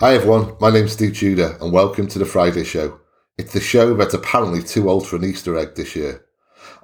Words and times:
Hi 0.00 0.14
everyone, 0.14 0.54
my 0.60 0.70
name's 0.70 0.92
Steve 0.92 1.16
Tudor 1.16 1.58
and 1.60 1.72
welcome 1.72 2.06
to 2.06 2.20
the 2.20 2.24
Friday 2.24 2.62
Show. 2.62 3.00
It's 3.36 3.52
the 3.52 3.58
show 3.58 3.94
that's 3.94 4.14
apparently 4.14 4.62
too 4.62 4.88
old 4.88 5.04
for 5.04 5.16
an 5.16 5.24
Easter 5.24 5.58
egg 5.58 5.74
this 5.74 5.96
year. 5.96 6.24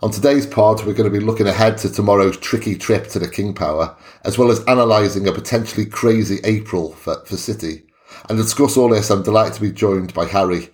On 0.02 0.10
today's 0.10 0.48
pod, 0.48 0.84
we're 0.84 0.94
going 0.94 1.08
to 1.08 1.16
be 1.16 1.24
looking 1.24 1.46
ahead 1.46 1.78
to 1.78 1.92
tomorrow's 1.92 2.36
tricky 2.36 2.74
trip 2.74 3.06
to 3.10 3.20
the 3.20 3.28
King 3.28 3.54
Power, 3.54 3.96
as 4.24 4.36
well 4.36 4.50
as 4.50 4.64
analysing 4.66 5.28
a 5.28 5.32
potentially 5.32 5.86
crazy 5.86 6.40
April 6.42 6.92
for, 6.94 7.24
for 7.24 7.36
City. 7.36 7.84
And 8.28 8.36
to 8.36 8.42
discuss 8.42 8.76
all 8.76 8.88
this, 8.88 9.10
I'm 9.10 9.22
delighted 9.22 9.54
to 9.54 9.60
be 9.60 9.70
joined 9.70 10.12
by 10.12 10.24
Harry. 10.24 10.70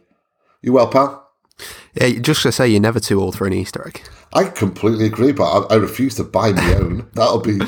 You 0.62 0.72
well, 0.72 0.88
pal? 0.88 1.28
Yeah, 1.92 2.08
just 2.20 2.42
to 2.44 2.52
say, 2.52 2.68
you're 2.68 2.80
never 2.80 3.00
too 3.00 3.20
old 3.20 3.36
for 3.36 3.46
an 3.46 3.52
Easter 3.52 3.86
egg. 3.86 4.00
I 4.32 4.44
completely 4.44 5.04
agree, 5.04 5.32
but 5.32 5.44
I, 5.44 5.74
I 5.74 5.76
refuse 5.76 6.14
to 6.14 6.24
buy 6.24 6.52
my 6.52 6.74
own. 6.76 7.10
That'll 7.12 7.42
be 7.42 7.60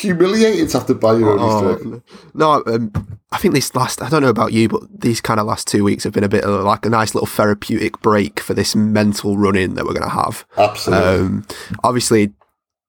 humiliating 0.00 0.66
to 0.68 0.78
have 0.78 0.86
to 0.88 0.94
buy 0.94 1.14
your 1.16 1.30
own 1.30 1.38
Oh, 1.40 1.72
Easter 1.74 1.94
egg. 1.96 2.02
no, 2.34 2.62
um, 2.66 2.92
I 3.32 3.38
think 3.38 3.54
this 3.54 3.74
last, 3.74 4.02
I 4.02 4.08
don't 4.08 4.22
know 4.22 4.28
about 4.28 4.52
you, 4.52 4.68
but 4.68 4.82
these 5.00 5.20
kind 5.20 5.38
of 5.40 5.46
last 5.46 5.66
two 5.68 5.84
weeks 5.84 6.04
have 6.04 6.12
been 6.12 6.24
a 6.24 6.28
bit 6.28 6.44
of 6.44 6.64
like 6.64 6.84
a 6.86 6.90
nice 6.90 7.14
little 7.14 7.26
therapeutic 7.26 8.00
break 8.00 8.40
for 8.40 8.54
this 8.54 8.74
mental 8.76 9.36
run 9.36 9.56
in 9.56 9.74
that 9.74 9.84
we're 9.84 9.92
going 9.94 10.02
to 10.02 10.08
have. 10.08 10.44
Absolutely. 10.56 11.06
Um, 11.08 11.46
obviously, 11.82 12.32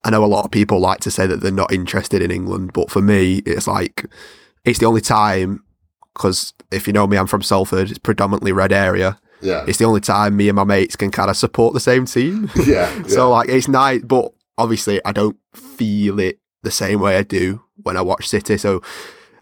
I 0.04 0.10
know 0.10 0.24
a 0.24 0.28
lot 0.28 0.46
of 0.46 0.52
people 0.52 0.80
like 0.80 1.00
to 1.02 1.12
say 1.12 1.26
that 1.28 1.42
they're 1.42 1.52
not 1.52 1.72
interested 1.72 2.22
in 2.22 2.32
England, 2.32 2.74
but 2.74 2.92
for 2.92 3.02
me, 3.02 3.38
it's 3.46 3.68
like, 3.68 4.06
it's 4.64 4.80
the 4.80 4.86
only 4.86 5.02
time, 5.02 5.64
because 6.14 6.54
if 6.72 6.88
you 6.88 6.94
know 6.94 7.08
me, 7.08 7.18
I'm 7.18 7.28
from 7.28 7.42
Salford, 7.42 7.90
it's 7.90 8.00
predominantly 8.00 8.52
red 8.52 8.72
area. 8.72 9.18
yeah. 9.42 9.64
It's 9.68 9.78
the 9.80 9.86
only 9.86 10.02
time 10.02 10.38
me 10.38 10.48
and 10.50 10.56
my 10.56 10.64
mates 10.64 10.96
can 10.96 11.12
kind 11.12 11.30
of 11.30 11.38
support 11.38 11.74
the 11.74 11.80
same 11.80 12.06
team. 12.06 12.50
yeah. 12.66 12.66
yeah. 12.96 13.04
So 13.08 13.30
like 13.32 13.50
it's 13.50 13.68
nice, 13.68 14.02
but 14.04 14.32
obviously 14.58 15.02
I 15.06 15.12
don't 15.12 15.38
feel 15.54 16.20
it 16.20 16.40
the 16.66 16.72
same 16.72 17.00
way 17.00 17.16
I 17.16 17.24
do 17.24 17.62
when 17.84 17.96
I 17.96 18.02
watch 18.02 18.28
City. 18.28 18.58
So 18.58 18.82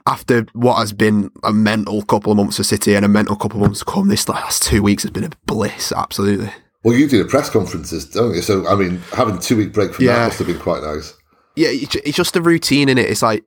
after 0.06 0.46
what 0.54 0.76
has 0.76 0.94
been 0.94 1.32
a 1.44 1.52
mental 1.52 2.04
couple 2.04 2.32
of 2.32 2.38
months 2.38 2.58
for 2.58 2.64
City 2.64 2.94
and 2.94 3.04
a 3.04 3.08
mental 3.08 3.36
couple 3.36 3.58
of 3.58 3.68
months 3.68 3.80
to 3.80 3.86
come, 3.86 4.10
this 4.10 4.30
last 4.30 4.62
two 4.64 4.84
weeks 4.84 5.02
has 5.04 5.12
been 5.12 5.24
a 5.24 5.32
bliss. 5.48 5.92
Absolutely. 5.92 6.52
Well, 6.84 6.96
you 6.96 7.08
do 7.08 7.24
the 7.24 7.30
press 7.30 7.50
conferences, 7.50 8.06
don't 8.06 8.36
you? 8.36 8.42
So, 8.42 8.68
I 8.68 8.76
mean, 8.76 9.00
having 9.14 9.40
two 9.40 9.58
week 9.58 9.74
break 9.74 9.94
from 9.94 10.06
that 10.06 10.28
must 10.28 10.38
have 10.40 10.48
been 10.48 10.60
quite 10.60 10.84
nice. 10.84 11.16
Yeah, 11.56 11.70
it's 11.72 11.96
it's 11.96 12.18
just 12.18 12.36
a 12.36 12.42
routine 12.42 12.90
in 12.90 12.98
it. 12.98 13.10
It's 13.10 13.22
like 13.22 13.46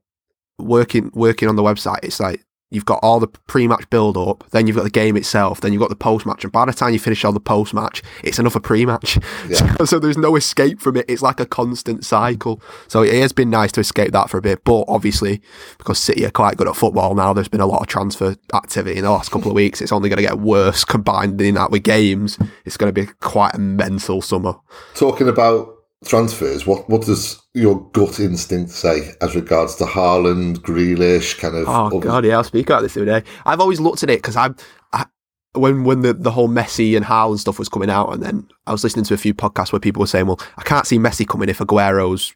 working 0.59 1.11
working 1.13 1.49
on 1.49 1.57
the 1.57 1.63
website. 1.63 1.99
It's 2.03 2.21
like 2.21 2.45
you've 2.71 2.85
got 2.85 2.99
all 3.03 3.21
the 3.21 3.29
pre-match 3.29 3.89
build 3.91 4.17
up, 4.17 4.45
then 4.51 4.67
you've 4.67 4.77
got 4.77 4.83
the 4.83 4.91
game 4.91 5.17
itself, 5.17 5.61
then 5.61 5.73
you've 5.73 5.81
got 5.81 5.89
the 5.89 5.97
post-match, 5.97 6.43
and 6.45 6.53
by 6.53 6.65
the 6.65 6.73
time 6.73 6.93
you 6.93 6.99
finish 6.99 7.25
all 7.25 7.33
the 7.33 7.41
post-match, 7.41 8.03
it's 8.25 8.39
another 8.39 8.61
pre-match. 8.61 9.19
Yeah. 9.49 9.77
So, 9.77 9.85
so 9.85 9.99
there's 9.99 10.17
no 10.17 10.35
escape 10.35 10.81
from 10.81 10.97
it. 10.97 11.05
It's 11.09 11.23
like 11.23 11.39
a 11.39 11.47
constant 11.47 12.05
cycle. 12.05 12.61
So 12.89 13.03
it 13.03 13.15
has 13.15 13.33
been 13.33 13.51
nice 13.51 13.71
to 13.73 13.81
escape 13.81 14.11
that 14.13 14.29
for 14.29 14.39
a 14.39 14.43
bit, 14.43 14.65
but 14.65 14.85
obviously 14.89 15.41
because 15.79 15.99
City 15.99 16.25
are 16.25 16.31
quite 16.31 16.57
good 16.57 16.67
at 16.67 16.75
football 16.75 17.15
now, 17.15 17.33
there's 17.33 17.49
been 17.49 17.61
a 17.61 17.67
lot 17.67 17.81
of 17.83 17.87
transfer 17.87 18.35
activity 18.55 18.97
in 18.97 19.05
the 19.05 19.11
last 19.11 19.31
couple 19.31 19.51
of 19.51 19.55
weeks. 19.63 19.81
It's 19.81 19.93
only 19.93 20.09
going 20.09 20.17
to 20.17 20.23
get 20.23 20.39
worse 20.41 20.85
combined 20.85 21.41
in 21.41 21.55
that 21.55 21.71
with 21.71 21.85
games. 21.85 22.39
It's 22.65 22.77
going 22.77 22.93
to 22.93 23.01
be 23.01 23.13
quite 23.21 23.55
a 23.55 23.59
mental 23.59 24.21
summer. 24.23 24.55
Talking 24.95 25.29
about 25.29 25.76
transfers, 26.05 26.67
what, 26.67 26.89
what 26.89 27.03
does 27.03 27.41
your 27.55 27.81
gut 27.93 28.21
instinct 28.21 28.71
say 28.71 29.13
as 29.21 29.35
regards 29.35 29.77
to 29.77 29.85
Haaland, 29.85 30.59
Grealish, 30.59 31.39
kind 31.39 31.57
of. 31.57 31.69
Oh 31.69 31.87
other- 31.87 31.99
god, 32.01 32.25
yeah, 32.25 32.37
I'll 32.37 32.45
speak 32.45 32.69
about 32.69 32.83
this 32.83 32.95
the 32.95 33.03
other 33.03 33.21
day. 33.21 33.31
I've 33.45 33.61
always 33.61 33.81
looked 33.81 34.03
at 34.03 34.11
it 34.11 34.19
because 34.19 34.37
I'm 34.37 34.57
I, 34.93 35.07
when 35.55 35.85
when 35.85 36.03
the, 36.03 36.13
the 36.13 36.31
whole 36.31 36.49
Messi 36.49 36.97
and 36.97 37.05
Haaland 37.07 37.39
stuff 37.39 37.59
was 37.59 37.69
coming 37.69 37.91
out, 37.91 38.13
and 38.13 38.23
then 38.23 38.49
I 38.67 38.73
was 38.73 38.85
listening 38.85 39.05
to 39.07 39.15
a 39.15 39.19
few 39.19 39.35
podcasts 39.35 39.73
where 39.73 39.81
people 39.81 40.01
were 40.01 40.07
saying, 40.07 40.27
"Well, 40.27 40.41
I 40.59 40.63
can't 40.63 40.87
see 40.87 40.99
Messi 40.99 41.27
coming 41.27 41.49
if 41.49 41.59
Aguero's." 41.59 42.35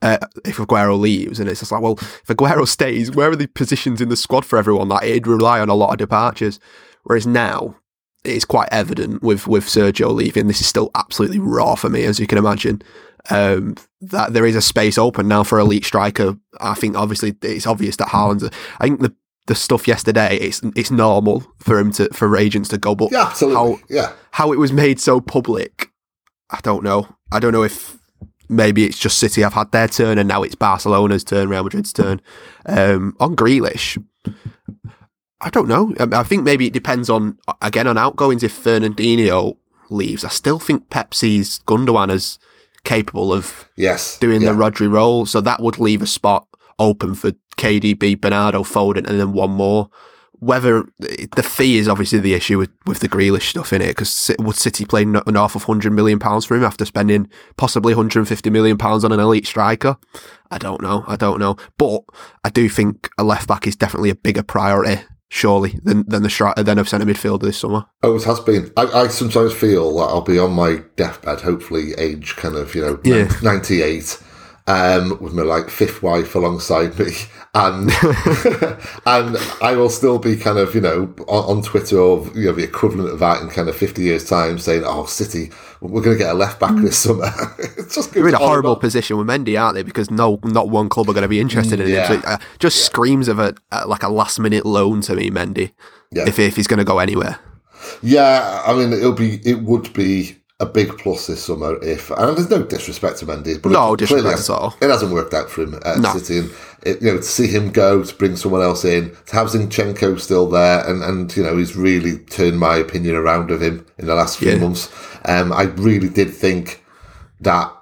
Uh, 0.00 0.18
if 0.44 0.56
Aguero 0.56 0.98
leaves, 0.98 1.38
and 1.38 1.48
it's 1.48 1.60
just 1.60 1.70
like, 1.70 1.80
well, 1.80 1.92
if 1.92 2.24
Aguero 2.26 2.66
stays, 2.76 3.12
where 3.12 3.30
are 3.30 3.36
the 3.36 3.46
positions 3.46 4.00
in 4.00 4.08
the 4.08 4.16
squad 4.16 4.44
for 4.44 4.58
everyone? 4.58 4.88
Like, 4.88 5.04
it'd 5.04 5.28
rely 5.28 5.60
on 5.60 5.68
a 5.68 5.76
lot 5.76 5.92
of 5.92 5.98
departures. 5.98 6.58
Whereas 7.04 7.24
now, 7.24 7.76
it's 8.24 8.44
quite 8.44 8.68
evident 8.72 9.22
with 9.22 9.46
with 9.46 9.64
Sergio 9.64 10.12
leaving. 10.14 10.46
This 10.46 10.60
is 10.60 10.66
still 10.66 10.90
absolutely 10.94 11.38
raw 11.38 11.74
for 11.74 11.88
me, 11.88 12.04
as 12.04 12.18
you 12.20 12.26
can 12.26 12.38
imagine. 12.38 12.82
Um, 13.30 13.76
that 14.00 14.32
there 14.32 14.44
is 14.46 14.56
a 14.56 14.60
space 14.62 14.98
open 14.98 15.28
now 15.28 15.44
for 15.44 15.58
elite 15.60 15.84
striker. 15.84 16.36
I 16.60 16.74
think 16.74 16.96
obviously 16.96 17.36
it's 17.42 17.66
obvious 17.66 17.96
that 17.96 18.08
Haaland's. 18.08 18.48
I 18.80 18.84
think 18.84 19.00
the 19.00 19.14
the 19.46 19.54
stuff 19.56 19.88
yesterday 19.88 20.36
it's 20.36 20.60
it's 20.76 20.90
normal 20.90 21.44
for 21.58 21.78
him 21.78 21.90
to 21.92 22.08
for 22.12 22.36
agents 22.36 22.68
to 22.70 22.78
go, 22.78 22.94
but 22.94 23.10
Yeah, 23.12 23.22
absolutely. 23.26 23.56
how 23.56 23.78
yeah. 23.88 24.12
how 24.32 24.52
it 24.52 24.58
was 24.58 24.72
made 24.72 25.00
so 25.00 25.20
public, 25.20 25.90
I 26.50 26.58
don't 26.62 26.82
know. 26.84 27.08
I 27.32 27.38
don't 27.40 27.52
know 27.52 27.62
if 27.64 27.96
maybe 28.48 28.84
it's 28.84 28.98
just 28.98 29.18
City 29.18 29.40
have 29.42 29.54
had 29.54 29.72
their 29.72 29.88
turn 29.88 30.18
and 30.18 30.28
now 30.28 30.42
it's 30.42 30.54
Barcelona's 30.54 31.24
turn, 31.24 31.48
Real 31.48 31.62
Madrid's 31.64 31.92
turn. 31.92 32.20
Um, 32.66 33.16
on 33.18 33.34
Grealish, 33.34 33.96
I 35.42 35.50
don't 35.50 35.68
know. 35.68 35.94
I, 35.98 36.20
I 36.20 36.22
think 36.22 36.44
maybe 36.44 36.66
it 36.66 36.72
depends 36.72 37.10
on 37.10 37.38
again 37.60 37.86
on 37.86 37.98
outgoings. 37.98 38.42
If 38.42 38.62
Fernandinho 38.64 39.56
leaves, 39.90 40.24
I 40.24 40.28
still 40.28 40.58
think 40.58 40.88
Pep 40.90 41.14
sees 41.14 41.58
Gundogan 41.66 42.10
as 42.10 42.38
capable 42.84 43.32
of 43.32 43.68
Yes. 43.76 44.18
doing 44.18 44.42
yeah. 44.42 44.52
the 44.52 44.58
Rodri 44.58 44.90
role, 44.90 45.26
so 45.26 45.40
that 45.40 45.60
would 45.60 45.78
leave 45.78 46.02
a 46.02 46.06
spot 46.06 46.46
open 46.78 47.14
for 47.14 47.32
KDB, 47.56 48.20
Bernardo, 48.20 48.62
Foden, 48.62 49.06
and 49.08 49.20
then 49.20 49.32
one 49.32 49.50
more. 49.50 49.88
Whether 50.38 50.86
the 50.98 51.42
fee 51.44 51.78
is 51.78 51.86
obviously 51.86 52.18
the 52.18 52.34
issue 52.34 52.58
with, 52.58 52.70
with 52.84 52.98
the 52.98 53.08
Grealish 53.08 53.50
stuff 53.50 53.72
in 53.72 53.80
it, 53.80 53.88
because 53.88 54.32
would 54.40 54.56
City 54.56 54.84
play 54.84 55.04
no- 55.04 55.22
north 55.28 55.54
of 55.54 55.62
hundred 55.64 55.92
million 55.92 56.18
pounds 56.18 56.44
for 56.44 56.56
him 56.56 56.64
after 56.64 56.84
spending 56.84 57.30
possibly 57.56 57.94
150 57.94 58.50
million 58.50 58.76
pounds 58.76 59.04
on 59.04 59.12
an 59.12 59.20
elite 59.20 59.46
striker? 59.46 59.96
I 60.50 60.58
don't 60.58 60.82
know. 60.82 61.04
I 61.06 61.14
don't 61.14 61.38
know, 61.38 61.56
but 61.78 62.02
I 62.42 62.48
do 62.50 62.68
think 62.68 63.08
a 63.18 63.22
left 63.22 63.46
back 63.46 63.68
is 63.68 63.76
definitely 63.76 64.10
a 64.10 64.16
bigger 64.16 64.42
priority, 64.42 65.02
surely, 65.32 65.80
than 65.82 66.04
than 66.06 66.22
the 66.22 66.28
stri- 66.28 66.54
than 66.62 66.78
a 66.78 66.84
centre 66.84 67.06
midfielder 67.06 67.40
this 67.42 67.58
summer. 67.58 67.86
Always 68.02 68.24
has 68.24 68.38
been. 68.40 68.70
I, 68.76 68.82
I 68.82 69.08
sometimes 69.08 69.54
feel 69.54 69.96
that 69.96 70.02
I'll 70.04 70.20
be 70.20 70.38
on 70.38 70.52
my 70.52 70.82
deathbed, 70.96 71.40
hopefully 71.40 71.94
age 71.96 72.36
kind 72.36 72.54
of, 72.54 72.74
you 72.74 72.82
know, 72.82 73.00
Yeah. 73.02 73.32
98, 73.42 74.22
um, 74.66 75.16
with 75.20 75.32
my 75.32 75.42
like 75.42 75.70
fifth 75.70 76.02
wife 76.02 76.34
alongside 76.34 76.98
me. 76.98 77.12
And 77.54 77.90
and 79.06 79.36
I 79.60 79.74
will 79.76 79.90
still 79.90 80.18
be 80.18 80.36
kind 80.36 80.56
of, 80.58 80.74
you 80.74 80.80
know, 80.80 81.14
on, 81.28 81.58
on 81.58 81.62
Twitter 81.62 81.98
or, 81.98 82.26
you 82.34 82.46
know, 82.46 82.52
the 82.52 82.64
equivalent 82.64 83.10
of 83.10 83.18
that 83.18 83.42
in 83.42 83.50
kind 83.50 83.68
of 83.68 83.76
50 83.76 84.00
years' 84.00 84.24
time 84.26 84.58
saying, 84.58 84.84
oh, 84.86 85.04
City, 85.04 85.50
we're 85.82 86.00
going 86.00 86.16
to 86.16 86.22
get 86.24 86.30
a 86.30 86.34
left 86.34 86.58
back 86.58 86.74
this 86.76 86.96
summer. 86.98 87.30
it's 87.58 87.94
just 87.94 88.14
They're 88.14 88.26
in 88.26 88.34
a 88.34 88.38
goes 88.38 88.40
on 88.40 88.42
and 88.42 88.48
horrible 88.48 88.74
on. 88.76 88.80
position 88.80 89.18
with 89.18 89.26
Mendy, 89.26 89.60
aren't 89.60 89.74
they? 89.74 89.82
Because 89.82 90.10
no, 90.10 90.40
not 90.44 90.70
one 90.70 90.88
club 90.88 91.10
are 91.10 91.12
going 91.12 91.22
to 91.22 91.28
be 91.28 91.40
interested 91.40 91.78
in 91.78 91.88
Yeah. 91.88 92.06
him. 92.06 92.06
So 92.06 92.14
it 92.20 92.24
uh, 92.24 92.38
just 92.58 92.86
screams 92.86 93.28
of 93.28 93.38
a, 93.38 93.54
uh 93.70 93.84
like 93.86 94.02
a 94.02 94.08
last 94.08 94.40
minute 94.40 94.64
loan 94.64 95.02
to 95.02 95.14
me, 95.14 95.30
Mendy. 95.30 95.72
Yeah. 96.10 96.24
If 96.26 96.38
if 96.38 96.56
he's 96.56 96.66
going 96.66 96.78
to 96.78 96.84
go 96.84 97.00
anywhere. 97.00 97.38
Yeah, 98.02 98.62
I 98.66 98.72
mean, 98.74 98.92
it'll 98.94 99.12
be, 99.12 99.40
it 99.44 99.62
would 99.62 99.92
be 99.92 100.36
a 100.62 100.66
big 100.66 100.96
plus 100.96 101.26
this 101.26 101.44
summer 101.44 101.76
if, 101.82 102.10
and 102.12 102.36
there's 102.36 102.48
no 102.48 102.62
disrespect 102.62 103.18
to 103.18 103.26
Mendy, 103.26 103.60
but 103.60 103.72
No 103.72 103.94
it 103.94 103.98
disrespect 103.98 104.40
at 104.40 104.50
all. 104.50 104.74
It 104.80 104.88
hasn't 104.90 105.12
worked 105.12 105.34
out 105.34 105.50
for 105.50 105.62
him 105.62 105.74
at 105.84 105.98
No. 105.98 106.12
City, 106.16 106.38
and 106.38 106.50
it, 106.84 107.02
you 107.02 107.10
know 107.10 107.16
to 107.16 107.22
see 107.24 107.48
him 107.48 107.70
go 107.72 108.02
to 108.02 108.14
bring 108.14 108.36
someone 108.36 108.62
else 108.62 108.84
in, 108.84 109.14
to 109.26 109.32
have 109.34 109.48
Zinchenko 109.48 110.18
still 110.20 110.48
there, 110.48 110.88
and 110.88 111.02
and 111.02 111.36
you 111.36 111.42
know 111.42 111.56
he's 111.56 111.74
really 111.76 112.18
turned 112.18 112.58
my 112.60 112.76
opinion 112.76 113.16
around 113.16 113.50
of 113.50 113.60
him 113.60 113.84
in 113.98 114.06
the 114.06 114.14
last 114.14 114.38
few 114.38 114.52
Yeah. 114.52 114.58
months. 114.58 114.88
Um, 115.24 115.52
I 115.52 115.64
really 115.64 116.08
did 116.08 116.30
think 116.32 116.82
that 117.40 117.72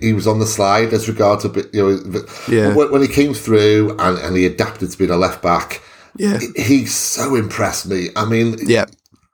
he- 0.00 0.12
was 0.12 0.26
on 0.28 0.38
the 0.40 0.46
slide 0.46 0.92
as 0.92 1.08
regards 1.08 1.42
to 1.44 1.68
you 1.72 1.82
know 1.82 2.22
Yeah. 2.48 2.74
when, 2.74 2.92
when 2.92 3.02
he 3.02 3.08
came 3.08 3.34
through 3.34 3.96
and, 3.98 4.18
and 4.18 4.36
he 4.36 4.46
adapted 4.46 4.90
to 4.92 4.98
being 4.98 5.10
a 5.10 5.16
left 5.16 5.42
back. 5.42 5.82
Yeah. 6.16 6.38
He 6.56 6.86
so 6.86 7.34
impressed 7.34 7.86
me. 7.86 8.10
I 8.16 8.24
mean, 8.24 8.56
Yeah. 8.66 8.86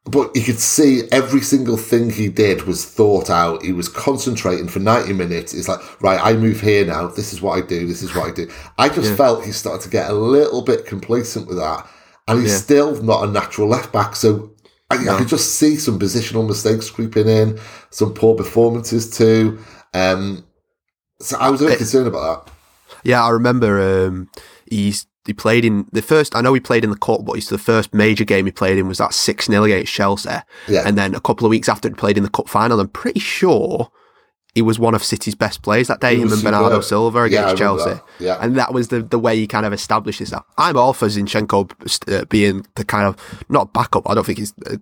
But 0.05 0.37
you 0.37 0.43
could 0.43 0.59
see 0.59 1.03
every 1.11 1.41
single 1.41 1.79
thing 1.79 2.11
he 2.11 2.29
did 2.29 2.63
was 2.63 2.85
thought 2.85 3.31
out. 3.31 3.63
He 3.63 3.73
was 3.73 3.89
concentrating 3.89 4.69
for 4.69 4.79
90 4.79 5.15
minutes. 5.15 5.55
It's 5.55 5.67
like, 5.67 5.81
right, 6.03 6.21
I 6.23 6.35
move 6.35 6.61
here 6.61 6.85
now. 6.85 7.09
This 7.09 7.33
is 7.33 7.41
what 7.41 7.57
I 7.57 7.67
do. 7.67 7.87
This 7.87 8.03
is 8.03 8.15
what 8.15 8.31
I 8.31 8.35
do. 8.35 8.51
I 8.77 8.91
just 8.91 9.17
felt 9.17 9.45
he 9.45 9.53
started 9.53 9.83
to 9.85 9.89
get 9.89 10.11
a 10.11 10.15
little 10.15 10.61
bit 10.61 10.85
complacent 10.85 11.47
with 11.49 11.57
that. 11.57 11.87
And 12.29 12.41
he's 12.41 12.51
Yeah. 12.53 12.59
still 12.59 13.03
not 13.03 13.25
a 13.27 13.31
natural 13.33 13.67
left 13.67 13.93
back. 13.93 14.15
So 14.15 14.51
I, 14.91 14.97
I 14.97 15.19
could 15.19 15.29
just 15.29 15.55
see 15.55 15.77
some 15.77 15.99
positional 15.99 16.47
mistakes 16.47 16.91
creeping 16.91 17.27
in, 17.29 17.59
some 17.91 18.13
poor 18.13 18.35
performances 18.37 19.09
too. 19.17 19.59
Um, 19.95 20.45
so 21.21 21.39
I 21.39 21.49
was 21.49 21.63
a 21.63 21.67
bit 21.67 21.79
concerned 21.79 22.09
about 22.09 22.45
that. 22.47 22.53
Yeah, 23.05 23.25
I 23.25 23.31
remember 23.31 24.07
um, 24.07 24.29
he's 24.71 25.07
he 25.27 25.33
played 25.33 25.65
in 25.65 25.87
the 25.93 26.03
first. 26.03 26.35
I 26.37 26.41
know 26.41 26.53
he 26.55 26.61
played 26.61 26.85
in 26.85 26.91
the 26.91 26.97
cup, 26.99 27.25
but 27.25 27.35
he's 27.35 27.49
the 27.49 27.59
first 27.59 27.95
major 27.95 28.25
game 28.25 28.47
he 28.47 28.53
played 28.53 28.77
in 28.79 28.87
was 28.89 28.99
that 28.99 29.15
six 29.15 29.47
0 29.47 29.65
against 29.65 29.93
Chelsea. 29.93 30.29
Yeah. 30.69 30.83
and 30.87 30.97
then 30.99 31.15
a 31.15 31.21
couple 31.21 31.47
of 31.47 31.51
weeks 31.51 31.69
after 31.69 31.89
he 31.89 31.95
played 31.95 32.17
in 32.17 32.23
the 32.25 32.31
cup 32.31 32.49
final, 32.49 32.79
I'm 32.81 32.89
pretty 32.89 33.21
sure 33.21 33.91
he 34.55 34.63
was 34.63 34.79
one 34.79 34.95
of 34.95 35.03
City's 35.03 35.35
best 35.35 35.63
players 35.63 35.89
that 35.89 36.01
day. 36.01 36.17
Him 36.17 36.33
and 36.33 36.41
Bernardo. 36.43 36.81
Silva 36.81 37.25
against 37.25 37.61
remember 37.61 37.83
Chelsea. 37.85 37.91
that. 37.95 38.05
Yeah. 38.21 38.39
and 38.41 38.57
that 38.57 38.73
was 38.73 38.87
the 38.89 39.03
the 39.03 39.19
way 39.19 39.35
he 39.37 39.47
kind 39.49 39.67
of 39.67 39.73
established 39.73 40.19
himself. 40.21 40.45
I'm 40.59 40.77
all 40.77 40.93
for 40.93 41.09
Zinchenko 41.09 41.73
uh, 42.13 42.25
being 42.27 42.65
the 42.77 42.85
kind 42.85 43.07
of 43.09 43.17
not 43.49 43.73
backup. 43.73 44.09
I 44.09 44.15
don't 44.15 44.25
think 44.25 44.39
he's 44.39 44.55
uh, 44.71 44.77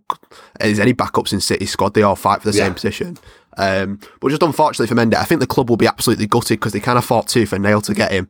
there's 0.60 0.78
any 0.78 0.92
backups 0.92 1.32
in 1.32 1.40
City's 1.40 1.70
squad. 1.70 1.94
They 1.94 2.02
all 2.02 2.16
fight 2.16 2.42
for 2.42 2.50
the 2.50 2.56
Yeah. 2.58 2.64
same 2.64 2.74
position. 2.74 3.16
Um, 3.56 4.00
but 4.20 4.28
just 4.30 4.42
unfortunately 4.42 4.88
for 4.88 4.94
Mendy's, 5.00 5.18
I 5.20 5.24
think 5.24 5.40
the 5.40 5.46
club 5.46 5.70
will 5.70 5.76
be 5.78 5.86
absolutely 5.86 6.26
gutted 6.26 6.58
because 6.58 6.72
they 6.72 6.80
kind 6.80 6.98
of 6.98 7.04
fought 7.04 7.28
tooth 7.28 7.52
and 7.54 7.62
nail 7.62 7.80
to 7.82 7.94
get 7.94 8.10
him. 8.10 8.28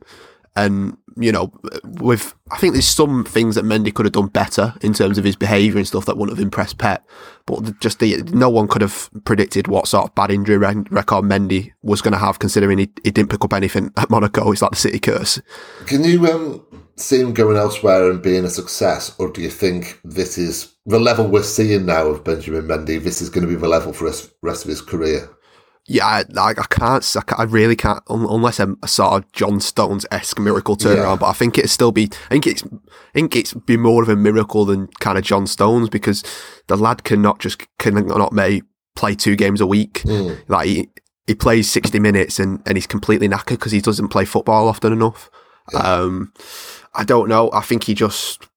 And 0.55 0.97
you 1.17 1.31
know, 1.31 1.51
with 1.83 2.33
I 2.51 2.57
think 2.57 2.73
there's 2.73 2.87
some 2.87 3.23
things 3.23 3.55
that 3.55 3.65
Mendy 3.65 3.93
could 3.93 4.05
have 4.05 4.13
done 4.13 4.27
better 4.27 4.73
in 4.81 4.93
terms 4.93 5.17
of 5.17 5.23
his 5.23 5.35
behaviour 5.35 5.77
and 5.77 5.87
stuff 5.87 6.05
that 6.05 6.17
wouldn't 6.17 6.37
have 6.37 6.43
impressed 6.43 6.77
Pep. 6.77 7.07
But 7.45 7.79
just 7.79 7.99
the, 7.99 8.21
no 8.33 8.49
one 8.49 8.67
could 8.67 8.81
have 8.81 9.09
predicted 9.25 9.67
what 9.67 9.87
sort 9.87 10.05
of 10.05 10.15
bad 10.15 10.31
injury 10.31 10.57
record 10.57 11.25
Mendy 11.25 11.73
was 11.81 12.01
going 12.01 12.13
to 12.13 12.17
have, 12.17 12.39
considering 12.39 12.77
he, 12.77 12.89
he 13.03 13.11
didn't 13.11 13.29
pick 13.29 13.43
up 13.43 13.53
anything 13.53 13.91
at 13.97 14.09
Monaco. 14.09 14.51
It's 14.51 14.61
like 14.61 14.71
the 14.71 14.77
City 14.77 14.99
curse. 14.99 15.41
Can 15.85 16.03
you 16.03 16.25
um, 16.27 16.65
see 16.95 17.19
him 17.19 17.33
going 17.33 17.57
elsewhere 17.57 18.09
and 18.09 18.21
being 18.21 18.45
a 18.45 18.49
success, 18.49 19.15
or 19.19 19.29
do 19.29 19.41
you 19.41 19.49
think 19.49 19.99
this 20.03 20.37
is 20.37 20.73
the 20.85 20.99
level 20.99 21.27
we're 21.27 21.43
seeing 21.43 21.85
now 21.85 22.07
of 22.07 22.23
Benjamin 22.23 22.67
Mendy? 22.67 23.01
This 23.01 23.21
is 23.21 23.29
going 23.29 23.45
to 23.45 23.53
be 23.53 23.59
the 23.59 23.67
level 23.67 23.93
for 23.93 24.09
the 24.09 24.31
rest 24.41 24.63
of 24.63 24.69
his 24.69 24.81
career 24.81 25.29
yeah, 25.85 26.23
I, 26.37 26.49
I 26.49 26.53
can't, 26.69 27.15
I, 27.37 27.43
really 27.43 27.75
can't, 27.75 28.01
unless 28.07 28.59
a, 28.59 28.73
a 28.81 28.87
sort 28.87 29.13
of 29.13 29.31
John 29.33 29.59
Stones 29.59 30.05
esque 30.11 30.39
miracle 30.39 30.77
turnaround. 30.77 30.97
Yeah. 30.97 31.15
But 31.17 31.27
I 31.27 31.33
think 31.33 31.57
it'd 31.57 31.69
still 31.69 31.91
be, 31.91 32.09
I 32.29 32.29
think 32.29 32.47
it's, 32.47 32.63
I 32.63 33.11
think 33.13 33.35
it's 33.35 33.53
be 33.53 33.75
more 33.75 34.01
of 34.01 34.07
a 34.07 34.15
miracle 34.15 34.63
than 34.63 34.87
kind 35.01 35.17
of 35.17 35.25
John 35.25 35.45
Stones 35.45 35.89
because 35.89 36.23
the 36.67 36.77
lad 36.77 37.03
cannot 37.03 37.39
just 37.39 37.67
cannot 37.79 38.31
may 38.31 38.61
play 38.95 39.13
two 39.15 39.35
games 39.35 39.59
a 39.59 39.67
week. 39.67 40.03
Mm. 40.03 40.41
Like 40.47 40.67
he, 40.67 40.89
he 41.27 41.35
plays 41.35 41.69
sixty 41.69 41.99
minutes 41.99 42.39
and, 42.39 42.61
and 42.65 42.77
he's 42.77 42.87
completely 42.87 43.27
knackered 43.27 43.59
because 43.59 43.73
he 43.73 43.81
doesn't 43.81 44.07
play 44.07 44.23
football 44.23 44.69
often 44.69 44.93
enough. 44.93 45.29
Yeah. 45.73 45.79
Um, 45.79 46.33
I 46.93 47.03
don't 47.03 47.27
know. 47.27 47.49
I 47.51 47.61
think 47.61 47.85
he 47.85 47.93
just 47.93 48.47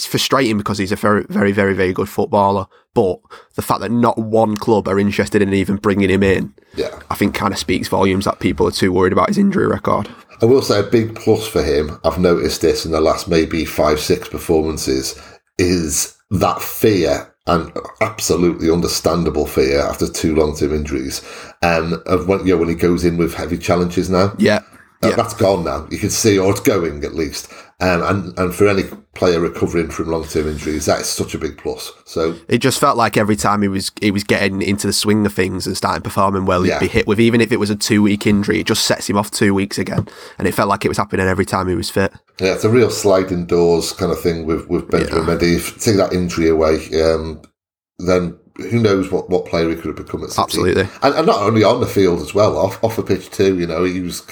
it's 0.00 0.06
frustrating 0.06 0.56
because 0.56 0.78
he's 0.78 0.92
a 0.92 0.96
very, 0.96 1.26
very, 1.28 1.52
very, 1.52 1.74
very 1.74 1.92
good 1.92 2.08
footballer. 2.08 2.66
But 2.94 3.20
the 3.54 3.62
fact 3.62 3.80
that 3.80 3.90
not 3.90 4.16
one 4.16 4.56
club 4.56 4.88
are 4.88 4.98
interested 4.98 5.42
in 5.42 5.52
even 5.52 5.76
bringing 5.76 6.08
him 6.08 6.22
in, 6.22 6.54
yeah, 6.74 6.98
I 7.10 7.16
think 7.16 7.34
kind 7.34 7.52
of 7.52 7.58
speaks 7.58 7.86
volumes 7.88 8.24
that 8.24 8.40
people 8.40 8.66
are 8.66 8.72
too 8.72 8.92
worried 8.92 9.12
about 9.12 9.28
his 9.28 9.36
injury 9.36 9.66
record. 9.66 10.08
I 10.40 10.46
will 10.46 10.62
say 10.62 10.80
a 10.80 10.82
big 10.82 11.14
plus 11.14 11.46
for 11.46 11.62
him. 11.62 12.00
I've 12.02 12.18
noticed 12.18 12.62
this 12.62 12.86
in 12.86 12.92
the 12.92 13.00
last 13.00 13.28
maybe 13.28 13.66
five, 13.66 14.00
six 14.00 14.26
performances 14.26 15.20
is 15.58 16.16
that 16.30 16.62
fear 16.62 17.34
and 17.46 17.70
absolutely 18.00 18.70
understandable 18.70 19.44
fear 19.46 19.80
after 19.80 20.08
two 20.08 20.34
long-term 20.34 20.74
injuries, 20.74 21.20
um, 21.62 22.02
of 22.06 22.26
when 22.26 22.46
you 22.46 22.54
know 22.54 22.60
when 22.60 22.70
he 22.70 22.74
goes 22.74 23.04
in 23.04 23.18
with 23.18 23.34
heavy 23.34 23.58
challenges 23.58 24.08
now. 24.08 24.34
Yeah, 24.38 24.60
uh, 25.02 25.10
yeah. 25.10 25.16
That's 25.16 25.34
gone 25.34 25.64
now. 25.64 25.86
You 25.90 25.98
can 25.98 26.10
see, 26.10 26.38
or 26.38 26.50
it's 26.52 26.60
going 26.60 27.04
at 27.04 27.14
least. 27.14 27.52
Um, 27.82 28.02
and 28.02 28.38
and 28.38 28.54
for 28.54 28.68
any 28.68 28.82
player 29.14 29.40
recovering 29.40 29.90
from 29.90 30.08
long 30.08 30.24
term 30.24 30.48
injuries, 30.48 30.86
that 30.86 31.00
is 31.00 31.08
such 31.08 31.34
a 31.34 31.38
big 31.38 31.56
plus. 31.56 31.92
So 32.04 32.36
it 32.46 32.58
just 32.58 32.78
felt 32.78 32.98
like 32.98 33.16
every 33.16 33.36
time 33.36 33.62
he 33.62 33.68
was 33.68 33.90
he 34.02 34.10
was 34.10 34.22
getting 34.22 34.60
into 34.60 34.86
the 34.86 34.92
swing 34.92 35.24
of 35.24 35.32
things 35.32 35.66
and 35.66 35.76
starting 35.76 36.02
performing 36.02 36.44
well, 36.44 36.62
he'd 36.62 36.70
yeah. 36.70 36.78
be 36.78 36.88
hit 36.88 37.06
with 37.06 37.18
even 37.18 37.40
if 37.40 37.52
it 37.52 37.56
was 37.56 37.70
a 37.70 37.76
two 37.76 38.02
week 38.02 38.26
injury, 38.26 38.60
it 38.60 38.66
just 38.66 38.84
sets 38.84 39.08
him 39.08 39.16
off 39.16 39.30
two 39.30 39.54
weeks 39.54 39.78
again. 39.78 40.06
And 40.38 40.46
it 40.46 40.52
felt 40.52 40.68
like 40.68 40.84
it 40.84 40.88
was 40.88 40.98
happening 40.98 41.26
every 41.26 41.46
time 41.46 41.68
he 41.68 41.74
was 41.74 41.88
fit. 41.88 42.12
Yeah, 42.38 42.54
it's 42.54 42.64
a 42.64 42.70
real 42.70 42.90
sliding 42.90 43.46
doors 43.46 43.92
kind 43.92 44.12
of 44.12 44.20
thing 44.20 44.44
with 44.44 44.68
with 44.68 44.90
Benjamin 44.90 45.26
yeah. 45.26 45.34
Mendy. 45.36 45.56
If 45.56 45.82
take 45.82 45.96
that 45.96 46.12
injury 46.12 46.48
away, 46.48 46.86
um, 47.00 47.40
then 47.98 48.38
who 48.62 48.80
knows 48.80 49.10
what, 49.10 49.30
what 49.30 49.46
player 49.46 49.68
he 49.68 49.76
could 49.76 49.86
have 49.86 49.96
become 49.96 50.22
at 50.22 50.30
City. 50.30 50.42
Absolutely, 50.42 50.88
and, 51.02 51.14
and, 51.14 51.26
not 51.26 51.40
only 51.42 51.64
on 51.64 51.80
the 51.80 51.86
field 51.86 52.20
as 52.20 52.34
well, 52.34 52.56
off 52.56 52.82
off 52.82 52.96
the 52.96 53.02
pitch 53.02 53.30
too. 53.30 53.58
You 53.58 53.66
know, 53.66 53.84
he 53.84 54.00
was 54.00 54.22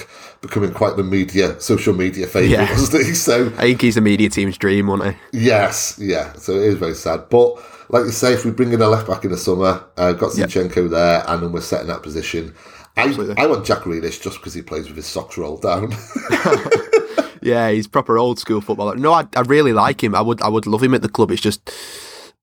becoming 0.41 0.71
quite 0.71 0.95
the 0.95 1.03
media, 1.03 1.59
social 1.59 1.93
media 1.93 2.27
favourite, 2.27 2.51
yeah. 2.51 2.71
wasn't 2.71 3.05
he? 3.05 3.13
So 3.19 3.47
I 3.57 3.61
think 3.61 3.81
he's 3.81 3.95
the 3.95 4.01
media 4.01 4.29
team's 4.29 4.57
dream, 4.57 4.87
wasn't 4.87 5.15
he? 5.15 5.39
Yes, 5.39 5.97
yeah. 6.01 6.33
So 6.33 6.53
it 6.53 6.63
is 6.63 6.75
very 6.75 6.95
sad. 6.95 7.29
But 7.29 7.55
like 7.89 8.05
you 8.05 8.11
say, 8.11 8.33
if 8.33 8.45
we 8.45 8.51
bring 8.51 8.71
in 8.71 8.81
a 8.81 8.87
left 8.87 9.07
back 9.07 9.25
in 9.25 9.31
the 9.31 9.37
summer, 9.37 9.83
uh, 9.97 10.13
got 10.13 10.31
Zinchenko 10.31 10.83
yep. 10.83 10.91
there, 10.91 11.23
and 11.27 11.43
then 11.43 11.51
we're 11.51 11.61
setting 11.61 11.87
that 11.87 12.03
position. 12.03 12.53
I, 12.97 13.33
I 13.37 13.47
want 13.47 13.65
Jack 13.65 13.79
Grealish 13.79 14.21
just 14.21 14.37
because 14.39 14.53
he 14.53 14.61
plays 14.61 14.87
with 14.87 14.97
his 14.97 15.05
socks 15.05 15.37
rolled 15.37 15.61
down. 15.61 15.93
yeah, 17.41 17.71
he's 17.71 17.87
proper 17.87 18.17
old 18.17 18.39
school 18.39 18.61
footballer. 18.61 18.95
No, 18.95 19.13
I, 19.13 19.25
I 19.35 19.41
really 19.41 19.73
like 19.73 20.03
him. 20.03 20.15
I 20.15 20.21
would 20.21 20.41
I 20.41 20.49
would 20.49 20.67
love 20.67 20.83
him 20.83 20.93
at 20.93 21.01
the 21.01 21.09
club. 21.09 21.31
It's 21.31 21.41
just 21.41 21.71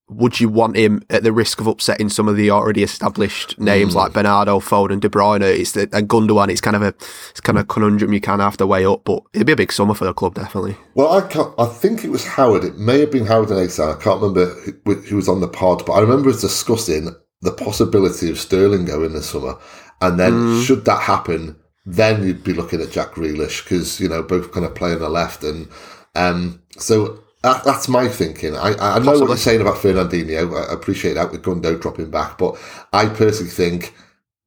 would 0.08 0.38
you 0.38 0.48
want 0.48 0.76
him 0.76 1.02
at 1.10 1.24
the 1.24 1.32
risk 1.32 1.60
of 1.60 1.66
upsetting 1.66 2.08
some 2.08 2.28
of 2.28 2.36
the 2.36 2.50
already 2.50 2.82
established 2.82 3.58
names 3.58 3.92
mm. 3.92 3.96
like 3.96 4.12
Bernardo, 4.12 4.60
Foden, 4.60 5.00
De 5.00 5.08
Bruyne? 5.08 5.42
It's 5.42 5.72
the, 5.72 5.88
and 5.92 6.08
Gundogan. 6.08 6.48
It's 6.48 6.60
kind 6.60 6.76
of 6.76 6.82
a 6.82 6.94
it's 7.30 7.40
kind 7.40 7.58
of 7.58 7.66
conundrum 7.66 8.12
you 8.12 8.20
kind 8.20 8.40
of 8.40 8.44
have 8.44 8.56
to 8.58 8.66
weigh 8.66 8.86
up, 8.86 9.04
but 9.04 9.22
it'd 9.32 9.46
be 9.46 9.52
a 9.52 9.56
big 9.56 9.72
summer 9.72 9.94
for 9.94 10.04
the 10.04 10.14
club, 10.14 10.34
definitely. 10.34 10.76
Well, 10.94 11.12
I 11.12 11.26
can't, 11.26 11.52
I 11.58 11.66
think 11.66 12.04
it 12.04 12.10
was 12.10 12.24
Howard. 12.24 12.64
It 12.64 12.78
may 12.78 13.00
have 13.00 13.10
been 13.10 13.26
Howard 13.26 13.50
and 13.50 13.58
Asan. 13.58 13.88
I 13.88 14.00
can't 14.00 14.20
remember 14.20 14.46
who, 14.60 14.94
who 14.94 15.16
was 15.16 15.28
on 15.28 15.40
the 15.40 15.48
pod, 15.48 15.84
but 15.84 15.94
I 15.94 16.00
remember 16.00 16.30
us 16.30 16.40
discussing 16.40 17.14
the 17.42 17.52
possibility 17.52 18.30
of 18.30 18.38
Sterling 18.38 18.84
going 18.84 19.12
this 19.12 19.30
summer, 19.30 19.58
and 20.00 20.20
then 20.20 20.32
mm. 20.32 20.64
should 20.64 20.84
that 20.84 21.02
happen, 21.02 21.56
then 21.84 22.24
you'd 22.24 22.44
be 22.44 22.52
looking 22.52 22.80
at 22.80 22.92
Jack 22.92 23.12
Grealish 23.12 23.64
because 23.64 24.00
you 24.00 24.08
know 24.08 24.22
both 24.22 24.52
kind 24.52 24.64
of 24.64 24.74
play 24.76 24.92
on 24.92 25.00
the 25.00 25.08
left, 25.08 25.42
and 25.42 25.68
um, 26.14 26.62
so 26.78 27.24
that, 27.42 27.64
that's 27.64 27.88
my 27.88 28.08
thinking. 28.08 28.56
I, 28.56 28.74
I 28.78 28.98
know 28.98 29.18
what 29.18 29.28
you're 29.28 29.36
saying 29.36 29.60
about 29.60 29.76
Fernandinho. 29.76 30.68
I 30.68 30.72
appreciate 30.72 31.14
that 31.14 31.30
with 31.30 31.42
Gundo 31.42 31.80
dropping 31.80 32.10
back, 32.10 32.38
but 32.38 32.56
I 32.92 33.06
personally 33.06 33.50
think 33.50 33.94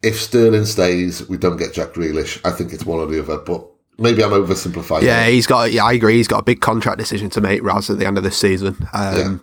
if 0.02 0.20
Sterling 0.20 0.66
stays, 0.66 1.28
we 1.30 1.38
don't 1.38 1.58
get 1.58 1.74
Jack 1.74 1.94
Grealish. 1.94 2.40
I 2.46 2.52
think 2.52 2.74
it's 2.74 2.86
one 2.86 3.00
or 3.00 3.06
the 3.06 3.22
other, 3.22 3.38
but 3.38 3.66
maybe 3.98 4.24
I'm 4.24 4.32
oversimplifying. 4.32 5.04
Yeah, 5.04 5.28
he's 5.28 5.48
got. 5.48 5.72
Yeah, 5.72 5.86
I 5.86 5.94
agree. 5.94 6.16
He's 6.16 6.28
got 6.28 6.40
a 6.40 6.44
big 6.44 6.62
contract 6.62 6.98
decision 6.98 7.30
to 7.32 7.42
make, 7.42 7.62
Raz, 7.64 7.90
at 7.90 8.00
the 8.00 8.06
end 8.06 8.18
of 8.18 8.24
this 8.24 8.38
season. 8.38 8.76
Um, 8.94 9.18
yeah. 9.18 9.38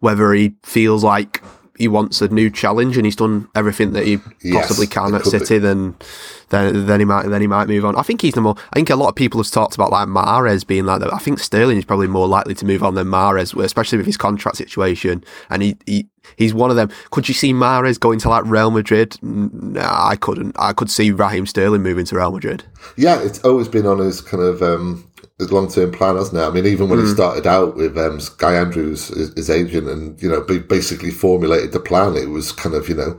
Whether 0.00 0.32
he 0.32 0.54
feels 0.62 1.04
like 1.04 1.42
he 1.78 1.86
wants 1.86 2.20
a 2.20 2.28
new 2.28 2.50
challenge 2.50 2.96
and 2.96 3.06
he's 3.06 3.16
done 3.16 3.48
everything 3.54 3.92
that 3.92 4.04
he 4.04 4.18
yes, 4.42 4.66
possibly 4.66 4.86
can 4.86 5.14
at 5.14 5.24
City, 5.24 5.54
be. 5.54 5.58
then 5.58 5.94
then 6.50 6.86
then 6.86 7.00
he 7.00 7.06
might 7.06 7.28
then 7.28 7.40
he 7.40 7.46
might 7.46 7.68
move 7.68 7.84
on. 7.84 7.96
I 7.96 8.02
think 8.02 8.20
he's 8.20 8.34
the 8.34 8.40
more. 8.40 8.56
I 8.72 8.76
think 8.76 8.90
a 8.90 8.96
lot 8.96 9.08
of 9.08 9.14
people 9.14 9.40
have 9.40 9.50
talked 9.50 9.76
about 9.76 9.92
like 9.92 10.08
Mahrez 10.08 10.66
being 10.66 10.86
like 10.86 11.00
that. 11.00 11.14
I 11.14 11.18
think 11.18 11.38
Sterling 11.38 11.78
is 11.78 11.84
probably 11.84 12.08
more 12.08 12.26
likely 12.26 12.54
to 12.54 12.66
move 12.66 12.82
on 12.82 12.94
than 12.94 13.06
Mahrez, 13.06 13.56
especially 13.62 13.98
with 13.98 14.06
his 14.06 14.16
contract 14.16 14.56
situation. 14.56 15.22
And 15.50 15.62
he, 15.62 15.76
he 15.86 16.08
he's 16.36 16.52
one 16.52 16.70
of 16.70 16.76
them. 16.76 16.90
Could 17.10 17.28
you 17.28 17.34
see 17.34 17.52
Mahrez 17.52 17.98
going 18.00 18.18
to 18.20 18.28
like 18.28 18.44
Real 18.44 18.72
Madrid? 18.72 19.16
No, 19.22 19.80
I 19.80 20.16
couldn't. 20.16 20.56
I 20.58 20.72
could 20.72 20.90
see 20.90 21.12
Raheem 21.12 21.46
Sterling 21.46 21.82
moving 21.82 22.04
to 22.06 22.16
Real 22.16 22.32
Madrid. 22.32 22.64
Yeah, 22.96 23.22
it's 23.22 23.44
always 23.44 23.68
been 23.68 23.86
on 23.86 23.98
his 23.98 24.20
kind 24.20 24.42
of 24.42 24.62
um, 24.62 25.07
his 25.38 25.52
long 25.52 25.68
term 25.68 25.92
plan, 25.92 26.16
hasn't 26.16 26.36
it? 26.36 26.44
I 26.44 26.50
mean, 26.50 26.66
even 26.66 26.88
when 26.88 26.98
mm. 26.98 27.06
he 27.06 27.14
started 27.14 27.46
out 27.46 27.76
with 27.76 27.96
um, 27.96 28.20
Guy 28.38 28.54
Andrews, 28.54 29.08
his, 29.08 29.32
his, 29.34 29.50
agent, 29.50 29.88
and 29.88 30.20
you 30.20 30.28
know, 30.28 30.40
basically 30.40 31.10
formulated 31.10 31.72
the 31.72 31.80
plan. 31.80 32.16
It 32.16 32.28
was 32.28 32.52
kind 32.52 32.74
of 32.74 32.88
you 32.88 32.96
know, 32.96 33.18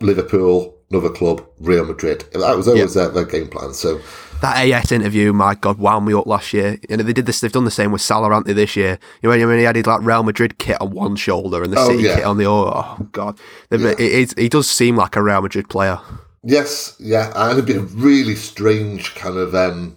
Liverpool, 0.00 0.74
another 0.90 1.10
club, 1.10 1.46
Real 1.60 1.84
Madrid. 1.84 2.24
That 2.32 2.56
was 2.56 2.68
always 2.68 2.96
yep. 2.96 3.12
their, 3.12 3.24
their, 3.24 3.24
game 3.24 3.48
plan. 3.48 3.74
So 3.74 4.00
that 4.40 4.66
AS 4.66 4.90
interview, 4.92 5.34
my 5.34 5.54
God, 5.54 5.78
wound 5.78 6.06
me 6.06 6.14
up 6.14 6.26
last 6.26 6.54
year. 6.54 6.78
You 6.88 6.96
know, 6.96 7.02
they 7.02 7.12
did 7.12 7.26
this. 7.26 7.40
They've 7.40 7.52
done 7.52 7.66
the 7.66 7.70
same 7.70 7.92
with 7.92 8.00
Salah, 8.00 8.32
haven't? 8.32 8.54
This 8.54 8.74
year, 8.74 8.98
you 9.22 9.28
know, 9.28 9.46
when 9.46 9.58
he 9.58 9.64
had 9.64 9.76
his 9.76 9.86
like 9.86 10.00
Real 10.02 10.22
Madrid 10.22 10.58
kit 10.58 10.80
on 10.80 10.90
one 10.90 11.16
shoulder 11.16 11.62
and 11.62 11.72
the 11.72 11.78
oh, 11.78 11.88
City 11.88 12.04
yeah. 12.04 12.16
kit 12.16 12.24
on 12.24 12.38
the 12.38 12.50
other. 12.50 12.72
Oh 12.74 13.08
God, 13.12 13.38
yeah. 13.70 13.88
it, 13.88 14.00
it, 14.00 14.38
he 14.38 14.48
does 14.48 14.70
seem 14.70 14.96
like 14.96 15.16
a 15.16 15.22
Real 15.22 15.42
Madrid 15.42 15.68
player. 15.68 15.98
Yes, 16.44 16.96
yeah, 16.98 17.30
and 17.36 17.52
it'd 17.52 17.66
be 17.66 17.74
a 17.74 17.80
really 17.80 18.36
strange 18.36 19.14
kind 19.14 19.36
of. 19.36 19.54
Um, 19.54 19.96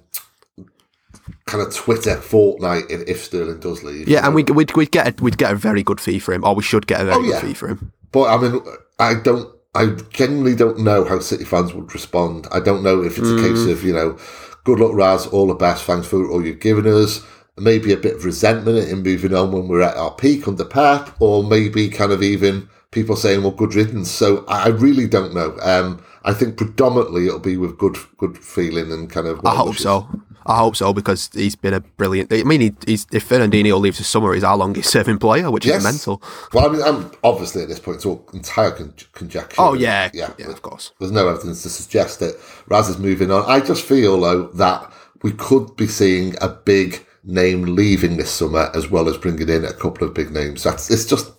kind 1.45 1.65
of 1.65 1.73
Twitter 1.73 2.15
fortnight 2.17 2.85
if 2.89 3.23
Sterling 3.23 3.59
does 3.59 3.83
leave. 3.83 4.07
Yeah, 4.07 4.25
and 4.25 4.35
we'd, 4.35 4.49
we'd, 4.49 4.75
we'd 4.75 4.91
get 4.91 5.07
a, 5.07 5.23
we'd 5.23 5.37
get 5.37 5.51
a 5.51 5.55
very 5.55 5.83
good 5.83 5.99
fee 5.99 6.19
for 6.19 6.33
him, 6.33 6.43
or 6.43 6.55
we 6.55 6.63
should 6.63 6.87
get 6.87 7.01
a 7.01 7.05
very 7.05 7.17
oh, 7.17 7.21
yeah. 7.21 7.41
good 7.41 7.47
fee 7.47 7.53
for 7.53 7.67
him. 7.69 7.91
But 8.11 8.29
I 8.29 8.41
mean, 8.41 8.61
I 8.99 9.13
don't, 9.15 9.53
I 9.73 9.87
genuinely 10.09 10.55
don't 10.55 10.79
know 10.79 11.03
how 11.03 11.19
City 11.19 11.43
fans 11.43 11.73
would 11.73 11.93
respond. 11.93 12.47
I 12.51 12.59
don't 12.59 12.83
know 12.83 13.01
if 13.01 13.17
it's 13.17 13.27
mm. 13.27 13.39
a 13.39 13.49
case 13.49 13.59
mm. 13.59 13.71
of 13.71 13.83
you 13.83 13.93
know, 13.93 14.17
good 14.63 14.79
luck, 14.79 14.93
Raz, 14.93 15.27
all 15.27 15.47
the 15.47 15.53
best, 15.53 15.83
thanks 15.83 16.07
for 16.07 16.29
all 16.29 16.45
you've 16.45 16.59
given 16.59 16.87
us. 16.87 17.25
Maybe 17.57 17.93
a 17.93 17.97
bit 17.97 18.15
of 18.15 18.25
resentment 18.25 18.89
in 18.89 19.01
moving 19.01 19.33
on 19.33 19.51
when 19.51 19.67
we're 19.67 19.81
at 19.81 19.95
our 19.95 20.11
peak 20.11 20.47
under 20.47 20.65
Pep, 20.65 21.09
or 21.19 21.43
maybe 21.43 21.87
kind 21.87 22.11
of 22.11 22.21
even 22.21 22.67
people 22.91 23.15
saying, 23.15 23.43
"Well, 23.43 23.51
good 23.51 23.75
riddance." 23.75 24.11
So 24.11 24.43
I 24.47 24.67
really 24.67 25.07
don't 25.07 25.33
know. 25.33 25.57
Um, 25.61 26.03
I 26.25 26.33
think 26.33 26.57
predominantly 26.57 27.27
it'll 27.27 27.39
be 27.39 27.55
with 27.55 27.77
good 27.77 27.95
good 28.17 28.37
feeling 28.37 28.91
and 28.91 29.09
kind 29.09 29.27
of. 29.27 29.45
I 29.45 29.55
hope 29.55 29.67
wishes. 29.67 29.83
so. 29.83 30.09
I 30.45 30.57
hope 30.57 30.75
so 30.75 30.93
because 30.93 31.29
he's 31.33 31.55
been 31.55 31.73
a 31.73 31.79
brilliant. 31.79 32.31
I 32.31 32.43
mean, 32.43 32.61
he, 32.61 32.73
he's 32.85 33.07
if 33.11 33.27
Fernandinho 33.27 33.79
leaves 33.79 33.97
this 33.97 34.07
summer, 34.07 34.33
he's 34.33 34.43
our 34.43 34.57
longest 34.57 34.91
serving 34.91 35.17
player, 35.17 35.49
which 35.49 35.65
yes. 35.65 35.77
is 35.77 35.83
mental. 35.83 36.21
Well, 36.53 36.69
I 36.69 36.71
mean, 36.71 36.81
I'm, 36.83 37.11
obviously 37.23 37.63
at 37.63 37.69
this 37.69 37.79
point 37.79 37.97
it's 37.97 38.05
all 38.05 38.27
entire 38.33 38.71
con- 38.71 38.93
conjecture. 39.13 39.59
Oh 39.59 39.73
yeah, 39.73 40.09
yeah, 40.13 40.33
yeah, 40.37 40.49
of 40.49 40.61
course. 40.61 40.91
There's 40.99 41.11
no 41.11 41.27
evidence 41.27 41.63
to 41.63 41.69
suggest 41.69 42.19
that 42.19 42.39
Raz 42.67 42.89
is 42.89 42.97
moving 42.97 43.31
on. 43.31 43.43
I 43.47 43.59
just 43.59 43.83
feel 43.83 44.19
though 44.21 44.47
that 44.49 44.91
we 45.23 45.31
could 45.31 45.75
be 45.75 45.87
seeing 45.87 46.35
a 46.41 46.49
big 46.49 47.05
name 47.23 47.63
leaving 47.63 48.17
this 48.17 48.31
summer 48.31 48.69
as 48.75 48.89
well 48.89 49.09
as 49.09 49.17
bringing 49.17 49.49
in 49.49 49.65
a 49.65 49.73
couple 49.73 50.07
of 50.07 50.13
big 50.13 50.31
names. 50.31 50.63
That's 50.63 50.91
it's 50.91 51.05
just 51.05 51.31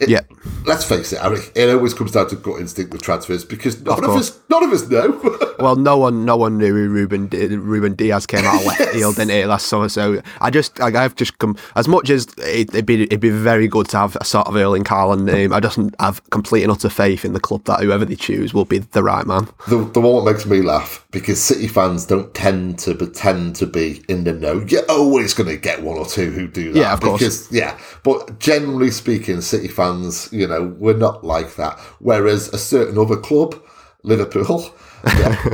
It, 0.00 0.08
Yeah. 0.08 0.20
Let's 0.64 0.84
face 0.84 1.12
it, 1.12 1.20
Harry. 1.20 1.40
It 1.54 1.72
always 1.72 1.94
comes 1.94 2.12
down 2.12 2.28
to 2.28 2.36
gut 2.36 2.60
instinct 2.60 2.92
with 2.92 3.02
transfers 3.02 3.44
because 3.44 3.80
none 3.82 3.98
of, 4.02 4.10
course. 4.10 4.30
us, 4.30 4.40
none 4.50 4.64
of 4.64 4.72
us 4.72 4.88
know. 4.88 5.38
Well, 5.58 5.76
no 5.76 5.96
one, 5.96 6.26
no 6.26 6.36
one 6.36 6.58
knew 6.58 6.74
who 6.74 6.90
Ruben 6.90 7.30
Ruben 7.30 7.94
Dias 7.94 8.26
came 8.26 8.44
out 8.44 8.60
of 8.60 8.66
left 8.66 8.90
field, 8.92 9.16
didn't 9.16 9.30
he, 9.30 9.42
last 9.46 9.68
summer? 9.68 9.88
So 9.88 10.20
I 10.42 10.50
just, 10.50 10.78
like, 10.78 10.94
I've 10.94 11.14
just 11.14 11.38
come 11.38 11.56
as 11.76 11.88
much 11.88 12.10
as 12.10 12.26
it, 12.36 12.68
it'd 12.74 12.84
be, 12.84 13.04
it'd 13.04 13.20
be 13.20 13.30
very 13.30 13.66
good 13.66 13.88
to 13.88 13.96
have 13.96 14.16
a 14.20 14.24
sort 14.26 14.48
of 14.48 14.54
Erling 14.54 14.84
Haaland 14.84 15.24
name. 15.24 15.54
I 15.54 15.60
just 15.60 15.78
have 15.98 16.22
complete 16.28 16.62
and 16.62 16.70
utter 16.70 16.90
faith 16.90 17.24
in 17.24 17.32
the 17.32 17.40
club 17.40 17.64
that 17.64 17.80
whoever 17.80 18.04
they 18.04 18.16
choose 18.16 18.52
will 18.52 18.66
be 18.66 18.78
the 18.80 19.02
right 19.02 19.26
man. 19.26 19.48
the, 19.66 19.78
the 19.78 20.00
one 20.00 20.22
that 20.22 20.30
makes 20.30 20.44
me 20.44 20.60
laugh 20.60 21.06
because 21.10 21.42
City 21.42 21.68
fans 21.68 22.04
don't 22.04 22.34
tend 22.34 22.78
to 22.80 22.94
pretend 22.94 23.56
to 23.56 23.66
be 23.66 24.04
in 24.10 24.24
the 24.24 24.34
know. 24.34 24.62
You're 24.68 24.84
always 24.90 25.32
going 25.32 25.48
to 25.48 25.56
get 25.56 25.82
one 25.82 25.96
or 25.96 26.04
two 26.04 26.32
who 26.32 26.48
do 26.48 26.74
that. 26.74 26.78
Yeah, 26.78 26.92
of 26.92 27.00
course. 27.00 27.20
Because, 27.20 27.50
yeah, 27.50 27.78
but 28.02 28.38
generally 28.38 28.90
speaking, 28.90 29.40
City 29.46 29.68
fans, 29.68 30.28
you 30.32 30.46
know, 30.46 30.74
we're 30.78 30.96
not 30.96 31.24
like 31.24 31.56
that. 31.56 31.78
Whereas 32.00 32.48
a 32.48 32.58
certain 32.58 32.98
other 32.98 33.16
club, 33.16 33.54
Liverpool, 34.02 34.70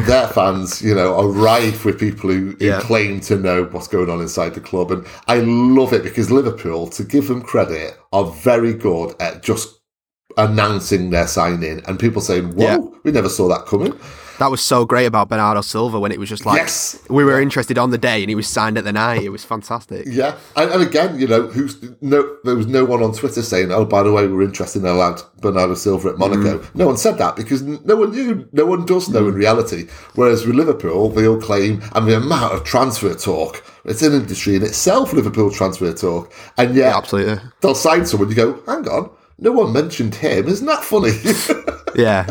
their 0.06 0.28
fans, 0.28 0.80
you 0.82 0.94
know, 0.94 1.14
are 1.18 1.28
rife 1.28 1.84
with 1.84 1.98
people 2.00 2.30
who, 2.30 2.50
who 2.58 2.64
Yeah. 2.66 2.80
claim 2.80 3.20
to 3.20 3.36
know 3.36 3.64
what's 3.64 3.88
going 3.88 4.10
on 4.10 4.20
inside 4.20 4.54
the 4.54 4.60
club. 4.60 4.90
And 4.90 5.06
I 5.28 5.38
love 5.40 5.92
it 5.92 6.02
because 6.02 6.30
Liverpool, 6.30 6.88
to 6.88 7.04
give 7.04 7.28
them 7.28 7.42
credit, 7.42 7.98
are 8.12 8.24
very 8.24 8.72
good 8.74 9.14
at 9.20 9.42
just 9.42 9.78
announcing 10.38 11.10
their 11.10 11.26
signing 11.26 11.82
and 11.86 11.98
people 11.98 12.22
saying, 12.22 12.54
whoa, 12.56 12.64
Yeah. 12.64 12.78
we 13.04 13.12
never 13.12 13.28
saw 13.28 13.48
that 13.48 13.66
coming. 13.66 13.92
That 14.42 14.50
was 14.50 14.60
so 14.60 14.84
great 14.84 15.06
about 15.06 15.28
Bernardo 15.28 15.60
Silva 15.60 16.00
when 16.00 16.10
it 16.10 16.18
was 16.18 16.28
just 16.28 16.44
like 16.44 16.56
Yes. 16.58 16.98
we 17.08 17.22
were 17.22 17.40
interested 17.40 17.78
on 17.78 17.90
the 17.90 17.98
day 17.98 18.22
and 18.24 18.28
he 18.28 18.34
was 18.34 18.48
signed 18.48 18.76
at 18.76 18.82
the 18.82 18.92
night. 18.92 19.22
It 19.22 19.28
was 19.28 19.44
fantastic. 19.44 20.04
Yeah, 20.10 20.34
and, 20.56 20.68
and 20.72 20.82
again, 20.82 21.16
you 21.20 21.28
know, 21.28 21.42
who's 21.46 21.76
no? 22.00 22.36
There 22.42 22.56
was 22.56 22.66
no 22.66 22.84
one 22.84 23.04
on 23.04 23.12
Twitter 23.14 23.40
saying, 23.42 23.70
"Oh, 23.70 23.84
by 23.84 24.02
the 24.02 24.10
way, 24.10 24.26
we're 24.26 24.42
interested 24.42 24.80
in 24.80 24.88
a 24.88 24.94
lad 24.94 25.22
Bernardo 25.40 25.74
Silva 25.74 26.08
at 26.08 26.18
Monaco." 26.18 26.58
Mm. 26.58 26.74
No 26.74 26.86
one 26.88 26.96
said 26.96 27.18
that 27.18 27.36
because 27.36 27.62
no 27.62 27.94
one 27.94 28.10
knew. 28.10 28.48
No 28.52 28.66
one 28.66 28.84
does 28.84 29.08
know 29.08 29.28
in 29.28 29.34
reality. 29.34 29.86
Whereas 30.16 30.44
with 30.44 30.56
Liverpool, 30.56 31.08
they 31.10 31.26
all 31.28 31.40
claim, 31.40 31.80
and 31.94 32.08
the 32.08 32.16
amount 32.16 32.52
of 32.54 32.64
transfer 32.64 33.14
talk, 33.14 33.62
it's 33.84 34.02
an 34.02 34.12
industry 34.12 34.56
in 34.56 34.62
itself. 34.64 35.12
Liverpool 35.12 35.52
transfer 35.52 35.92
talk, 35.92 36.32
and 36.58 36.74
yet 36.74 36.86
Yeah, 36.90 36.96
absolutely. 36.98 37.38
they'll 37.60 37.76
sign 37.76 38.06
someone. 38.06 38.28
You 38.30 38.34
go, 38.34 38.60
hang 38.66 38.88
on, 38.88 39.08
no 39.38 39.52
one 39.52 39.72
mentioned 39.72 40.16
him. 40.16 40.48
Isn't 40.48 40.66
that 40.66 40.82
funny? 40.82 41.12
Yeah, 41.94 42.24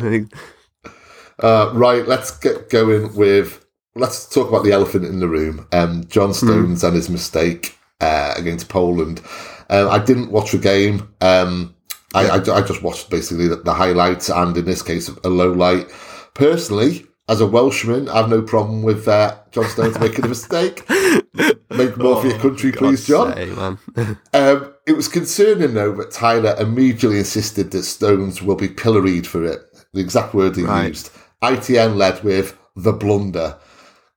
Uh, 1.41 1.71
right, 1.73 2.07
let's 2.07 2.31
get 2.37 2.69
going 2.69 3.15
with. 3.15 3.65
Let's 3.95 4.27
talk 4.29 4.47
about 4.47 4.63
the 4.63 4.71
elephant 4.71 5.05
in 5.05 5.19
the 5.19 5.27
room. 5.27 5.67
Um, 5.73 6.05
John 6.07 6.33
Stones 6.33 6.83
and 6.83 6.95
his 6.95 7.09
mistake 7.09 7.77
uh, 7.99 8.33
against 8.37 8.69
Poland. 8.69 9.21
Um, 9.69 9.89
I 9.89 9.99
didn't 9.99 10.31
watch 10.31 10.51
the 10.53 10.57
game. 10.59 11.13
Um, 11.19 11.75
I, 12.13 12.27
I, 12.29 12.35
I 12.35 12.61
just 12.61 12.81
watched 12.83 13.09
basically 13.09 13.47
the, 13.47 13.57
the 13.57 13.73
highlights 13.73 14.29
and, 14.29 14.55
in 14.55 14.65
this 14.65 14.81
case, 14.81 15.09
a 15.09 15.29
low 15.29 15.51
light. 15.51 15.89
Personally, 16.33 17.05
as 17.27 17.41
a 17.41 17.47
Welshman, 17.47 18.07
I 18.09 18.17
have 18.17 18.29
no 18.29 18.41
problem 18.41 18.83
with 18.83 19.07
uh, 19.07 19.37
John 19.51 19.65
Stones 19.65 19.99
making 19.99 20.23
a 20.25 20.29
mistake. 20.29 20.89
Make 21.69 21.97
more 21.97 22.21
for 22.21 22.27
your 22.27 22.39
country, 22.39 22.71
please, 22.71 23.05
John. 23.07 23.77
Um, 24.33 24.73
it 24.87 24.93
was 24.93 25.07
concerning, 25.07 25.73
though, 25.73 25.93
that 25.95 26.11
Tyler 26.11 26.55
immediately 26.59 27.19
insisted 27.19 27.71
that 27.71 27.83
Stones 27.83 28.41
will 28.41 28.55
be 28.55 28.67
pilloried 28.69 29.27
for 29.27 29.43
it. 29.45 29.59
The 29.93 29.99
exact 30.01 30.33
word 30.33 30.55
he 30.55 30.63
Right. 30.63 30.87
used. 30.89 31.11
ITN 31.43 31.95
led 31.95 32.23
with 32.23 32.57
the 32.75 32.93
blunder. 32.93 33.57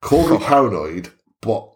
Call 0.00 0.28
me 0.28 0.38
paranoid, 0.38 1.08
but 1.40 1.70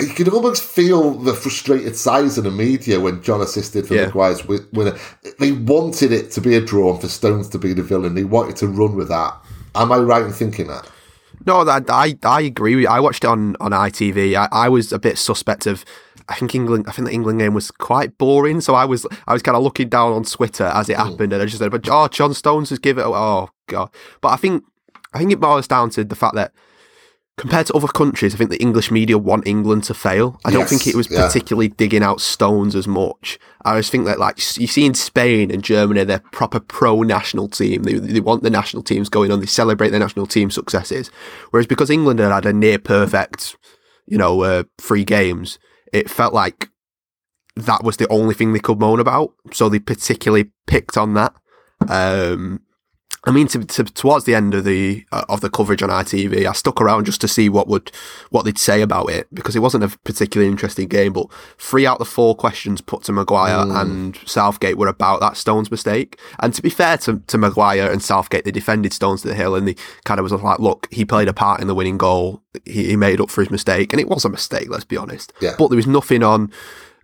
you 0.00 0.08
can 0.08 0.28
almost 0.28 0.62
feel 0.62 1.12
the 1.12 1.34
frustrated 1.34 1.96
sighs 1.96 2.36
in 2.36 2.44
the 2.44 2.50
media 2.50 3.00
when 3.00 3.22
John 3.22 3.40
assisted 3.40 3.86
for 3.86 3.94
Yeah. 3.94 4.06
Maguire's 4.06 4.44
winner. 4.46 4.96
They 5.38 5.52
wanted 5.52 6.12
it 6.12 6.30
to 6.32 6.40
be 6.40 6.56
a 6.56 6.60
draw 6.60 6.92
and 6.92 7.00
for 7.00 7.08
Stones 7.08 7.48
to 7.50 7.58
be 7.58 7.72
the 7.72 7.82
villain. 7.82 8.14
They 8.14 8.24
wanted 8.24 8.56
to 8.56 8.66
run 8.66 8.96
with 8.96 9.08
that. 9.08 9.34
Am 9.74 9.92
I 9.92 9.98
right 9.98 10.22
in 10.22 10.32
thinking 10.32 10.66
that? 10.66 10.90
No, 11.46 11.64
that 11.64 11.84
I 11.88 12.16
I 12.22 12.42
agree. 12.42 12.86
I 12.86 13.00
watched 13.00 13.24
it 13.24 13.28
on 13.28 13.56
on 13.60 13.72
ITV. 13.72 14.34
I, 14.34 14.48
I 14.50 14.68
was 14.68 14.92
a 14.92 14.98
bit 14.98 15.18
suspect 15.18 15.66
of. 15.66 15.84
I 16.26 16.36
think 16.36 16.54
England. 16.54 16.86
I 16.88 16.92
think 16.92 17.08
the 17.08 17.12
England 17.12 17.40
game 17.40 17.52
was 17.52 17.70
quite 17.70 18.16
boring. 18.16 18.62
So 18.62 18.74
I 18.74 18.86
was 18.86 19.06
I 19.26 19.34
was 19.34 19.42
kind 19.42 19.56
of 19.56 19.62
looking 19.62 19.90
down 19.90 20.12
on 20.12 20.24
Twitter 20.24 20.64
as 20.64 20.88
it 20.88 20.96
hmm. 20.96 21.02
happened, 21.02 21.32
and 21.32 21.42
I 21.42 21.44
just 21.44 21.58
said, 21.58 21.70
"But 21.70 21.86
oh, 21.90 22.08
John 22.08 22.32
Stones 22.32 22.70
has 22.70 22.78
given 22.78 23.04
it." 23.04 23.08
Oh 23.08 23.50
god! 23.66 23.90
But 24.22 24.28
I 24.28 24.36
think 24.36 24.64
I 25.14 25.18
think 25.18 25.32
it 25.32 25.40
boils 25.40 25.68
down 25.68 25.90
to 25.90 26.04
the 26.04 26.16
fact 26.16 26.34
that 26.34 26.52
compared 27.36 27.66
to 27.66 27.74
other 27.74 27.88
countries, 27.88 28.34
I 28.34 28.38
think 28.38 28.50
the 28.50 28.62
English 28.62 28.90
media 28.90 29.18
want 29.18 29.46
England 29.46 29.84
to 29.84 29.94
fail. 29.94 30.38
I 30.44 30.52
don't 30.52 30.68
think 30.68 30.86
it 30.86 30.94
was 30.94 31.10
yeah. 31.10 31.26
particularly 31.26 31.68
digging 31.68 32.02
out 32.02 32.20
Stones 32.20 32.76
as 32.76 32.86
much. 32.86 33.38
I 33.64 33.78
just 33.78 33.90
think 33.90 34.06
that 34.06 34.20
like 34.20 34.38
you 34.58 34.66
see 34.66 34.84
in 34.84 34.94
Spain 34.94 35.50
and 35.50 35.62
Germany, 35.62 36.04
they're 36.04 36.22
proper 36.32 36.60
pro 36.60 37.02
national 37.02 37.48
team. 37.48 37.82
They, 37.82 37.94
they 37.94 38.20
want 38.20 38.42
the 38.42 38.50
national 38.50 38.82
teams 38.82 39.08
going 39.08 39.32
on. 39.32 39.40
They 39.40 39.46
celebrate 39.46 39.90
their 39.90 40.00
national 40.00 40.26
team 40.26 40.50
successes. 40.50 41.10
Whereas 41.50 41.66
because 41.66 41.90
England 41.90 42.20
had 42.20 42.32
had 42.32 42.46
a 42.46 42.52
near 42.52 42.78
perfect, 42.78 43.56
you 44.06 44.18
know, 44.18 44.42
uh, 44.42 44.64
three 44.78 45.04
games, 45.04 45.58
it 45.92 46.08
felt 46.08 46.34
like 46.34 46.68
that 47.56 47.82
was 47.82 47.96
the 47.96 48.08
only 48.08 48.34
thing 48.34 48.52
they 48.52 48.60
could 48.60 48.78
moan 48.78 49.00
about. 49.00 49.32
So 49.52 49.68
they 49.68 49.78
particularly 49.78 50.50
picked 50.66 50.96
on 50.96 51.14
that. 51.14 51.34
Um, 51.88 52.60
I 53.26 53.30
mean, 53.30 53.46
to, 53.48 53.64
to, 53.64 53.84
towards 53.84 54.26
the 54.26 54.34
end 54.34 54.52
of 54.54 54.64
the 54.64 55.04
uh, 55.10 55.24
of 55.28 55.40
the 55.40 55.48
coverage 55.48 55.82
on 55.82 55.88
ITV, 55.88 56.46
I 56.46 56.52
stuck 56.52 56.80
around 56.80 57.06
just 57.06 57.20
to 57.22 57.28
see 57.28 57.48
what 57.48 57.68
would 57.68 57.90
what 58.30 58.44
they'd 58.44 58.58
say 58.58 58.82
about 58.82 59.10
it 59.10 59.26
because 59.32 59.56
it 59.56 59.60
wasn't 59.60 59.84
a 59.84 59.98
particularly 60.04 60.50
interesting 60.50 60.88
game. 60.88 61.14
But 61.14 61.28
three 61.58 61.86
out 61.86 61.94
of 61.94 61.98
the 62.00 62.12
four 62.12 62.34
questions 62.34 62.82
put 62.82 63.02
to 63.04 63.12
Maguire 63.12 63.66
and 63.66 64.18
Southgate 64.26 64.76
were 64.76 64.88
about 64.88 65.20
that 65.20 65.38
Stones 65.38 65.70
mistake. 65.70 66.18
And 66.40 66.52
to 66.52 66.60
be 66.60 66.70
fair 66.70 66.98
to, 66.98 67.20
to 67.26 67.38
Maguire 67.38 67.90
and 67.90 68.02
Southgate, 68.02 68.44
they 68.44 68.50
defended 68.50 68.92
Stones 68.92 69.22
to 69.22 69.28
the 69.28 69.34
hill 69.34 69.54
and 69.54 69.66
they 69.68 69.76
kind 70.04 70.20
of 70.20 70.24
was 70.24 70.32
like, 70.32 70.58
"Look, 70.58 70.88
he 70.90 71.04
played 71.06 71.28
a 71.28 71.32
part 71.32 71.60
in 71.60 71.66
the 71.66 71.74
winning 71.74 71.96
goal. 71.96 72.42
He, 72.66 72.88
he 72.88 72.96
made 72.96 73.20
up 73.20 73.30
for 73.30 73.40
his 73.40 73.50
mistake, 73.50 73.92
and 73.92 74.00
it 74.00 74.08
was 74.08 74.26
a 74.26 74.28
mistake. 74.28 74.68
Let's 74.68 74.84
be 74.84 74.98
honest. 74.98 75.32
Yeah. 75.40 75.54
But 75.58 75.68
there 75.68 75.76
was 75.76 75.86
nothing 75.86 76.22
on." 76.22 76.52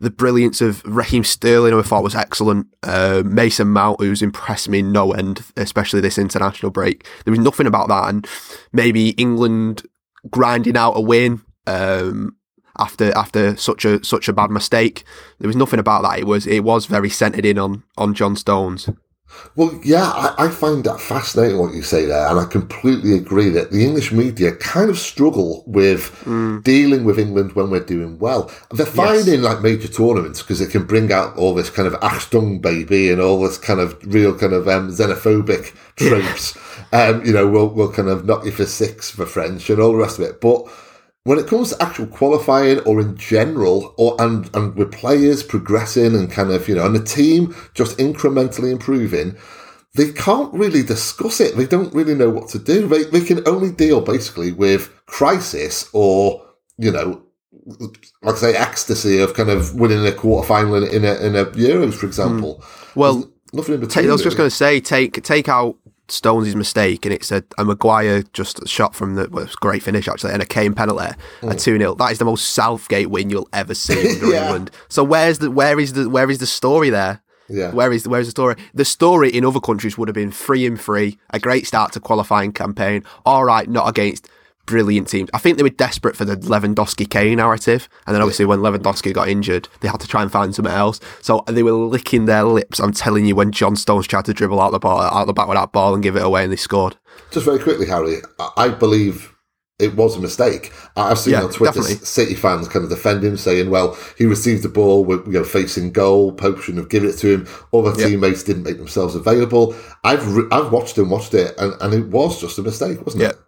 The 0.00 0.11
brilliance 0.11 0.61
of 0.61 0.83
Raheem 0.85 1.25
Sterling, 1.25 1.73
who 1.73 1.78
I 1.78 1.83
thought 1.83 2.02
was 2.02 2.14
excellent. 2.14 2.66
Uh, 2.83 3.23
Mason 3.25 3.69
Mount, 3.69 4.00
who's 4.00 4.23
impressed 4.23 4.69
me 4.69 4.80
no 4.83 5.12
end, 5.12 5.42
especially 5.57 6.00
this 6.00 6.19
international 6.19 6.71
break. 6.71 7.07
There 7.25 7.33
was 7.33 7.40
nothing 7.40 7.66
about 7.66 7.88
that, 7.88 8.09
and 8.09 8.26
maybe 8.73 9.11
England 9.11 9.83
grinding 10.30 10.76
out 10.76 10.92
a 10.92 11.00
win 11.00 11.42
um, 11.66 12.37
after 12.78 13.16
after 13.16 13.57
such 13.57 13.85
a 13.85 14.02
such 14.02 14.28
a 14.28 14.33
bad 14.33 14.50
mistake. 14.50 15.04
There 15.38 15.49
was 15.49 15.57
nothing 15.57 15.78
about 15.78 16.02
that. 16.02 16.19
It 16.19 16.26
was 16.26 16.47
it 16.47 16.64
was 16.64 16.87
very 16.87 17.11
centered 17.11 17.45
in 17.45 17.59
on 17.59 17.85
on 17.99 18.14
John 18.14 18.37
Stones. 18.37 18.88
Well, 19.57 19.79
yeah, 19.85 20.05
I, 20.05 20.47
I 20.47 20.49
find 20.49 20.85
that 20.85 21.01
fascinating 21.01 21.59
what 21.59 21.75
you 21.75 21.83
say 21.83 22.05
there, 22.05 22.29
and 22.29 22.39
I 22.39 22.45
completely 22.45 23.15
agree 23.15 23.49
that 23.51 23.71
the 23.71 23.85
English 23.85 24.13
media 24.13 24.55
kind 24.57 24.91
of 24.91 24.99
struggle 24.99 25.65
with 25.67 26.23
dealing 26.63 27.05
with 27.05 27.19
England 27.19 27.53
when 27.53 27.71
we're 27.71 27.81
doing 27.85 28.19
well. 28.19 28.51
They're 28.71 28.87
fine 28.87 29.29
in 29.29 29.43
like 29.43 29.61
major 29.61 29.89
tournaments 29.89 30.41
because 30.43 30.61
it 30.61 30.71
can 30.71 30.85
bring 30.85 31.13
out 31.13 31.37
all 31.37 31.55
this 31.55 31.71
kind 31.71 31.89
of 31.89 31.95
Achtung 31.95 32.61
baby 32.61 33.11
and 33.11 33.21
all 33.21 33.41
this 33.41 33.59
kind 33.59 33.81
of 33.81 33.97
real 34.13 34.37
kind 34.37 34.53
of 34.53 34.69
um, 34.69 34.91
xenophobic 34.91 35.75
tropes. 35.97 36.57
um, 36.93 37.25
you 37.25 37.33
know, 37.33 37.49
we'll 37.49 37.69
we'll 37.69 37.93
kind 37.93 38.09
of 38.09 38.25
knock 38.25 38.45
you 38.45 38.53
for 38.53 38.67
six 38.67 39.11
for 39.11 39.27
French 39.27 39.69
and 39.71 39.81
all 39.81 39.93
the 39.93 39.99
rest 39.99 40.19
of 40.19 40.25
it, 40.25 40.41
but 40.41 40.67
when 41.25 41.39
it 41.39 41.47
comes 41.47 41.71
to 41.71 41.83
actual 41.83 42.07
qualifying 42.07 42.81
or 42.81 43.00
in 43.00 43.17
general 43.17 43.95
or 43.99 44.17
and 44.21 44.50
and 44.55 44.75
with 44.75 44.93
players 44.93 45.43
progressing 45.43 46.15
and 46.15 46.31
kind 46.31 46.50
of 46.50 46.69
you 46.69 46.75
know 46.75 46.87
and 46.87 46.95
the 46.95 47.05
team 47.05 47.55
just 47.75 47.99
incrementally 47.99 48.71
improving 48.71 49.37
they 49.95 50.12
can't 50.12 50.53
really 50.55 50.83
discuss 50.83 51.41
it. 51.41 51.57
They 51.57 51.67
don't 51.67 51.93
really 51.93 52.15
know 52.15 52.31
what 52.31 52.49
to 52.50 52.59
do. 52.59 52.87
They, 52.87 53.05
they 53.05 53.23
can 53.23 53.47
only 53.49 53.73
deal 53.73 54.00
basically 54.00 54.53
with 54.53 54.89
crisis 55.07 55.89
or 55.93 56.47
you 56.79 56.93
know 56.93 57.23
like 58.23 58.37
I 58.37 58.39
say 58.39 58.55
ecstasy 58.55 59.21
of 59.21 59.35
kind 59.35 59.50
of 59.50 59.75
winning 59.75 60.07
a 60.07 60.12
quarter 60.12 60.47
final 60.47 60.77
in, 60.77 60.85
in 60.85 61.05
a 61.05 61.15
in 61.17 61.37
a 61.37 61.47
euros 61.47 61.95
for 61.95 62.07
example. 62.07 62.61
Mm. 62.62 62.97
Well, 62.97 63.33
nothing 63.53 63.75
in 63.75 63.81
between 63.81 64.09
I 64.09 64.12
was 64.12 64.23
just 64.23 64.35
really. 64.35 64.37
going 64.37 64.50
to 64.50 64.57
say 64.57 64.81
take 64.81 65.23
take 65.23 65.49
out 65.49 65.77
Stones' 66.11 66.57
mistake, 66.57 67.05
and 67.07 67.14
it's 67.14 67.31
a, 67.31 67.43
a 67.59 67.64
Maguire 67.64 68.23
just 68.33 68.67
shot 68.69 68.95
from 68.95 69.14
the 69.14 69.29
well, 69.31 69.43
it 69.45 69.47
was 69.47 69.55
a 69.55 69.61
great 69.61 69.83
finish 69.83 70.09
actually, 70.09 70.33
and 70.33 70.43
a 70.43 70.47
Kane 70.47 70.75
penalty, 70.75 71.14
a 71.43 71.47
mm. 71.47 71.61
two 71.61 71.79
0 71.79 71.95
That 71.95 72.12
is 72.12 72.19
the 72.19 72.25
most 72.25 72.50
Southgate 72.50 73.11
win 73.11 73.31
you'll 73.31 73.49
ever 73.52 73.75
see 73.75 74.14
under 74.14 74.26
Yeah. 74.33 74.45
England. 74.47 74.71
So 74.88 75.05
where's 75.05 75.38
the 75.38 75.50
where 75.50 75.79
is 75.79 75.93
the 75.93 76.09
where 76.09 76.31
is 76.31 76.38
the 76.38 76.47
story 76.47 76.90
there? 76.90 77.23
yeah 77.49 77.73
Where 77.73 77.93
is 77.93 78.07
where 78.07 78.21
is 78.21 78.29
the 78.29 78.33
story? 78.33 78.57
The 78.75 78.85
story 78.85 79.31
in 79.31 79.45
other 79.45 79.61
countries 79.61 79.99
would 79.99 80.09
have 80.09 80.14
been 80.14 80.31
free 80.31 80.67
and 80.67 80.81
free, 80.81 81.19
a 81.31 81.38
great 81.38 81.67
start 81.67 81.93
to 81.93 82.00
qualifying 82.00 82.52
campaign. 82.52 83.05
All 83.26 83.45
right, 83.45 83.69
not 83.69 83.88
against 83.88 84.29
brilliant 84.71 85.09
teams. 85.09 85.29
I 85.35 85.39
think 85.39 85.57
they 85.57 85.62
were 85.62 85.69
desperate 85.71 86.17
for 86.17 86.25
the 86.25 86.37
Lewandowski 86.37 87.11
Kane 87.11 87.37
narrative, 87.39 87.89
and 88.07 88.15
then 88.15 88.23
obviously 88.23 88.45
when 88.47 88.61
Lewandowski 88.61 89.12
got 89.12 89.29
injured, 89.29 89.69
they 89.81 89.89
had 89.89 90.00
to 90.00 90.09
try 90.09 90.23
and 90.23 90.31
find 90.31 90.55
something 90.55 90.73
else. 90.73 91.00
So 91.21 91.43
they 91.47 91.62
were 91.62 91.73
licking 91.73 92.27
their 92.27 92.45
lips. 92.45 92.79
I'm 92.79 92.93
telling 92.93 93.27
you, 93.27 93.35
when 93.35 93.50
John 93.53 93.75
Stones 93.77 94.07
tried 94.07 94.25
to 94.27 94.33
dribble 94.35 94.61
out 94.61 94.71
the 94.71 94.79
ball, 94.79 95.00
out 95.00 95.27
the 95.27 95.33
back 95.33 95.49
with 95.49 95.57
that 95.59 95.73
ball 95.73 95.93
and 95.95 96.03
give 96.03 96.17
it 96.17 96.23
away, 96.23 96.45
and 96.45 96.53
they 96.53 96.57
scored. 96.57 96.97
just 97.33 97.45
very 97.45 97.59
quickly 97.59 97.87
harry 97.87 98.19
I- 98.57 98.69
believe 98.69 99.35
it 99.79 99.95
was 99.97 100.15
a 100.17 100.21
mistake. 100.21 100.73
I've 100.95 101.19
seen 101.19 101.33
Yeah, 101.33 101.45
on 101.45 101.53
Twitter 101.53 101.81
definitely. 101.81 102.05
City 102.05 102.35
fans 102.35 102.69
kind 102.69 102.85
of 102.85 102.91
defend 102.91 103.25
him, 103.25 103.37
saying, 103.39 103.71
"Well, 103.71 103.97
he 104.19 104.27
received 104.27 104.62
the 104.62 104.69
ball 104.69 105.05
with 105.07 105.27
you 105.27 105.33
know 105.33 105.45
facing 105.45 105.91
goal. 105.93 106.33
Pope 106.33 106.61
shouldn't 106.61 106.83
have 106.85 106.91
given 106.91 107.09
it 107.09 107.17
to 107.19 107.29
him. 107.33 107.47
Other 107.73 107.95
Yeah. 107.99 108.09
teammates 108.09 108.43
didn't 108.43 108.65
make 108.65 108.77
themselves 108.77 109.15
available." 109.15 109.75
I've 110.05 110.27
re- 110.37 110.49
I've 110.53 110.71
watched 110.71 110.99
and 110.99 111.11
watched 111.11 111.33
it, 111.35 111.55
and, 111.59 111.73
and 111.81 111.95
it 111.95 112.07
was 112.09 112.39
just 112.41 112.59
a 112.59 112.62
mistake, 112.62 113.05
wasn't 113.07 113.23
it? 113.25 113.39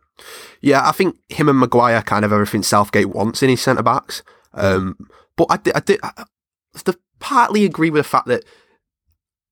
Yeah, 0.62 0.88
I 0.88 0.92
think 0.92 1.16
him 1.28 1.48
and 1.48 1.58
Maguire 1.58 2.02
kind 2.02 2.24
of 2.24 2.32
everything 2.32 2.62
Southgate 2.62 3.10
wants 3.10 3.42
in 3.42 3.50
his 3.50 3.60
centre 3.60 3.82
backs. 3.82 4.22
Um, 4.54 4.96
but 5.36 5.48
I 5.50 5.56
did, 5.56 5.74
I 5.74 5.80
did 5.80 6.00
I, 6.02 6.24
I 6.86 6.94
partly 7.18 7.64
agree 7.64 7.90
with 7.90 8.00
the 8.00 8.08
fact 8.08 8.28
that 8.28 8.44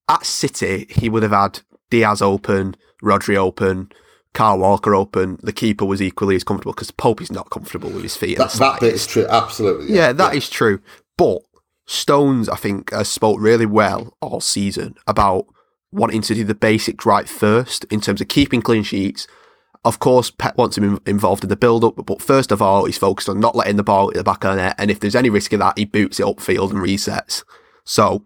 at 0.08 0.24
City 0.24 0.86
he 0.90 1.08
would 1.08 1.22
have 1.22 1.32
had 1.32 1.60
Dias 1.90 2.22
open, 2.22 2.76
Rodri 3.02 3.36
open, 3.36 3.90
Kyle 4.34 4.58
Walker 4.58 4.94
open. 4.94 5.38
The 5.42 5.52
keeper 5.52 5.84
was 5.84 6.00
equally 6.00 6.36
as 6.36 6.44
comfortable 6.44 6.72
because 6.72 6.90
Pope 6.90 7.20
is 7.20 7.32
not 7.32 7.50
comfortable 7.50 7.90
with 7.90 8.02
his 8.02 8.16
feet. 8.16 8.38
That, 8.38 8.52
that 8.52 8.80
bit 8.80 8.94
is 8.94 9.06
true. 9.06 9.26
Absolutely. 9.28 9.94
Yeah, 9.94 10.12
that 10.12 10.34
is 10.34 10.48
true. 10.48 10.80
But 11.16 11.42
Stones, 11.86 12.48
I 12.48 12.56
think, 12.56 12.92
has 12.92 13.08
spoke 13.08 13.40
really 13.40 13.66
well 13.66 14.16
all 14.20 14.40
season 14.40 14.94
about 15.06 15.46
wanting 15.90 16.22
to 16.22 16.34
do 16.34 16.44
the 16.44 16.54
basics 16.54 17.04
right 17.04 17.28
first 17.28 17.84
in 17.84 18.00
terms 18.00 18.20
of 18.20 18.28
keeping 18.28 18.62
clean 18.62 18.84
sheets. 18.84 19.26
Of 19.84 19.98
course, 19.98 20.30
Pep 20.30 20.58
wants 20.58 20.76
him 20.76 21.00
involved 21.06 21.42
in 21.42 21.48
the 21.48 21.56
build 21.56 21.84
up, 21.84 21.94
but 22.04 22.20
first 22.20 22.52
of 22.52 22.60
all, 22.60 22.84
he's 22.84 22.98
focused 22.98 23.30
on 23.30 23.40
not 23.40 23.56
letting 23.56 23.76
the 23.76 23.82
ball 23.82 24.08
at 24.08 24.14
the 24.14 24.24
back 24.24 24.44
of 24.44 24.50
the 24.50 24.56
net. 24.56 24.74
And 24.76 24.90
if 24.90 25.00
there's 25.00 25.14
any 25.14 25.30
risk 25.30 25.52
of 25.54 25.60
that, 25.60 25.78
he 25.78 25.86
boots 25.86 26.20
it 26.20 26.26
upfield 26.26 26.70
and 26.70 26.80
resets. 26.80 27.44
So 27.84 28.24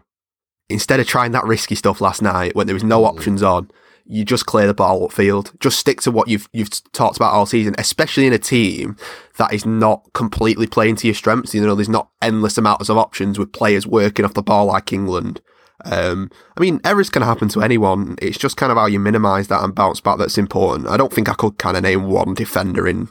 instead 0.68 0.98
of 0.98 1.06
trying 1.06 1.32
that 1.32 1.44
risky 1.44 1.76
stuff 1.76 2.00
last 2.00 2.22
night 2.22 2.56
when 2.56 2.66
there 2.66 2.74
was 2.74 2.82
no 2.82 3.02
mm-hmm. 3.02 3.16
options 3.16 3.42
on, 3.42 3.70
you 4.06 4.24
just 4.24 4.46
clear 4.46 4.66
the 4.66 4.74
ball 4.74 5.08
upfield. 5.08 5.58
Just 5.60 5.78
stick 5.78 6.00
to 6.02 6.10
what 6.10 6.28
you've 6.28 6.48
you've 6.52 6.70
talked 6.92 7.16
about 7.16 7.32
all 7.32 7.46
season, 7.46 7.74
especially 7.78 8.26
in 8.26 8.32
a 8.32 8.38
team 8.38 8.96
that 9.38 9.52
is 9.52 9.64
not 9.64 10.12
completely 10.12 10.66
playing 10.66 10.96
to 10.96 11.06
your 11.06 11.14
strengths. 11.14 11.54
You 11.54 11.64
know, 11.64 11.74
there's 11.74 11.88
not 11.88 12.10
endless 12.20 12.58
amounts 12.58 12.88
of 12.88 12.98
options 12.98 13.38
with 13.38 13.52
players 13.52 13.86
working 13.86 14.24
off 14.24 14.34
the 14.34 14.42
ball 14.42 14.66
like 14.66 14.92
England. 14.92 15.40
Um, 15.84 16.30
I 16.56 16.60
mean, 16.60 16.80
errors 16.84 17.10
can 17.10 17.22
happen 17.22 17.48
to 17.50 17.62
anyone. 17.62 18.16
It's 18.22 18.38
just 18.38 18.56
kind 18.56 18.70
of 18.72 18.78
how 18.78 18.86
you 18.86 19.00
minimise 19.00 19.48
that 19.48 19.62
and 19.62 19.74
bounce 19.74 20.00
back 20.00 20.18
that's 20.18 20.38
important. 20.38 20.88
I 20.88 20.96
don't 20.96 21.12
think 21.12 21.28
I 21.28 21.34
could 21.34 21.58
kind 21.58 21.76
of 21.76 21.82
name 21.82 22.08
one 22.08 22.34
defender 22.34 22.86
in 22.86 23.08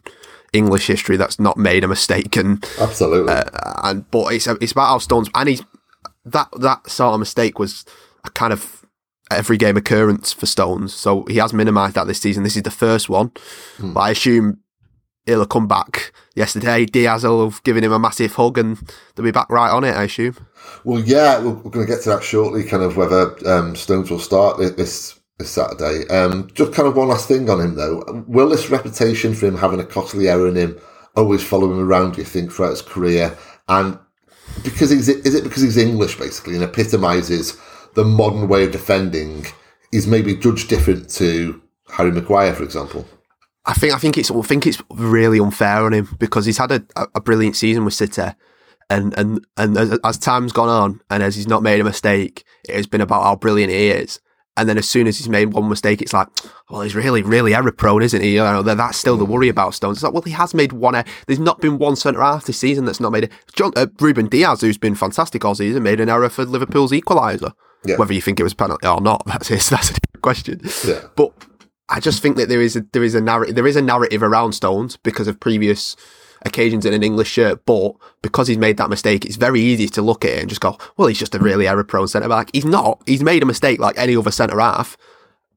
English 0.54 0.88
history 0.88 1.18
that's 1.18 1.40
not 1.40 1.58
made 1.58 1.84
a 1.84 1.88
mistake 1.88 2.36
and 2.36 2.64
Absolutely. 2.80 3.34
and 3.84 4.10
but 4.12 4.34
it's 4.34 4.48
it's 4.48 4.72
about 4.72 4.88
how 4.88 4.98
Stones 5.00 5.30
and 5.34 5.50
he's 5.50 5.64
that 6.26 6.48
that 6.60 6.90
sort 6.90 7.14
of 7.14 7.20
mistake 7.20 7.58
was 7.60 7.86
a 8.24 8.30
kind 8.30 8.54
of 8.54 8.86
every 9.32 9.58
game 9.58 9.78
occurrence 9.78 10.32
for 10.32 10.46
Stones. 10.46 10.94
So 10.94 11.26
he 11.28 11.38
has 11.38 11.54
minimised 11.54 11.96
that 11.96 12.08
this 12.08 12.22
season. 12.22 12.44
This 12.44 12.56
is 12.56 12.64
the 12.64 12.72
first 12.72 13.10
one, 13.10 13.32
but 13.80 14.00
I 14.00 14.12
assume 14.12 14.60
he'll 15.26 15.40
have 15.40 15.50
come 15.50 15.68
back 15.68 16.14
yesterday. 16.36 16.86
Dias 16.86 17.24
will 17.24 17.50
have 17.50 17.64
given 17.64 17.84
him 17.84 17.92
a 17.92 18.00
massive 18.00 18.34
hug, 18.36 18.58
and 18.58 18.78
they'll 19.16 19.24
be 19.24 19.32
back 19.32 19.50
right 19.50 19.72
on 19.72 19.84
it. 19.84 19.96
I 19.96 20.04
assume. 20.04 20.36
Well, 20.84 21.02
yeah, 21.02 21.40
we're, 21.40 21.54
going 21.54 21.86
to 21.86 21.92
get 21.92 22.04
to 22.04 22.10
that 22.10 22.24
shortly. 22.24 22.64
Kind 22.64 22.84
of 22.84 22.98
whether 22.98 23.36
um, 23.48 23.76
Stones 23.76 24.10
will 24.10 24.20
start 24.20 24.58
this 24.58 25.20
this 25.38 25.52
Saturday. 25.52 26.08
Um, 26.08 26.50
just 26.54 26.74
kind 26.74 26.88
of 26.88 26.96
one 26.96 27.10
last 27.10 27.28
thing 27.28 27.50
on 27.50 27.62
him 27.62 27.76
though. 27.76 28.24
Will 28.28 28.50
this 28.50 28.70
reputation 28.70 29.34
for 29.34 29.48
him 29.48 29.58
having 29.58 29.80
a 29.80 29.86
costly 29.86 30.30
error 30.30 30.48
in 30.48 30.56
him 30.56 30.80
always 31.16 31.44
follow 31.44 31.72
him 31.72 31.80
around? 31.80 32.14
Do 32.14 32.20
you 32.20 32.26
think 32.26 32.52
throughout 32.52 32.72
his 32.72 32.82
career? 32.82 33.38
And 33.68 33.98
because 34.64 34.90
he's 34.90 35.10
is 35.10 35.36
it 35.36 35.44
because 35.44 35.62
he's 35.62 35.78
English 35.78 36.18
basically 36.18 36.56
and 36.56 36.64
epitomises 36.64 37.58
the 37.96 38.04
modern 38.04 38.48
way 38.48 38.66
of 38.66 38.72
defending? 38.72 39.46
He's 39.92 40.08
maybe 40.08 40.36
judged 40.36 40.70
different 40.70 41.10
to 41.12 41.62
Harry 41.90 42.12
Maguire, 42.12 42.54
for 42.54 42.64
example. 42.64 43.08
I 43.66 43.74
think 43.74 43.94
I 43.94 43.98
think 43.98 44.18
it's 44.18 44.30
I 44.32 44.42
think 44.42 44.68
it's 44.68 44.82
really 44.92 45.40
unfair 45.40 45.86
on 45.86 45.94
him 45.94 46.10
because 46.20 46.46
he's 46.46 46.58
had 46.58 46.72
a, 46.72 46.84
a 47.16 47.22
brilliant 47.22 47.56
season 47.56 47.86
with 47.86 47.94
City, 47.94 48.24
and 48.90 49.18
and 49.18 49.46
and 49.58 49.78
as, 49.78 50.00
as 50.04 50.18
time's 50.18 50.52
gone 50.52 50.70
on 50.70 51.02
and 51.10 51.24
as 51.24 51.36
he's 51.36 51.48
not 51.48 51.64
made 51.64 51.80
a 51.80 51.84
mistake, 51.84 52.44
it 52.68 52.76
has 52.76 52.88
been 52.88 53.02
about 53.02 53.24
how 53.24 53.36
brilliant 53.36 53.72
he 53.72 53.88
is. 53.90 54.20
And 54.56 54.70
then 54.70 54.78
as 54.78 54.88
soon 54.88 55.08
as 55.08 55.18
he's 55.18 55.28
made 55.30 55.52
one 55.54 55.68
mistake, 55.68 56.00
it's 56.00 56.14
like, 56.14 56.28
well, 56.70 56.82
he's 56.82 56.94
really, 56.94 57.24
really 57.24 57.56
error 57.56 57.72
prone, 57.72 58.04
isn't 58.04 58.22
he? 58.22 58.34
You 58.36 58.44
know, 58.44 58.62
that- 58.62 58.78
that's 58.78 59.00
still 59.00 59.18
the 59.18 59.26
worry 59.26 59.50
about 59.50 59.74
Stones. 59.74 59.98
It's 59.98 60.04
like, 60.04 60.14
well, 60.14 60.22
he 60.22 60.30
has 60.30 60.54
made 60.54 60.72
one. 60.74 60.94
error. 60.94 61.06
There's 61.26 61.40
not 61.40 61.60
been 61.60 61.80
one 61.80 61.96
centre 61.96 62.22
half 62.22 62.46
this 62.46 62.60
season 62.60 62.86
that's 62.86 63.00
not 63.00 63.12
made 63.12 63.24
it. 63.24 63.32
John 63.56 63.72
uh, 63.76 63.88
Ruben 64.00 64.28
Dias, 64.28 64.62
who's 64.62 64.78
been 64.78 64.94
fantastic 64.94 65.44
all 65.44 65.56
season, 65.56 65.82
made 65.82 66.00
an 66.00 66.08
error 66.08 66.30
for 66.30 66.46
Liverpool's 66.46 66.92
equaliser. 66.92 67.54
Yeah. 67.84 67.96
Whether 67.98 68.14
you 68.14 68.22
think 68.22 68.40
it 68.40 68.44
was 68.44 68.54
penalty 68.54 68.86
or 68.88 69.02
not, 69.02 69.24
that's 69.26 69.48
that's 69.50 69.90
a 69.90 69.94
different 69.96 70.22
question. 70.22 70.62
Yeah. 70.88 71.02
But 71.16 71.32
I 71.94 72.00
just 72.00 72.22
think 72.22 72.38
that 72.38 72.50
there 72.50 72.62
is 72.62 72.76
a 72.76 72.82
there 72.92 73.04
is 73.04 73.16
a 73.16 73.22
narrative 73.22 73.56
there 73.56 73.68
is 73.68 73.76
a 73.76 73.82
narrative 73.82 74.24
around 74.24 74.54
Stones 74.54 74.98
because 74.98 75.28
of 75.28 75.40
previous 75.40 75.96
occasions 76.46 76.86
in 76.86 76.94
an 76.94 77.04
English 77.04 77.30
shirt, 77.30 77.66
but 77.66 77.94
because 78.22 78.48
he's 78.50 78.58
made 78.58 78.76
that 78.78 78.90
mistake, 78.90 79.24
it's 79.26 79.38
very 79.38 79.62
easy 79.62 79.88
to 79.88 80.02
look 80.02 80.26
at 80.26 80.32
it 80.32 80.40
and 80.40 80.50
just 80.50 80.60
go, 80.60 80.78
well, 80.98 81.08
he's 81.08 81.20
just 81.20 81.36
a 81.36 81.40
really 81.40 81.68
error 81.68 81.84
prone 81.86 82.08
centre 82.08 82.28
back. 82.28 82.50
He's 82.52 82.66
not. 82.66 83.02
He's 83.06 83.24
made 83.24 83.44
a 83.44 83.46
mistake 83.46 83.80
like 83.80 83.98
any 83.98 84.16
other 84.18 84.32
centre 84.32 84.60
half, 84.60 84.98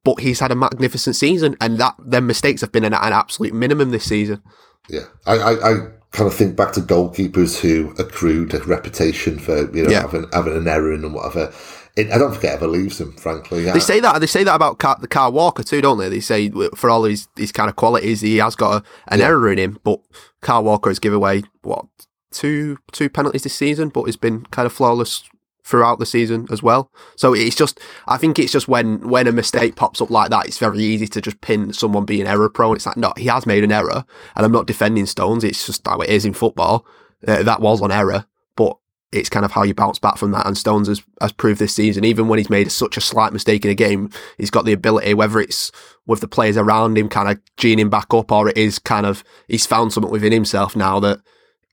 but 0.04 0.20
he's 0.20 0.38
had 0.40 0.52
a 0.52 0.54
magnificent 0.54 1.16
season, 1.16 1.56
and 1.60 1.78
that 1.78 1.94
them 1.98 2.26
mistakes 2.26 2.60
have 2.60 2.70
been 2.70 2.84
an, 2.84 2.94
an 2.94 3.12
absolute 3.12 3.54
minimum 3.54 3.90
this 3.90 4.04
season. 4.04 4.42
Yeah, 4.88 5.06
I, 5.26 5.38
I, 5.38 5.52
I 5.70 5.74
kind 6.12 6.28
of 6.28 6.34
think 6.34 6.54
back 6.54 6.72
to 6.74 6.80
goalkeepers 6.80 7.58
who 7.60 7.92
accrued 7.98 8.54
a 8.54 8.62
reputation 8.64 9.38
for 9.38 9.68
you 9.74 9.82
know 9.84 9.90
Yeah. 9.90 10.02
having 10.02 10.26
having 10.32 10.56
an 10.56 10.68
error 10.68 10.92
in 10.92 11.04
and 11.04 11.14
whatever. 11.14 11.52
It, 11.96 12.12
I 12.12 12.18
don't 12.18 12.32
think 12.32 12.44
it 12.44 12.48
ever 12.48 12.66
leaves 12.66 13.00
him, 13.00 13.12
frankly. 13.12 13.64
They 13.64 13.80
say 13.80 14.00
that 14.00 14.18
they 14.20 14.26
say 14.26 14.44
that 14.44 14.54
about 14.54 14.78
Kyle, 14.78 14.98
the 15.00 15.08
Kyle 15.08 15.32
Walker 15.32 15.62
too, 15.62 15.80
don't 15.80 15.98
they? 15.98 16.10
They 16.10 16.20
say 16.20 16.50
for 16.74 16.90
all 16.90 17.04
his 17.04 17.26
his 17.36 17.52
kind 17.52 17.70
of 17.70 17.76
qualities, 17.76 18.20
he 18.20 18.36
has 18.36 18.54
got 18.54 18.82
a, 18.82 18.86
an 19.08 19.22
error 19.22 19.50
in 19.50 19.58
him, 19.58 19.78
but 19.82 20.00
Kyle 20.42 20.62
Walker 20.62 20.90
has 20.90 20.98
given 20.98 21.16
away 21.16 21.44
what 21.62 21.86
two 22.30 22.78
two 22.92 23.08
penalties 23.08 23.44
this 23.44 23.54
season, 23.54 23.88
but 23.88 24.04
he's 24.04 24.16
been 24.16 24.44
kind 24.46 24.66
of 24.66 24.72
flawless 24.72 25.24
throughout 25.64 25.98
the 25.98 26.06
season 26.06 26.46
as 26.52 26.62
well. 26.62 26.92
So 27.16 27.34
it's 27.34 27.56
just, 27.56 27.80
I 28.06 28.18
think 28.18 28.38
it's 28.38 28.52
just 28.52 28.68
when 28.68 29.08
when 29.08 29.26
a 29.26 29.32
mistake 29.32 29.74
pops 29.74 30.00
up 30.00 30.10
like 30.10 30.30
that, 30.30 30.46
it's 30.46 30.58
very 30.58 30.78
easy 30.78 31.08
to 31.08 31.20
just 31.20 31.40
pin 31.40 31.72
someone 31.72 32.04
being 32.04 32.26
error 32.26 32.48
prone. 32.48 32.76
It's 32.76 32.86
like, 32.86 32.96
no, 32.96 33.12
he 33.16 33.26
has 33.26 33.46
made 33.46 33.64
an 33.64 33.72
error, 33.72 34.04
and 34.36 34.44
I'm 34.44 34.52
not 34.52 34.66
defending 34.66 35.06
Stones. 35.06 35.44
It's 35.44 35.66
just 35.66 35.86
how 35.86 36.00
it 36.00 36.10
is 36.10 36.24
in 36.24 36.34
football. 36.34 36.86
Uh, 37.26 37.42
that 37.42 37.60
was 37.60 37.80
an 37.80 37.90
error, 37.90 38.26
but 38.54 38.76
it's 39.16 39.28
kind 39.28 39.44
of 39.44 39.52
how 39.52 39.62
you 39.62 39.74
bounce 39.74 39.98
back 39.98 40.18
from 40.18 40.32
that. 40.32 40.46
And 40.46 40.56
Stones 40.56 40.88
has, 40.88 41.02
has 41.20 41.32
proved 41.32 41.58
this 41.58 41.74
season, 41.74 42.04
even 42.04 42.28
when 42.28 42.38
he's 42.38 42.50
made 42.50 42.70
such 42.70 42.96
a 42.96 43.00
slight 43.00 43.32
mistake 43.32 43.64
in 43.64 43.70
a 43.70 43.74
game, 43.74 44.10
he's 44.38 44.50
got 44.50 44.64
the 44.64 44.72
ability, 44.72 45.14
whether 45.14 45.40
it's 45.40 45.72
with 46.06 46.20
the 46.20 46.28
players 46.28 46.56
around 46.56 46.96
him 46.96 47.08
kind 47.08 47.28
of 47.28 47.40
geeing 47.56 47.78
him 47.78 47.90
back 47.90 48.12
up, 48.12 48.30
or 48.30 48.48
it 48.48 48.56
is 48.56 48.78
kind 48.78 49.06
of 49.06 49.24
he's 49.48 49.66
found 49.66 49.92
something 49.92 50.12
within 50.12 50.32
himself 50.32 50.76
now 50.76 51.00
that 51.00 51.20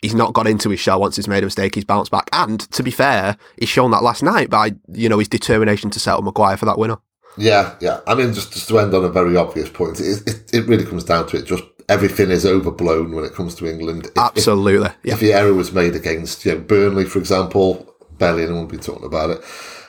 he's 0.01 0.15
not 0.15 0.33
got 0.33 0.47
into 0.47 0.69
his 0.69 0.79
shell 0.79 0.99
once 0.99 1.15
he's 1.15 1.27
made 1.27 1.43
a 1.43 1.47
mistake, 1.47 1.75
he's 1.75 1.85
bounced 1.85 2.11
back. 2.11 2.29
And 2.33 2.59
to 2.71 2.83
be 2.83 2.91
fair, 2.91 3.37
he's 3.57 3.69
shown 3.69 3.91
that 3.91 4.03
last 4.03 4.23
night 4.23 4.49
by, 4.49 4.73
you 4.91 5.09
know, 5.09 5.19
his 5.19 5.29
determination 5.29 5.89
to 5.91 5.99
settle 5.99 6.21
Maguire 6.21 6.57
for 6.57 6.65
that 6.65 6.77
winner. 6.77 6.97
Yeah, 7.37 7.75
yeah. 7.79 8.01
I 8.05 8.13
mean, 8.13 8.33
just, 8.33 8.53
just 8.53 8.67
to 8.67 8.79
end 8.79 8.93
on 8.93 9.03
a 9.03 9.09
very 9.09 9.35
obvious 9.35 9.69
point, 9.69 9.99
it, 9.99 10.21
it, 10.27 10.53
it 10.53 10.67
really 10.67 10.85
comes 10.85 11.03
down 11.03 11.27
to 11.27 11.37
it. 11.37 11.45
Just 11.45 11.63
everything 11.89 12.31
is 12.31 12.45
overblown 12.45 13.13
when 13.13 13.25
it 13.25 13.33
comes 13.33 13.55
to 13.55 13.67
England. 13.67 14.05
If, 14.05 14.11
if, 14.11 14.17
Absolutely. 14.17 14.89
yeah. 15.03 15.13
if 15.13 15.19
the 15.19 15.33
error 15.33 15.53
was 15.53 15.71
made 15.71 15.95
against 15.95 16.45
you 16.45 16.53
know, 16.53 16.59
Burnley, 16.59 17.05
for 17.05 17.19
example, 17.19 17.95
barely 18.17 18.43
anyone 18.43 18.61
will 18.61 18.69
be 18.69 18.77
talking 18.77 19.05
about 19.05 19.31
it. 19.31 19.43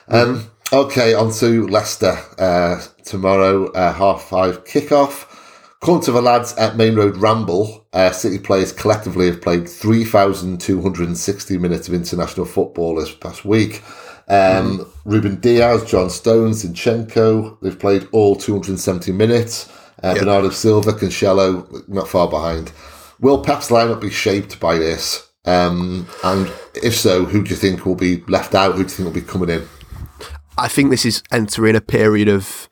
Um, 0.07 0.49
okay, 0.71 1.13
on 1.13 1.31
to 1.33 1.67
Leicester 1.67 2.17
uh, 2.37 2.81
tomorrow, 3.03 3.71
uh, 3.71 3.93
half 3.93 4.23
five 4.23 4.63
kickoff. 4.65 5.31
According 5.81 6.05
to 6.05 6.11
the 6.13 6.21
lads 6.21 6.53
at 6.55 6.77
Main 6.77 6.95
Road 6.95 7.17
Ramble, 7.17 7.85
uh, 7.93 8.11
City 8.11 8.39
players 8.39 8.71
collectively 8.71 9.27
have 9.27 9.41
played 9.41 9.69
3,260 9.69 11.57
minutes 11.59 11.87
of 11.87 11.93
international 11.93 12.47
football 12.47 12.95
this 12.95 13.13
past 13.13 13.45
week. 13.45 13.83
Um, 14.27 14.91
Ruben 15.03 15.39
Dias, 15.39 15.83
John 15.85 16.09
Stones, 16.09 16.65
Zinchenko, 16.65 17.59
they've 17.61 17.77
played 17.77 18.07
all 18.11 18.35
270 18.35 19.11
minutes. 19.11 19.69
Uh, 20.03 20.13
Bernardo 20.15 20.49
Silva, 20.49 20.91
Cancelo, 20.93 21.87
not 21.87 22.07
far 22.07 22.29
behind. 22.29 22.71
Will 23.19 23.43
Pep's 23.43 23.69
lineup 23.69 24.01
be 24.01 24.09
shaped 24.09 24.59
by 24.59 24.77
this? 24.77 25.29
Um, 25.45 26.07
and 26.23 26.51
if 26.75 26.95
so, 26.95 27.25
who 27.25 27.43
do 27.43 27.49
you 27.51 27.55
think 27.55 27.85
will 27.85 27.95
be 27.95 28.21
left 28.27 28.55
out? 28.55 28.75
Who 28.75 28.83
do 28.83 28.83
you 28.83 28.89
think 28.89 29.05
will 29.05 29.13
be 29.13 29.21
coming 29.21 29.49
in? 29.49 29.67
I 30.57 30.67
think 30.67 30.89
this 30.89 31.05
is 31.05 31.21
entering 31.31 31.75
a 31.75 31.81
period 31.81 32.27
of 32.27 32.67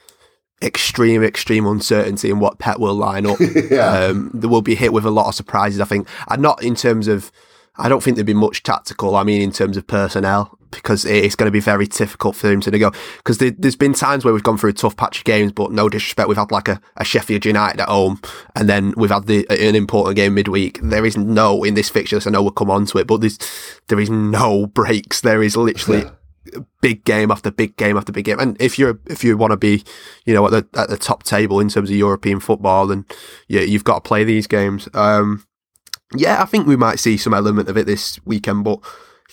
extreme, 0.62 1.23
extreme 1.23 1.65
uncertainty 1.65 2.29
in 2.29 2.39
what 2.39 2.57
Pep 2.59 2.79
will 2.79 2.95
line 2.95 3.25
up. 3.25 3.38
Yeah. 3.69 3.88
um, 3.88 4.31
there 4.33 4.49
will 4.49 4.62
be 4.62 4.75
hit 4.75 4.93
with 4.93 5.05
a 5.05 5.09
lot 5.09 5.27
of 5.27 5.36
surprises, 5.36 5.79
I 5.79 5.86
think. 5.86 6.07
And 6.29 6.41
not 6.41 6.63
in 6.63 6.75
terms 6.75 7.07
of, 7.07 7.31
I 7.77 7.89
don't 7.89 8.01
think 8.03 8.15
there'd 8.15 8.25
be 8.25 8.33
much 8.33 8.63
tactical. 8.63 9.15
I 9.15 9.23
mean, 9.23 9.41
in 9.41 9.51
terms 9.51 9.77
of 9.77 9.88
personnel, 9.88 10.57
because 10.75 11.05
it's 11.05 11.36
going 11.36 11.47
to 11.47 11.51
be 11.51 11.59
very 11.59 11.88
difficult 11.88 12.36
for 12.36 12.49
him 12.51 12.62
to 12.62 12.77
go. 12.77 12.91
Because 13.17 13.38
there, 13.38 13.51
there's 13.51 13.75
been 13.75 13.93
times 13.93 14.23
where 14.23 14.33
we've 14.33 14.43
gone 14.43 14.57
through 14.57 14.71
a 14.71 14.73
tough 14.73 14.97
patch 14.97 15.19
of 15.19 15.23
games, 15.23 15.51
but 15.51 15.71
no 15.71 15.89
disrespect, 15.89 16.27
we've 16.27 16.38
had 16.38 16.51
like 16.51 16.67
a, 16.67 16.79
a 16.97 17.03
Sheffield 17.03 17.45
United 17.45 17.81
at 17.81 17.89
home, 17.89 18.19
and 18.55 18.67
then 18.67 18.93
we've 18.97 19.09
had 19.09 19.27
the 19.27 19.45
an 19.49 19.75
important 19.75 20.15
game 20.15 20.33
midweek. 20.33 20.79
There 20.81 21.05
is 21.05 21.17
no 21.17 21.63
in 21.63 21.73
this 21.73 21.89
fixture. 21.89 22.19
So 22.19 22.29
I 22.29 22.33
know 22.33 22.41
we'll 22.41 22.51
come 22.51 22.71
on 22.71 22.86
to 22.88 22.97
it, 22.97 23.07
but 23.07 23.21
there's 23.21 23.39
there 23.88 23.99
is 23.99 24.09
no 24.09 24.67
breaks. 24.67 25.21
There 25.21 25.43
is 25.43 25.55
literally 25.55 26.05
big 26.81 27.05
game 27.05 27.31
after 27.31 27.49
big 27.51 27.77
game 27.77 27.95
after 27.97 28.12
big 28.12 28.25
game. 28.25 28.39
And 28.39 28.62
if 28.62 28.77
you're 28.77 28.99
if 29.07 29.23
you 29.23 29.38
want 29.38 29.51
to 29.51 29.57
be, 29.57 29.83
you 30.25 30.33
know, 30.33 30.45
at 30.45 30.51
the 30.51 30.79
at 30.79 30.89
the 30.89 30.97
top 30.97 31.23
table 31.23 31.59
in 31.59 31.69
terms 31.69 31.89
of 31.89 31.95
European 31.95 32.39
football, 32.39 32.88
then 32.88 33.05
yeah, 33.47 33.62
you've 33.62 33.86
got 33.86 34.03
to 34.03 34.07
play 34.07 34.23
these 34.23 34.47
games. 34.47 34.89
Um, 34.93 35.45
Yeah, 36.15 36.43
I 36.43 36.45
think 36.45 36.67
we 36.67 36.75
might 36.75 36.99
see 36.99 37.17
some 37.17 37.33
element 37.33 37.69
of 37.69 37.77
it 37.77 37.88
this 37.88 38.19
weekend, 38.23 38.63
but 38.63 38.79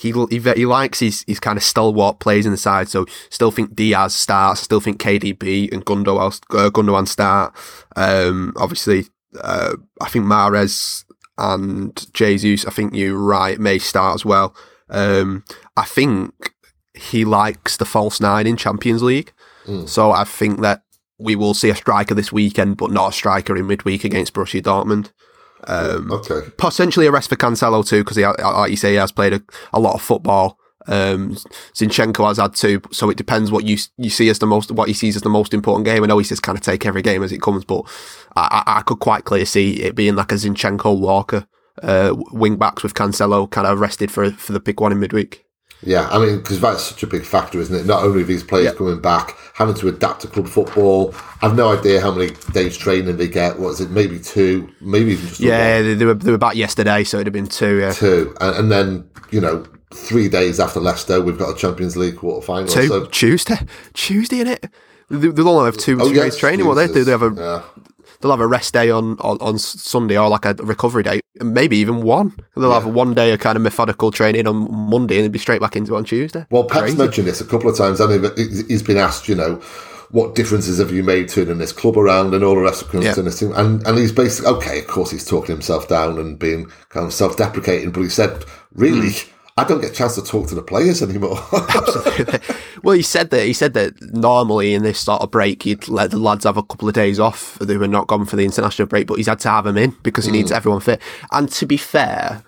he 0.00 0.14
he, 0.30 0.38
he 0.38 0.64
likes 0.64 0.98
his, 1.00 1.24
his 1.26 1.38
kind 1.38 1.58
of 1.58 1.62
stalwart 1.62 2.20
plays 2.20 2.46
in 2.46 2.52
the 2.52 2.58
side. 2.58 2.88
So 2.88 3.04
still 3.28 3.50
think 3.50 3.74
Dias 3.74 4.14
starts. 4.14 4.62
Still 4.62 4.80
think 4.80 4.98
KDB 4.98 5.70
and 5.70 5.84
Gundogan, 5.84 6.40
uh, 6.56 6.70
Gundogan 6.70 7.06
start. 7.06 7.54
Um, 7.96 8.54
obviously, 8.56 9.08
uh, 9.38 9.76
I 10.00 10.08
think 10.08 10.24
Mahrez 10.24 11.04
and 11.36 12.06
Jesus. 12.14 12.64
I 12.64 12.70
think 12.70 12.94
you're 12.94 13.18
right. 13.18 13.60
May 13.60 13.78
start 13.78 14.14
as 14.14 14.24
well. 14.24 14.56
Um, 14.88 15.44
I 15.76 15.84
think 15.84 16.54
he 16.94 17.26
likes 17.26 17.76
the 17.76 17.84
false 17.84 18.22
nine 18.22 18.46
in 18.46 18.56
Champions 18.56 19.02
League. 19.02 19.34
Mm. 19.66 19.86
So 19.86 20.12
I 20.12 20.24
think 20.24 20.62
that 20.62 20.82
we 21.18 21.36
will 21.36 21.52
see 21.52 21.68
a 21.68 21.74
striker 21.74 22.14
this 22.14 22.32
weekend, 22.32 22.78
but 22.78 22.90
not 22.90 23.10
a 23.10 23.12
striker 23.12 23.54
in 23.54 23.66
midweek 23.66 24.04
against 24.04 24.32
Borussia 24.32 24.62
Dortmund. 24.62 25.12
Um, 25.64 26.10
okay. 26.10 26.50
Potentially 26.56 27.06
a 27.06 27.12
rest 27.12 27.28
for 27.28 27.36
Cancelo 27.36 27.86
too, 27.86 28.02
because 28.02 28.16
he, 28.16 28.24
like 28.24 28.70
you 28.70 28.76
say, 28.76 28.90
he 28.90 28.96
has 28.96 29.12
played 29.12 29.34
a, 29.34 29.42
a 29.72 29.80
lot 29.80 29.94
of 29.94 30.02
football. 30.02 30.58
Um, 30.86 31.36
Zinchenko 31.74 32.26
has 32.26 32.38
had 32.38 32.54
two, 32.54 32.80
so 32.90 33.10
it 33.10 33.18
depends 33.18 33.52
what 33.52 33.64
you 33.64 33.76
you 33.98 34.08
see 34.10 34.28
as 34.30 34.38
the 34.38 34.46
most, 34.46 34.70
what 34.70 34.88
he 34.88 34.94
sees 34.94 35.14
as 35.14 35.22
the 35.22 35.28
most 35.28 35.52
important 35.52 35.84
game. 35.84 36.02
I 36.02 36.06
know 36.06 36.18
he 36.18 36.24
says 36.24 36.40
kind 36.40 36.56
of 36.56 36.64
take 36.64 36.86
every 36.86 37.02
game 37.02 37.22
as 37.22 37.32
it 37.32 37.42
comes, 37.42 37.64
but 37.64 37.82
I, 38.34 38.62
I, 38.66 38.78
I 38.78 38.82
could 38.82 38.98
quite 38.98 39.24
clearly 39.24 39.44
see 39.44 39.82
it 39.82 39.94
being 39.94 40.16
like 40.16 40.32
a 40.32 40.36
Zinchenko 40.36 40.98
Walker 40.98 41.46
uh, 41.82 42.14
wing 42.32 42.56
backs 42.56 42.82
with 42.82 42.94
Cancelo 42.94 43.50
kind 43.50 43.66
of 43.66 43.80
rested 43.80 44.10
for 44.10 44.30
for 44.32 44.52
the 44.52 44.60
pick 44.60 44.80
one 44.80 44.92
in 44.92 45.00
midweek. 45.00 45.44
Yeah, 45.82 46.08
I 46.10 46.18
mean, 46.18 46.38
because 46.38 46.60
that's 46.60 46.82
such 46.84 47.02
a 47.02 47.06
big 47.06 47.24
factor, 47.24 47.58
isn't 47.58 47.74
it? 47.74 47.86
Not 47.86 48.02
only 48.02 48.22
these 48.22 48.44
players 48.44 48.74
coming 48.74 49.00
back, 49.00 49.36
having 49.54 49.74
to 49.76 49.88
adapt 49.88 50.22
to 50.22 50.28
club 50.28 50.46
football. 50.46 51.14
I've 51.40 51.56
no 51.56 51.72
idea 51.72 52.00
how 52.00 52.12
many 52.12 52.32
days 52.52 52.76
training 52.76 53.16
they 53.16 53.28
get. 53.28 53.58
What 53.58 53.70
is 53.70 53.80
it? 53.80 53.90
Maybe 53.90 54.18
two, 54.18 54.70
maybe 54.80 55.12
even 55.12 55.26
just 55.28 55.40
yeah. 55.40 55.80
They, 55.80 55.94
they, 55.94 56.04
were 56.04 56.14
they 56.14 56.32
were 56.32 56.38
back 56.38 56.54
yesterday, 56.54 57.04
so 57.04 57.16
it'd 57.16 57.28
have 57.28 57.32
been 57.32 57.46
two. 57.46 57.78
Yeah, 57.80 57.92
two, 57.92 58.36
and, 58.40 58.56
and 58.56 58.72
then 58.72 59.10
you 59.30 59.40
know 59.40 59.64
three 59.92 60.28
days 60.28 60.60
after 60.60 60.80
Leicester, 60.80 61.20
we've 61.20 61.38
got 61.38 61.56
a 61.56 61.58
Champions 61.58 61.96
League 61.96 62.16
quarter 62.16 62.44
final. 62.44 62.68
Two 62.68 62.88
so. 62.88 63.06
Tuesday, 63.06 63.58
Tuesday 63.94 64.40
in 64.40 64.48
it. 64.48 64.66
They'll 65.08 65.48
only 65.48 65.64
have 65.64 65.76
two, 65.76 65.98
oh, 66.00 66.08
two 66.08 66.14
yes, 66.14 66.24
days 66.24 66.36
training. 66.36 66.66
What 66.66 66.74
they 66.74 66.86
do? 66.86 67.02
They 67.04 67.10
have 67.10 67.22
a 67.22 67.34
yeah 67.34 67.62
they'll 68.20 68.30
have 68.30 68.40
a 68.40 68.46
rest 68.46 68.74
day 68.74 68.90
on, 68.90 69.18
on, 69.20 69.38
on 69.40 69.58
Sunday 69.58 70.18
or 70.18 70.28
like 70.28 70.44
a 70.44 70.54
recovery 70.54 71.02
day, 71.02 71.20
maybe 71.40 71.76
even 71.78 72.02
one. 72.02 72.36
They'll 72.56 72.68
yeah. 72.68 72.80
have 72.80 72.86
one 72.86 73.14
day 73.14 73.32
of 73.32 73.40
kind 73.40 73.56
of 73.56 73.62
methodical 73.62 74.10
training 74.10 74.46
on 74.46 74.68
Monday 74.72 75.16
and 75.16 75.24
then 75.24 75.32
be 75.32 75.38
straight 75.38 75.60
back 75.60 75.76
into 75.76 75.94
it 75.94 75.98
on 75.98 76.04
Tuesday. 76.04 76.46
Well, 76.50 76.64
Pat's 76.64 76.82
Crazy. 76.82 76.98
mentioned 76.98 77.26
this 77.26 77.40
a 77.40 77.46
couple 77.46 77.70
of 77.70 77.76
times. 77.76 78.00
I 78.00 78.06
mean, 78.06 78.24
he's 78.36 78.82
been 78.82 78.98
asked, 78.98 79.28
you 79.28 79.34
know, 79.34 79.56
what 80.10 80.34
differences 80.34 80.78
have 80.78 80.92
you 80.92 81.04
made 81.04 81.28
turning 81.28 81.58
this 81.58 81.72
club 81.72 81.96
around 81.96 82.34
and 82.34 82.42
all 82.42 82.56
the 82.56 82.62
rest 82.62 82.82
of 82.82 82.92
yeah. 83.02 83.14
this 83.14 83.38
team? 83.38 83.52
And 83.54 83.86
and 83.86 83.96
he's 83.96 84.12
basically 84.12 84.50
okay. 84.52 84.80
Of 84.80 84.88
course, 84.88 85.10
he's 85.10 85.24
talking 85.24 85.54
himself 85.54 85.88
down 85.88 86.18
and 86.18 86.38
being 86.38 86.66
kind 86.88 87.06
of 87.06 87.12
self-deprecating, 87.12 87.92
but 87.92 88.00
he 88.00 88.08
said, 88.08 88.44
really. 88.72 89.10
Mm 89.10 89.28
I 89.56 89.64
don't 89.64 89.80
get 89.80 89.90
a 89.90 89.94
chance 89.94 90.14
to 90.14 90.22
talk 90.22 90.48
to 90.48 90.54
the 90.54 90.62
players 90.62 91.02
anymore. 91.02 91.38
Absolutely. 91.52 92.40
Well, 92.82 92.94
he 92.94 93.02
said 93.02 93.30
that 93.30 93.44
he 93.44 93.52
said 93.52 93.74
that 93.74 94.00
normally 94.00 94.74
in 94.74 94.82
this 94.82 95.00
sort 95.00 95.20
of 95.22 95.30
break, 95.30 95.64
he'd 95.64 95.88
let 95.88 96.10
the 96.10 96.18
lads 96.18 96.44
have 96.44 96.56
a 96.56 96.62
couple 96.62 96.88
of 96.88 96.94
days 96.94 97.20
off. 97.20 97.58
They 97.58 97.76
were 97.76 97.88
not 97.88 98.06
gone 98.06 98.24
for 98.24 98.36
the 98.36 98.44
international 98.44 98.86
break, 98.86 99.06
but 99.06 99.14
he's 99.14 99.26
had 99.26 99.40
to 99.40 99.50
have 99.50 99.64
them 99.64 99.76
in 99.76 99.96
because 100.02 100.24
he 100.24 100.30
mm. 100.30 100.34
needs 100.34 100.52
everyone 100.52 100.80
fit. 100.80 101.00
And 101.30 101.50
to 101.52 101.66
be 101.66 101.76
fair, 101.76 102.42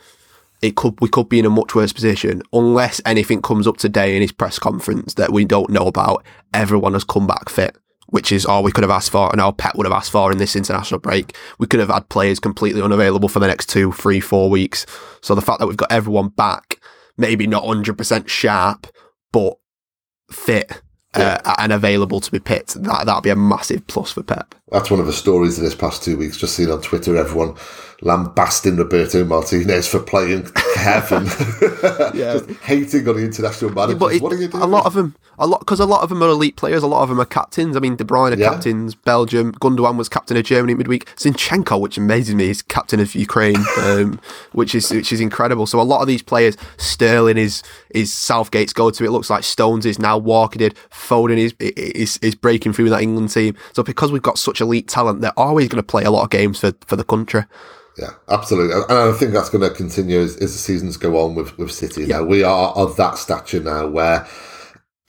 it 0.63 0.77
could 0.77 0.99
we 1.01 1.09
could 1.09 1.29
be 1.29 1.39
in 1.39 1.45
a 1.45 1.51
much 1.51 1.75
worse 1.75 1.93
position 1.93 2.43
unless 2.53 3.01
anything 3.05 3.43
comes 3.43 3.67
up 3.67 3.77
today 3.77 4.17
in 4.17 4.23
his 4.23 4.33
press 4.33 4.59
conference 4.59 5.15
that 5.15 5.33
we 5.33 5.45
don't 5.45 5.71
know 5.71 5.87
about. 5.87 6.25
Everyone 6.55 6.95
has 6.95 7.05
come 7.05 7.27
back 7.27 7.49
fit 7.49 7.77
which 8.13 8.31
is 8.31 8.45
all 8.45 8.63
we 8.63 8.71
could 8.71 8.85
have 8.85 8.91
asked 8.91 9.11
for 9.11 9.33
and 9.33 9.41
all 9.41 9.55
Pep 9.55 9.75
would 9.75 9.87
have 9.87 9.93
asked 9.93 10.13
for 10.13 10.31
in 10.31 10.37
this 10.37 10.55
international 10.55 11.01
break. 11.01 11.35
We 11.59 11.67
could 11.67 11.81
have 11.81 11.89
had 11.89 12.11
players 12.11 12.39
completely 12.39 12.83
unavailable 12.83 13.31
for 13.31 13.41
the 13.41 13.47
next 13.47 13.71
two, 13.71 13.91
three, 13.91 14.21
four 14.21 14.51
weeks. 14.51 14.85
So 15.23 15.35
the 15.35 15.41
fact 15.41 15.61
that 15.61 15.67
we've 15.67 15.79
got 15.79 15.91
everyone 15.91 16.29
back 16.29 16.79
maybe 17.23 17.47
not 17.47 17.63
100% 17.63 18.29
sharp, 18.29 18.89
but 19.33 19.55
fit 20.31 20.83
yeah. 21.17 21.41
uh, 21.45 21.55
and 21.59 21.73
available 21.73 22.21
to 22.21 22.31
be 22.31 22.41
picked. 22.41 22.75
That 22.83 23.07
that'd 23.07 23.23
be 23.23 23.31
a 23.31 23.37
massive 23.37 23.87
plus 23.87 24.13
for 24.13 24.23
Pep. 24.23 24.55
That's 24.73 24.91
one 24.91 25.01
of 25.01 25.07
the 25.07 25.13
stories 25.13 25.59
of 25.59 25.65
this 25.65 25.75
past 25.75 26.03
two 26.03 26.17
weeks. 26.17 26.39
Just 26.39 26.57
seen 26.57 26.71
on 26.71 26.81
Twitter, 26.81 27.17
everyone 27.17 27.57
lambasting 28.03 28.77
Roberto 28.77 29.25
Martinez 29.25 29.87
for 29.87 30.01
playing 30.01 30.49
heaven, 30.77 31.25
yeah. 32.15 32.35
just 32.35 32.51
hating 32.63 33.09
on 33.09 33.17
the 33.17 33.23
international 33.23 33.73
managers. 33.73 34.01
Yeah, 34.01 34.17
it, 34.17 34.23
what 34.23 34.33
are 34.33 34.37
you 34.37 34.49
doing? 34.49 34.63
A 34.63 34.67
lot 34.67 34.87
of 34.87 34.95
them, 34.95 35.15
a 35.39 35.47
lot 35.47 35.61
because 35.61 35.81
a 35.81 35.87
lot 35.87 36.03
of 36.03 36.09
them 36.09 36.23
are 36.23 36.29
elite 36.29 36.57
players. 36.57 36.83
A 36.83 36.87
lot 36.87 37.03
of 37.03 37.09
them 37.09 37.21
are 37.21 37.25
captains. 37.25 37.77
I 37.77 37.81
mean, 37.81 37.97
De 37.97 38.05
Bruyne 38.05 38.33
are 38.33 38.39
yeah. 38.39 38.51
captains. 38.51 38.95
Belgium, 38.95 39.53
Gundogan 39.53 39.97
was 39.97 40.09
captain 40.09 40.37
of 40.37 40.45
Germany 40.45 40.75
midweek. 40.75 41.07
Zinchenko, 41.17 41.81
which 41.81 41.97
amazes 41.97 42.35
me, 42.35 42.51
is 42.51 42.63
captain 42.63 43.01
of 43.01 43.15
Ukraine, 43.15 43.57
um, 43.79 44.21
which 44.53 44.75
is 44.75 44.91
which 44.91 45.13
is 45.13 45.21
incredible. 45.21 45.67
So 45.67 45.81
a 45.81 45.83
lot 45.83 46.01
of 46.01 46.07
these 46.07 46.23
players, 46.23 46.57
Sterling 46.77 47.39
is 47.39 47.63
is 47.91 48.13
Southgate's 48.13 48.73
go 48.73 48.91
to. 48.91 49.05
It 49.05 49.11
looks 49.11 49.31
like 49.31 49.45
Stones 49.45 49.87
is 49.87 49.99
now 49.99 50.19
Walker 50.19 50.59
did. 50.59 50.75
Foden 50.91 51.39
is 51.39 51.55
is 51.61 52.19
is 52.19 52.35
breaking 52.35 52.73
through 52.73 52.91
that 52.91 53.03
England 53.03 53.31
team. 53.31 53.57
So 53.73 53.83
because 53.83 54.11
we've 54.11 54.23
got 54.23 54.39
such 54.39 54.61
elite 54.63 54.89
talent, 54.89 55.21
they're 55.21 55.39
always 55.39 55.69
going 55.69 55.83
to 55.83 55.87
play 55.87 56.05
a 56.05 56.11
lot 56.11 56.25
of 56.25 56.31
games 56.31 56.59
for 56.59 56.73
for 56.87 56.97
the 56.97 57.05
country. 57.05 57.45
Yeah, 57.99 58.15
absolutely, 58.31 58.75
and 58.89 58.99
I 58.99 59.13
think 59.13 59.33
that's 59.33 59.51
going 59.51 59.69
to 59.69 59.77
continue 59.77 60.21
as, 60.21 60.37
as 60.39 60.53
the 60.53 60.59
seasons 60.59 60.97
go 60.97 61.23
on 61.23 61.35
with 61.35 61.59
with 61.59 61.71
City. 61.71 62.05
Yeah. 62.05 62.19
Now 62.19 62.25
we 62.25 62.43
are 62.43 62.73
of 62.73 62.97
that 62.97 63.19
stature 63.19 63.61
now 63.61 63.87
where. 63.87 64.27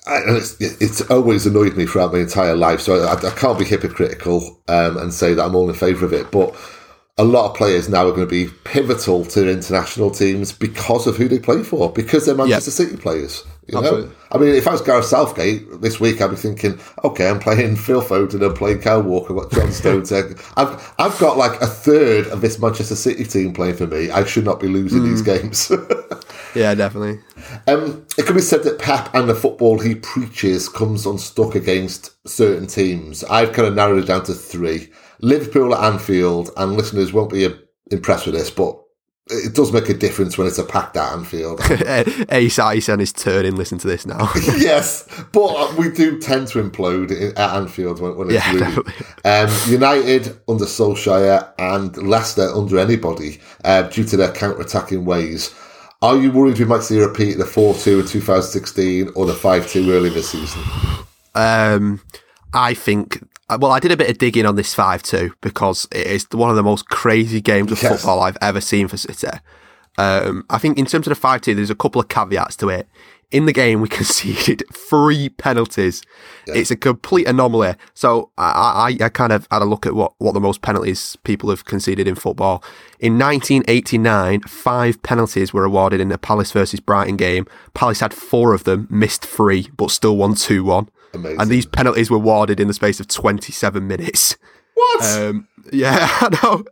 And 0.05 0.35
it's 0.35 0.59
it's 0.59 0.99
always 1.09 1.45
annoyed 1.45 1.77
me 1.77 1.85
throughout 1.85 2.11
my 2.11 2.19
entire 2.19 2.57
life, 2.57 2.81
so 2.81 3.05
I, 3.05 3.13
I 3.13 3.31
can't 3.35 3.57
be 3.57 3.63
hypocritical 3.63 4.61
um, 4.67 4.97
and 4.97 5.13
say 5.13 5.33
that 5.33 5.41
I'm 5.41 5.55
all 5.55 5.69
in 5.69 5.75
favour 5.75 6.05
of 6.05 6.11
it. 6.11 6.29
But 6.29 6.53
a 7.17 7.23
lot 7.23 7.49
of 7.49 7.55
players 7.55 7.87
now 7.89 8.07
are 8.07 8.11
going 8.11 8.27
to 8.27 8.47
be 8.47 8.51
pivotal 8.63 9.23
to 9.23 9.49
international 9.49 10.09
teams 10.09 10.51
because 10.51 11.05
of 11.05 11.15
who 11.15 11.27
they 11.27 11.37
play 11.37 11.61
for, 11.61 11.91
because 11.91 12.25
they're 12.25 12.35
Manchester 12.35 12.83
yep. 12.83 12.89
City 12.89 13.01
players. 13.01 13.45
You 13.67 13.79
know? 13.79 14.11
I 14.31 14.37
mean, 14.37 14.55
if 14.55 14.67
I 14.67 14.71
was 14.71 14.81
Gareth 14.81 15.05
Southgate 15.05 15.79
this 15.79 15.99
week, 15.99 16.21
I'd 16.21 16.31
be 16.31 16.35
thinking, 16.35 16.79
okay, 17.03 17.29
I'm 17.29 17.39
playing 17.39 17.75
Phil 17.77 18.01
Foden, 18.01 18.45
I'm 18.45 18.55
playing 18.55 18.81
Kyle 18.81 19.01
Walker, 19.01 19.37
I've 19.37 19.49
got 19.49 19.51
John 19.51 19.71
Stones. 19.71 20.11
I've, 20.57 20.93
I've 20.97 21.17
got 21.19 21.37
like 21.37 21.61
a 21.61 21.67
third 21.67 22.27
of 22.27 22.41
this 22.41 22.59
Manchester 22.59 22.95
City 22.95 23.23
team 23.23 23.53
playing 23.53 23.75
for 23.75 23.87
me. 23.87 24.09
I 24.09 24.25
should 24.25 24.43
not 24.43 24.59
be 24.59 24.67
losing 24.67 25.03
mm. 25.03 25.09
these 25.09 25.21
games. 25.21 25.71
yeah, 26.55 26.73
definitely. 26.73 27.19
Um, 27.67 28.05
it 28.17 28.25
can 28.25 28.35
be 28.35 28.41
said 28.41 28.63
that 28.63 28.79
Pep 28.79 29.13
and 29.13 29.29
the 29.29 29.35
football 29.35 29.79
he 29.79 29.95
preaches 29.95 30.67
comes 30.67 31.05
unstuck 31.05 31.53
against 31.53 32.11
certain 32.27 32.67
teams. 32.67 33.23
I've 33.25 33.53
kind 33.53 33.67
of 33.67 33.75
narrowed 33.75 34.03
it 34.03 34.07
down 34.07 34.23
to 34.23 34.33
three. 34.33 34.89
Liverpool 35.23 35.73
at 35.73 35.93
Anfield, 35.93 36.51
and 36.57 36.73
listeners 36.73 37.13
won't 37.13 37.31
be 37.31 37.47
impressed 37.89 38.25
with 38.25 38.35
this, 38.35 38.51
but 38.51 38.77
it 39.27 39.55
does 39.55 39.71
make 39.71 39.87
a 39.87 39.93
difference 39.93 40.37
when 40.37 40.47
it's 40.47 40.57
a 40.57 40.65
packed 40.65 40.97
at 40.97 41.13
Anfield. 41.13 41.61
Ace 42.29 42.59
Ice 42.59 42.89
and 42.89 42.99
his 42.99 43.13
turning. 43.13 43.55
Listen 43.55 43.77
to 43.77 43.87
this 43.87 44.05
now. 44.05 44.29
yes, 44.57 45.07
but 45.31 45.77
we 45.77 45.89
do 45.89 46.19
tend 46.19 46.49
to 46.49 46.61
implode 46.61 47.11
at 47.37 47.55
Anfield 47.55 48.01
when, 48.01 48.17
when 48.17 48.31
it's 48.31 48.45
yeah, 48.45 48.51
really. 48.51 48.75
Um, 49.23 49.71
United 49.71 50.37
under 50.49 50.65
Solskjaer 50.65 51.53
and 51.57 51.95
Leicester 51.95 52.49
under 52.53 52.77
anybody 52.77 53.39
uh, 53.63 53.83
due 53.83 54.03
to 54.03 54.17
their 54.17 54.31
counter-attacking 54.33 55.05
ways. 55.05 55.55
Are 56.01 56.17
you 56.17 56.33
worried 56.33 56.59
we 56.59 56.65
might 56.65 56.83
see 56.83 56.99
a 56.99 57.07
repeat 57.07 57.33
of 57.33 57.39
the 57.39 57.45
4 57.45 57.75
2 57.75 58.01
in 58.01 58.05
2016 58.07 59.11
or 59.15 59.25
the 59.25 59.33
5 59.33 59.69
2 59.69 59.89
early 59.89 60.09
this 60.09 60.31
season? 60.31 60.61
Um, 61.33 62.01
I 62.53 62.73
think 62.73 63.23
uh, 63.23 63.27
well, 63.49 63.71
I 63.71 63.79
did 63.79 63.91
a 63.91 63.97
bit 63.97 64.09
of 64.09 64.17
digging 64.17 64.45
on 64.45 64.55
this 64.55 64.73
5 64.73 65.03
2 65.03 65.33
because 65.41 65.87
it 65.91 66.07
is 66.07 66.27
one 66.31 66.49
of 66.49 66.55
the 66.55 66.63
most 66.63 66.87
crazy 66.87 67.41
games 67.41 67.71
of 67.71 67.81
yes. 67.81 67.91
football 67.91 68.21
I've 68.21 68.37
ever 68.41 68.61
seen 68.61 68.87
for 68.87 68.97
City. 68.97 69.27
Um, 69.97 70.45
I 70.49 70.57
think 70.57 70.77
in 70.77 70.85
terms 70.85 71.07
of 71.07 71.11
the 71.11 71.15
5 71.15 71.41
2, 71.41 71.55
there's 71.55 71.69
a 71.69 71.75
couple 71.75 72.01
of 72.01 72.07
caveats 72.07 72.55
to 72.57 72.69
it. 72.69 72.87
In 73.31 73.45
the 73.45 73.53
game, 73.53 73.81
we 73.81 73.89
conceded 73.89 74.63
three 74.71 75.29
penalties. 75.29 76.03
Yeah. 76.47 76.55
It's 76.55 76.71
a 76.71 76.75
complete 76.75 77.27
anomaly. 77.27 77.75
So 77.93 78.31
I, 78.37 78.95
I, 78.99 79.05
I, 79.05 79.09
kind 79.09 79.33
of 79.33 79.47
had 79.51 79.61
a 79.61 79.65
look 79.65 79.85
at 79.85 79.95
what, 79.95 80.13
what 80.19 80.33
the 80.33 80.39
most 80.39 80.61
penalties 80.61 81.17
people 81.23 81.49
have 81.49 81.65
conceded 81.65 82.07
in 82.07 82.15
football. 82.15 82.63
In 82.99 83.17
1989, 83.17 84.41
five 84.41 85.01
penalties 85.03 85.51
were 85.51 85.65
awarded 85.65 85.99
in 85.99 86.09
the 86.09 86.17
Palace 86.17 86.51
versus 86.51 86.79
Brighton 86.79 87.17
game. 87.17 87.47
Palace 87.73 88.01
had 88.01 88.13
four 88.13 88.53
of 88.53 88.65
them, 88.65 88.87
missed 88.89 89.25
three, 89.25 89.69
but 89.75 89.89
still 89.91 90.15
won 90.15 90.35
2 90.35 90.63
1. 90.63 90.89
Amazing. 91.13 91.41
And 91.41 91.49
these 91.49 91.65
penalties 91.65 92.09
were 92.09 92.17
awarded 92.17 92.59
in 92.59 92.67
the 92.67 92.73
space 92.73 92.99
of 92.99 93.07
27 93.07 93.85
minutes. 93.85 94.37
What? 94.73 95.05
Um, 95.05 95.47
yeah, 95.71 95.97
I 96.21 96.29
know. 96.41 96.65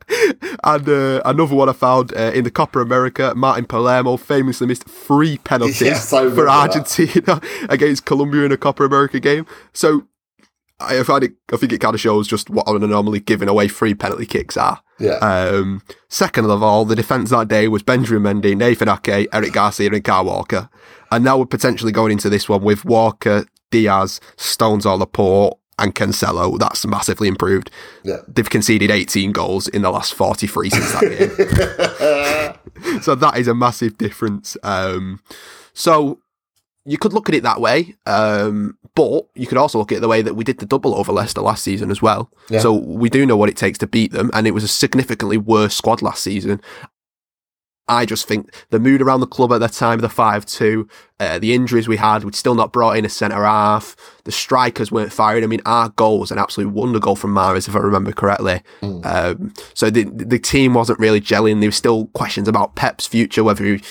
And 0.64 0.90
uh, 0.90 1.22
another 1.24 1.56
one 1.56 1.70
I 1.70 1.74
found 1.74 2.16
uh, 2.16 2.32
in 2.34 2.44
the 2.44 2.52
Copa 2.52 2.80
America, 2.80 3.34
Martin 3.36 3.66
Palermo 3.66 4.18
famously 4.18 4.68
missed 4.68 4.86
three 4.86 5.38
penalties 5.38 5.82
yes, 5.82 6.10
for 6.10 6.50
Argentina 6.50 7.22
that. 7.22 7.68
against 7.70 8.06
Colombia 8.06 8.44
in 8.44 8.52
a 8.52 8.58
Copa 8.58 8.84
America 8.84 9.20
game. 9.20 9.46
So 9.74 10.08
I 10.82 11.04
find 11.04 11.24
it. 11.24 11.34
I 11.54 11.58
think 11.58 11.72
it 11.72 11.80
kind 11.80 11.94
of 11.94 12.02
shows 12.02 12.28
just 12.28 12.50
what 12.50 12.68
an 12.68 12.84
anomaly 12.84 13.20
giving 13.20 13.48
away 13.48 13.68
free 13.68 13.94
penalty 13.94 14.26
kicks 14.26 14.58
are. 14.58 14.82
Yeah. 15.00 15.18
Um, 15.18 15.82
second 16.10 16.50
of 16.50 16.64
all, 16.64 16.86
the 16.86 16.96
defence 16.96 17.30
that 17.30 17.48
day 17.48 17.68
was 17.68 17.84
Benjamin 17.84 18.42
Mendy, 18.42 18.56
Nathan 18.56 18.90
Ake, 18.90 19.28
Eric 19.32 19.54
Garcia, 19.54 19.92
and 19.92 20.04
Kyle 20.04 20.26
Walker. 20.26 20.70
And 21.12 21.26
now 21.26 21.38
we're 21.38 21.46
potentially 21.46 21.92
going 21.92 22.14
into 22.14 22.30
this 22.30 22.48
one 22.48 22.64
with 22.64 22.86
Walker, 22.86 23.46
Dias, 23.72 24.20
Stones 24.38 24.86
or 24.86 24.98
Laporte, 24.98 25.58
and 25.80 25.96
Cancelo, 25.96 26.60
that's 26.60 26.86
massively 26.86 27.28
improved. 27.28 27.72
Yeah. 28.04 28.18
They've 28.28 28.50
conceded 28.50 28.92
18 28.92 29.32
goals 29.32 29.68
in 29.68 29.82
the 29.82 29.90
last 29.90 30.14
43 30.14 30.70
since 30.70 30.92
that 30.94 32.60
game. 32.84 33.02
so 33.02 33.16
that 33.16 33.38
is 33.38 33.48
a 33.48 33.56
massive 33.56 33.98
difference. 33.98 34.56
Um, 34.62 35.22
so 35.74 36.20
you 36.86 36.98
could 36.98 37.14
look 37.14 37.30
at 37.30 37.36
it 37.36 37.44
that 37.44 37.60
way, 37.60 37.96
um, 38.06 38.78
but 38.96 39.28
you 39.36 39.48
could 39.48 39.58
also 39.58 39.80
look 39.80 39.92
at 39.92 39.98
it 39.98 40.02
the 40.02 40.08
way 40.08 40.22
that 40.22 40.36
we 40.36 40.44
did 40.44 40.60
the 40.60 40.66
double 40.66 40.96
over 40.96 41.12
Leicester 41.12 41.42
last 41.42 41.64
season 41.64 41.90
as 41.92 42.02
well. 42.02 42.32
Yeah. 42.50 42.60
So 42.60 42.74
we 42.74 43.10
do 43.10 43.26
know 43.26 43.38
what 43.38 43.50
it 43.50 43.58
takes 43.58 43.78
to 43.80 43.88
beat 43.88 44.12
them, 44.12 44.30
and 44.34 44.48
it 44.48 44.52
was 44.52 44.64
a 44.64 44.68
significantly 44.68 45.38
worse 45.38 45.76
squad 45.76 46.02
last 46.02 46.24
season. 46.24 46.62
I 47.92 48.06
just 48.06 48.26
think 48.26 48.54
the 48.70 48.80
mood 48.80 49.02
around 49.02 49.20
the 49.20 49.28
club 49.28 49.52
at 49.52 49.60
the 49.60 49.68
time 49.68 49.96
of 49.96 50.02
the 50.02 50.10
5 50.10 50.46
2, 50.46 50.88
uh, 51.20 51.40
the 51.40 51.54
injuries 51.54 51.90
we 51.90 51.98
had, 51.98 52.24
we'd 52.24 52.36
still 52.36 52.56
not 52.56 52.72
brought 52.72 52.96
in 52.96 53.04
a 53.04 53.10
centre 53.10 53.44
half, 53.44 53.98
the 54.24 54.32
strikers 54.32 54.94
weren't 54.94 55.12
firing. 55.12 55.44
I 55.44 55.48
mean, 55.48 55.62
our 55.66 55.90
goal 55.90 56.20
was 56.20 56.32
an 56.32 56.40
absolute 56.40 56.70
wonder 56.70 57.00
goal 57.00 57.18
from 57.18 57.36
Mahrez, 57.36 57.68
if 57.68 57.76
I 57.76 57.80
remember 57.80 58.14
correctly. 58.14 58.62
Um, 59.04 59.54
so 59.74 59.90
the 59.90 60.06
the 60.06 60.40
team 60.40 60.74
wasn't 60.74 61.00
really 61.00 61.20
gelling. 61.20 61.60
There 61.60 61.68
were 61.68 61.74
still 61.74 62.06
questions 62.08 62.48
about 62.48 62.76
Pep's 62.76 63.08
future, 63.08 63.44
whether 63.44 63.66
he 63.66 63.82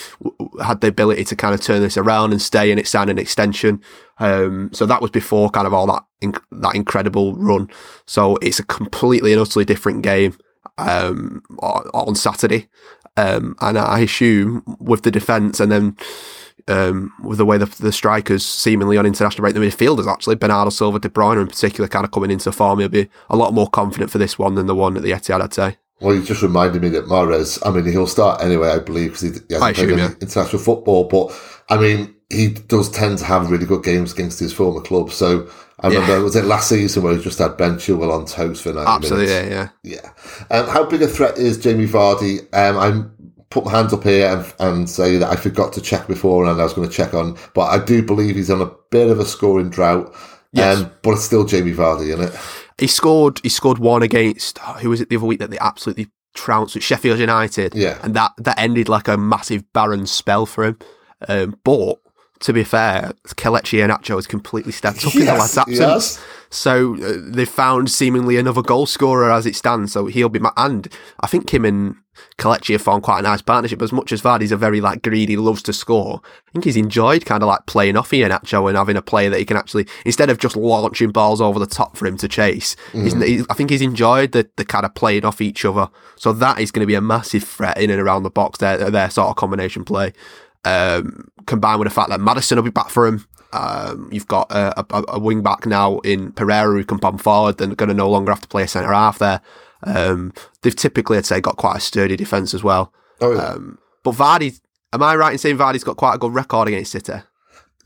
had 0.62 0.80
the 0.80 0.88
ability 0.88 1.24
to 1.24 1.36
kind 1.36 1.54
of 1.54 1.60
turn 1.60 1.82
this 1.82 1.98
around 1.98 2.32
and 2.32 2.40
stay 2.40 2.70
and 2.70 2.80
it 2.80 2.88
sign 2.88 3.10
an 3.10 3.18
extension. 3.18 3.82
Um, 4.18 4.70
so 4.72 4.86
that 4.86 5.02
was 5.02 5.10
before 5.10 5.50
kind 5.50 5.66
of 5.66 5.74
all 5.74 5.86
that 5.88 6.04
inc- 6.22 6.42
that 6.52 6.74
incredible 6.74 7.34
run. 7.36 7.68
So 8.06 8.36
it's 8.36 8.58
a 8.58 8.64
completely 8.64 9.32
and 9.32 9.42
utterly 9.42 9.66
different 9.66 10.02
game 10.02 10.36
um, 10.78 11.42
on 11.60 12.14
Saturday. 12.14 12.68
Um, 13.16 13.56
and 13.60 13.78
I 13.78 14.00
assume 14.00 14.62
with 14.78 15.02
the 15.02 15.10
defence 15.10 15.60
and 15.60 15.70
then 15.70 15.96
um, 16.68 17.12
with 17.22 17.38
the 17.38 17.44
way 17.44 17.58
the, 17.58 17.66
the 17.66 17.92
strikers 17.92 18.44
seemingly 18.44 18.96
on 18.96 19.06
international 19.06 19.42
break, 19.42 19.54
the 19.54 19.60
midfielders 19.60 20.10
actually, 20.10 20.36
Bernardo 20.36 20.70
Silva, 20.70 20.98
De 20.98 21.08
Bruyne 21.08 21.40
in 21.40 21.46
particular, 21.48 21.88
kind 21.88 22.04
of 22.04 22.12
coming 22.12 22.30
into 22.30 22.52
form, 22.52 22.78
he'll 22.78 22.88
be 22.88 23.08
a 23.28 23.36
lot 23.36 23.52
more 23.52 23.68
confident 23.68 24.10
for 24.10 24.18
this 24.18 24.38
one 24.38 24.54
than 24.54 24.66
the 24.66 24.74
one 24.74 24.96
at 24.96 25.02
the 25.02 25.10
Etihad, 25.10 25.42
I'd 25.42 25.54
say. 25.54 25.76
Well, 26.00 26.14
you 26.14 26.22
just 26.22 26.42
reminded 26.42 26.80
me 26.80 26.88
that 26.90 27.06
Mahrez, 27.06 27.58
I 27.66 27.70
mean, 27.70 27.84
he'll 27.84 28.06
start 28.06 28.42
anyway, 28.42 28.68
I 28.68 28.78
believe, 28.78 29.10
because 29.10 29.20
he, 29.20 29.28
he 29.28 29.54
hasn't 29.54 29.60
played 29.60 29.76
assume, 29.76 29.90
any 29.92 30.02
yeah. 30.02 30.14
international 30.20 30.62
football. 30.62 31.04
But, 31.04 31.38
I 31.68 31.76
mean, 31.76 32.14
he 32.30 32.48
does 32.48 32.90
tend 32.90 33.18
to 33.18 33.26
have 33.26 33.50
really 33.50 33.66
good 33.66 33.84
games 33.84 34.12
against 34.14 34.40
his 34.40 34.52
former 34.52 34.80
club. 34.80 35.10
So, 35.10 35.50
I 35.82 35.88
remember, 35.88 36.22
was 36.22 36.36
it 36.36 36.44
last 36.44 36.68
season 36.68 37.02
where 37.02 37.16
he 37.16 37.22
just 37.22 37.38
had 37.38 37.56
Ben 37.56 37.76
Chilwell 37.76 38.12
on 38.12 38.26
toast 38.26 38.62
for 38.62 38.72
90 38.72 38.88
Absolutely, 38.90 39.26
minutes? 39.26 39.50
yeah, 39.50 39.68
yeah. 39.82 40.10
Yeah. 40.50 40.56
Um, 40.58 40.68
how 40.68 40.84
big 40.84 41.02
a 41.02 41.08
threat 41.08 41.38
is 41.38 41.58
Jamie 41.58 41.86
Vardy? 41.86 42.40
Um, 42.54 42.76
I 42.76 43.26
put 43.50 43.64
my 43.64 43.70
hands 43.72 43.92
up 43.92 44.04
here 44.04 44.28
and, 44.28 44.54
and 44.60 44.90
say 44.90 45.16
that 45.16 45.30
I 45.30 45.36
forgot 45.36 45.72
to 45.74 45.80
check 45.80 46.06
before 46.06 46.44
and 46.44 46.60
I 46.60 46.64
was 46.64 46.72
going 46.74 46.88
to 46.88 46.94
check 46.94 47.14
on, 47.14 47.36
but 47.54 47.62
I 47.66 47.84
do 47.84 48.02
believe 48.02 48.36
he's 48.36 48.50
on 48.50 48.60
a 48.60 48.70
bit 48.90 49.10
of 49.10 49.18
a 49.18 49.24
scoring 49.24 49.70
drought. 49.70 50.14
Yes. 50.52 50.78
Um, 50.80 50.90
but 51.02 51.12
it's 51.12 51.24
still 51.24 51.44
Jamie 51.44 51.72
Vardy, 51.72 52.08
isn't 52.08 52.22
it? 52.32 52.40
He 52.78 52.86
scored. 52.86 53.40
He 53.42 53.48
scored 53.48 53.78
one 53.78 54.02
against 54.02 54.58
who 54.58 54.90
was 54.90 55.00
it 55.00 55.08
the 55.08 55.16
other 55.16 55.26
week 55.26 55.38
that 55.38 55.50
they 55.50 55.58
absolutely 55.58 56.08
trounced 56.34 56.76
at 56.76 56.82
Sheffield 56.82 57.18
United. 57.18 57.74
Yeah. 57.74 57.98
and 58.02 58.14
that 58.14 58.32
that 58.38 58.58
ended 58.58 58.88
like 58.88 59.06
a 59.08 59.16
massive 59.16 59.70
barren 59.72 60.06
spell 60.06 60.46
for 60.46 60.64
him. 60.64 60.78
Um, 61.28 61.58
but 61.64 61.98
to 62.40 62.52
be 62.52 62.64
fair, 62.64 63.12
Kelechi 63.28 63.78
Iheanacho 63.78 64.16
has 64.16 64.26
completely 64.26 64.72
stepped 64.72 65.06
up 65.06 65.14
in 65.14 65.26
the 65.26 65.34
last 65.34 65.56
absence. 65.58 66.16
has. 66.16 66.20
So 66.50 66.96
uh, 66.96 67.18
they've 67.22 67.48
found 67.48 67.90
seemingly 67.90 68.36
another 68.36 68.62
goal 68.62 68.86
scorer 68.86 69.30
as 69.30 69.46
it 69.46 69.54
stands. 69.54 69.92
So 69.92 70.06
he'll 70.06 70.28
be. 70.28 70.40
Ma- 70.40 70.52
and 70.56 70.88
I 71.20 71.26
think 71.26 71.52
him 71.52 71.64
and 71.64 71.96
Kelechi 72.38 72.72
have 72.72 72.82
found 72.82 73.02
quite 73.02 73.20
a 73.20 73.22
nice 73.22 73.42
partnership. 73.42 73.80
As 73.82 73.92
much 73.92 74.10
as 74.10 74.22
Vardy's 74.22 74.52
a 74.52 74.56
very 74.56 74.80
like 74.80 75.02
greedy, 75.02 75.36
loves 75.36 75.62
to 75.64 75.72
score. 75.72 76.20
I 76.24 76.50
think 76.52 76.64
he's 76.64 76.76
enjoyed 76.76 77.24
kind 77.24 77.42
of 77.42 77.48
like 77.48 77.66
playing 77.66 77.96
off 77.96 78.10
Iheanacho 78.10 78.68
and 78.68 78.76
having 78.76 78.96
a 78.96 79.02
player 79.02 79.30
that 79.30 79.38
he 79.38 79.44
can 79.44 79.56
actually 79.56 79.86
instead 80.04 80.30
of 80.30 80.38
just 80.38 80.56
launching 80.56 81.10
balls 81.10 81.40
over 81.40 81.58
the 81.58 81.66
top 81.66 81.96
for 81.96 82.06
him 82.06 82.16
to 82.16 82.26
chase. 82.26 82.74
He's, 82.92 83.12
he, 83.12 83.44
I 83.48 83.54
think 83.54 83.70
he's 83.70 83.82
enjoyed 83.82 84.32
the 84.32 84.48
the 84.56 84.64
kind 84.64 84.84
of 84.84 84.94
playing 84.94 85.24
off 85.24 85.40
each 85.40 85.64
other. 85.64 85.88
So 86.16 86.32
that 86.32 86.58
is 86.58 86.72
going 86.72 86.82
to 86.82 86.86
be 86.86 86.94
a 86.94 87.00
massive 87.00 87.44
threat 87.44 87.78
in 87.78 87.90
and 87.90 88.00
around 88.00 88.24
the 88.24 88.30
box. 88.30 88.58
Their 88.58 88.90
their 88.90 89.10
sort 89.10 89.28
of 89.28 89.36
combination 89.36 89.84
play 89.84 90.12
um, 90.64 91.28
combined 91.46 91.78
with 91.80 91.88
the 91.88 91.94
fact 91.94 92.10
that 92.10 92.20
Madison 92.20 92.56
will 92.56 92.62
be 92.64 92.70
back 92.70 92.88
for 92.90 93.06
him. 93.06 93.26
Um, 93.52 94.08
you've 94.12 94.28
got 94.28 94.50
a, 94.52 94.80
a, 94.80 95.04
a 95.08 95.18
wing 95.18 95.42
back 95.42 95.66
now 95.66 95.98
in 96.00 96.32
Pereira 96.32 96.72
who 96.74 96.84
can 96.84 96.98
pump 96.98 97.20
forward. 97.20 97.58
They're 97.58 97.66
going 97.74 97.88
to 97.88 97.94
no 97.94 98.08
longer 98.08 98.30
have 98.32 98.40
to 98.42 98.48
play 98.48 98.62
a 98.62 98.68
centre 98.68 98.92
half 98.92 99.18
there. 99.18 99.40
Um, 99.82 100.32
they've 100.62 100.76
typically, 100.76 101.18
I'd 101.18 101.26
say, 101.26 101.40
got 101.40 101.56
quite 101.56 101.78
a 101.78 101.80
sturdy 101.80 102.16
defence 102.16 102.54
as 102.54 102.62
well. 102.62 102.92
Oh, 103.20 103.32
yeah. 103.32 103.40
Um, 103.40 103.78
but 104.04 104.14
Vardy, 104.14 104.60
am 104.92 105.02
I 105.02 105.16
right 105.16 105.32
in 105.32 105.38
saying 105.38 105.56
Vardy's 105.58 105.84
got 105.84 105.96
quite 105.96 106.14
a 106.14 106.18
good 106.18 106.32
record 106.34 106.68
against 106.68 106.92
City? 106.92 107.14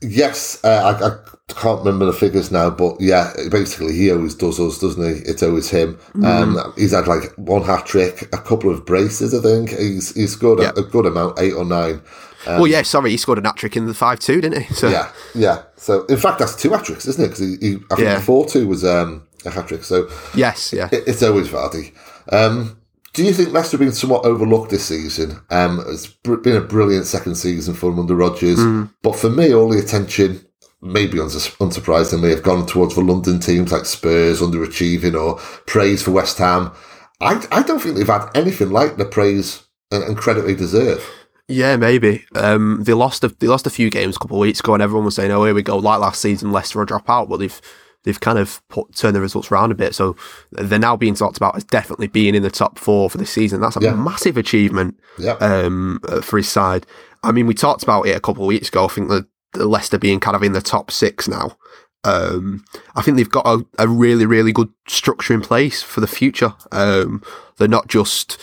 Yes, 0.01 0.63
uh, 0.63 0.67
I, 1.01 1.07
I 1.07 1.17
can't 1.59 1.79
remember 1.79 2.05
the 2.05 2.13
figures 2.13 2.51
now, 2.51 2.69
but 2.69 2.97
yeah, 2.99 3.31
basically 3.49 3.93
he 3.93 4.11
always 4.11 4.35
does 4.35 4.59
us, 4.59 4.77
doesn't 4.79 5.01
he? 5.03 5.21
It's 5.21 5.41
always 5.41 5.69
him. 5.69 5.95
Mm. 6.13 6.25
Um, 6.25 6.73
he's 6.77 6.91
had 6.91 7.07
like 7.07 7.33
one 7.37 7.63
hat 7.63 7.85
trick, 7.85 8.23
a 8.33 8.37
couple 8.37 8.69
of 8.71 8.85
braces, 8.85 9.33
I 9.33 9.41
think. 9.41 9.69
He's 9.69 10.13
he's 10.13 10.33
scored 10.33 10.59
Yeah. 10.59 10.71
a, 10.75 10.81
a 10.81 10.83
good 10.83 11.05
amount, 11.05 11.39
eight 11.39 11.53
or 11.53 11.63
nine. 11.65 12.01
Well, 12.45 12.67
yeah, 12.67 12.81
sorry, 12.83 13.11
he 13.11 13.17
scored 13.17 13.37
a 13.39 13.41
hat 13.47 13.57
trick 13.57 13.75
in 13.77 13.85
the 13.85 13.93
5 13.93 14.19
2, 14.19 14.41
didn't 14.41 14.61
he? 14.63 14.73
So, 14.73 14.87
Um, 14.87 14.93
Yeah, 14.93 15.11
yeah. 15.33 15.61
So 15.77 16.05
in 16.05 16.17
fact, 16.17 16.39
that's 16.39 16.55
two 16.55 16.71
hat 16.71 16.85
tricks, 16.85 17.05
isn't 17.07 17.23
it? 17.23 17.27
Because 17.29 17.39
he, 17.39 17.57
he, 17.69 17.75
I 17.91 17.95
think 17.95 17.99
Yeah. 18.07 18.15
the 18.15 18.21
four 18.21 18.45
two 18.47 18.67
was 18.67 18.83
um, 18.85 19.27
a 19.45 19.49
hat 19.51 19.67
trick. 19.67 19.83
So 19.83 20.09
Yes, 20.35 20.71
yeah. 20.73 20.89
it, 20.91 21.03
it's 21.07 21.23
always 21.23 21.47
Vardy. 21.49 21.93
Um, 22.31 22.77
do 23.13 23.23
you 23.23 23.31
think 23.33 23.53
Leicester 23.53 23.77
have 23.77 23.85
been 23.85 23.93
somewhat 23.93 24.25
overlooked 24.25 24.71
this 24.71 24.85
season? 24.85 25.39
Um, 25.49 25.83
it's 25.87 26.07
been 26.07 26.57
a 26.57 26.61
brilliant 26.61 27.05
second 27.05 27.35
season 27.35 27.73
for 27.73 27.89
them 27.89 27.99
under 27.99 28.15
Rodgers, 28.15 28.59
Mm. 28.59 28.89
but 29.01 29.15
for 29.15 29.29
me, 29.29 29.53
all 29.53 29.69
the 29.69 29.79
attention, 29.79 30.45
maybe 30.81 31.17
unsus- 31.19 31.55
unsurprisingly, 31.57 32.31
have 32.31 32.43
gone 32.43 32.65
towards 32.65 32.95
the 32.95 33.01
London 33.01 33.39
teams 33.39 33.71
like 33.71 33.85
Spurs 33.85 34.41
underachieving 34.41 35.15
or 35.19 35.39
praise 35.65 36.01
for 36.03 36.11
West 36.11 36.37
Ham. 36.39 36.71
I, 37.21 37.45
I 37.51 37.63
don't 37.63 37.79
think 37.79 37.95
they've 37.95 38.05
had 38.07 38.29
anything 38.35 38.71
like 38.71 38.97
the 38.97 39.05
praise 39.05 39.63
and, 39.91 40.03
and 40.03 40.17
credit 40.17 40.45
they 40.45 40.55
deserve. 40.55 41.01
Yeah, 41.47 41.77
maybe. 41.77 42.25
Um, 42.35 42.79
they 42.83 42.93
lost 42.93 43.23
a 43.23 43.27
they 43.27 43.47
lost 43.47 43.67
a 43.67 43.69
few 43.71 43.89
games 43.89 44.15
a 44.15 44.19
couple 44.19 44.37
of 44.37 44.41
weeks 44.41 44.59
ago, 44.59 44.73
and 44.73 44.81
everyone 44.81 45.05
was 45.05 45.15
saying, 45.15 45.31
"Oh, 45.31 45.43
here 45.45 45.53
we 45.53 45.61
go." 45.61 45.77
Like 45.77 45.99
last 45.99 46.21
season, 46.21 46.51
Leicester 46.51 46.79
will 46.79 46.85
drop 46.85 47.09
out, 47.09 47.29
but 47.29 47.37
they've 47.37 47.61
they've 48.03 48.19
kind 48.19 48.37
of 48.39 48.61
put, 48.69 48.95
turned 48.95 49.15
the 49.15 49.21
results 49.21 49.51
around 49.51 49.71
a 49.71 49.75
bit. 49.75 49.93
So 49.95 50.15
they're 50.51 50.79
now 50.79 50.95
being 50.95 51.15
talked 51.15 51.37
about 51.37 51.55
as 51.55 51.63
definitely 51.63 52.07
being 52.07 52.35
in 52.35 52.43
the 52.43 52.51
top 52.51 52.77
four 52.79 53.09
for 53.09 53.17
the 53.17 53.25
season. 53.25 53.61
That's 53.61 53.77
a 53.77 53.81
Yeah. 53.81 53.95
massive 53.95 54.37
achievement 54.37 54.99
Yeah. 55.17 55.33
um, 55.33 55.99
uh, 56.07 56.21
for 56.21 56.37
his 56.37 56.47
side. 56.49 56.85
I 57.23 57.31
mean, 57.31 57.47
we 57.47 57.53
talked 57.55 57.81
about 57.83 58.07
it 58.07 58.15
a 58.15 58.19
couple 58.19 58.43
of 58.43 58.47
weeks 58.47 58.69
ago. 58.69 58.85
I 58.85 58.89
think 58.89 59.09
that 59.09 59.25
the 59.53 59.65
Leicester 59.67 59.97
being 59.97 60.19
kind 60.19 60.35
of 60.35 60.43
in 60.43 60.51
the 60.53 60.61
top 60.61 60.91
six 60.91 61.27
now. 61.27 61.57
Um, 62.03 62.63
I 62.95 63.01
think 63.01 63.17
they've 63.17 63.27
got 63.29 63.47
a, 63.47 63.65
a 63.79 63.87
really, 63.87 64.27
really 64.27 64.51
good 64.51 64.69
structure 64.87 65.33
in 65.33 65.41
place 65.41 65.81
for 65.81 66.01
the 66.01 66.07
future. 66.07 66.53
Um, 66.71 67.23
they're 67.57 67.67
not 67.67 67.87
just 67.87 68.37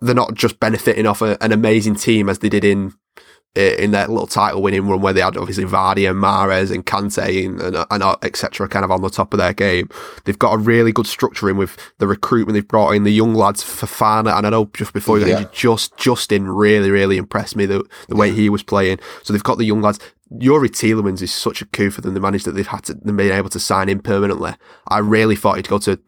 they're 0.00 0.14
not 0.14 0.34
just 0.34 0.60
benefiting 0.60 1.06
off 1.06 1.22
a, 1.22 1.42
an 1.42 1.52
amazing 1.52 1.94
team 1.94 2.28
as 2.28 2.38
they 2.40 2.48
did 2.48 2.64
in 2.64 2.92
eh, 3.56 3.74
in 3.78 3.90
their 3.90 4.06
little 4.08 4.26
title 4.26 4.62
winning 4.62 4.86
run 4.88 5.00
where 5.00 5.12
they 5.12 5.20
had 5.20 5.36
obviously 5.36 5.64
Vardy 5.64 6.08
and 6.08 6.22
Mahrez 6.22 6.72
and 6.72 6.84
Kante 6.86 7.46
and, 7.46 7.60
and, 7.60 7.86
and 7.90 8.16
etc. 8.22 8.68
kind 8.68 8.84
of 8.84 8.90
on 8.90 9.02
the 9.02 9.10
top 9.10 9.32
of 9.32 9.38
their 9.38 9.52
game. 9.52 9.88
They've 10.24 10.38
got 10.38 10.54
a 10.54 10.58
really 10.58 10.92
good 10.92 11.06
structure 11.06 11.48
in 11.50 11.56
with 11.56 11.76
the 11.98 12.06
recruitment 12.06 12.54
they've 12.54 12.66
brought 12.68 12.92
in, 12.92 13.04
the 13.04 13.10
young 13.12 13.34
lads 13.34 13.62
Fofana, 13.64 14.36
and 14.36 14.46
I 14.46 14.50
know 14.50 14.70
just 14.74 14.92
before 14.92 15.18
you 15.18 15.26
Yeah. 15.26 15.38
injured, 15.38 15.52
just 15.52 15.96
Justin 15.96 16.48
really, 16.48 16.90
really 16.90 17.16
impressed 17.16 17.56
me 17.56 17.66
the 17.66 17.84
the 18.08 18.16
way 18.16 18.30
he 18.32 18.48
was 18.48 18.62
playing. 18.62 18.98
So 19.22 19.32
they've 19.32 19.42
got 19.42 19.58
the 19.58 19.64
young 19.64 19.82
lads. 19.82 19.98
Youri 20.32 20.68
Tielemans 20.70 21.20
is 21.20 21.32
such 21.32 21.60
a 21.60 21.66
coup 21.66 21.90
for 21.90 22.00
them. 22.00 22.14
They 22.14 22.20
managed 22.20 22.46
that 22.46 22.52
they've 22.52 22.66
had 22.66 22.84
to 22.84 22.94
they've 22.94 23.14
been 23.14 23.32
able 23.32 23.50
to 23.50 23.60
sign 23.60 23.90
him 23.90 24.00
permanently. 24.00 24.54
I 24.88 24.98
really 24.98 25.36
thought 25.36 25.56
he'd 25.56 25.68
go 25.68 25.76
to 25.80 25.98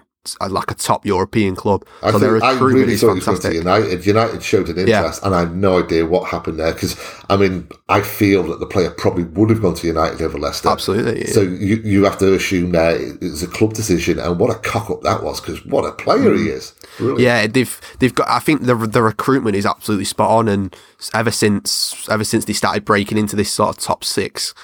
like 0.48 0.70
a 0.70 0.74
top 0.74 1.04
European 1.04 1.54
club. 1.54 1.84
I, 2.02 2.10
so 2.10 2.18
think, 2.18 2.42
I 2.42 2.58
really 2.58 2.96
thought 2.96 3.14
he 3.14 3.14
was 3.16 3.26
going 3.26 3.40
to. 3.40 3.54
United. 3.54 4.06
United 4.06 4.42
showed 4.42 4.68
an 4.68 4.87
Yeah. 4.87 4.98
interest, 4.98 5.22
and 5.22 5.34
I 5.34 5.40
have 5.40 5.54
no 5.54 5.78
idea 5.78 6.06
what 6.06 6.28
happened 6.28 6.58
there. 6.58 6.72
Because 6.72 6.96
I 7.28 7.37
mean, 7.37 7.68
I 7.88 8.00
feel 8.00 8.42
that 8.44 8.60
the 8.60 8.66
player 8.66 8.90
probably 8.90 9.24
would 9.24 9.50
have 9.50 9.60
gone 9.62 9.74
to 9.74 9.87
United 9.87 10.20
over 10.22 10.38
Leicester. 10.38 10.68
Absolutely. 10.68 11.26
So 11.26 11.42
you 11.42 11.76
you 11.84 12.04
have 12.04 12.18
to 12.18 12.34
assume 12.34 12.72
that 12.72 13.00
it's 13.20 13.42
a 13.42 13.46
club 13.46 13.74
decision, 13.74 14.18
and 14.18 14.38
what 14.38 14.50
a 14.50 14.58
cock 14.58 14.90
up 14.90 15.02
that 15.02 15.22
was. 15.22 15.40
Because 15.40 15.64
what 15.66 15.84
a 15.84 15.92
player 15.92 16.34
he 16.34 16.46
mm. 16.46 16.56
is! 16.56 16.74
Brilliant. 16.98 17.20
Yeah, 17.20 17.46
they've 17.46 17.80
they've 17.98 18.14
got. 18.14 18.28
I 18.28 18.38
think 18.38 18.62
the 18.62 18.74
the 18.74 19.02
recruitment 19.02 19.56
is 19.56 19.66
absolutely 19.66 20.06
spot 20.06 20.30
on, 20.30 20.48
and 20.48 20.74
ever 21.12 21.30
since 21.30 22.08
ever 22.08 22.24
since 22.24 22.44
they 22.46 22.52
started 22.52 22.84
breaking 22.84 23.18
into 23.18 23.37
this 23.37 23.52
sort 23.52 23.76
of 23.76 23.82
top 23.82 24.04
six, 24.04 24.54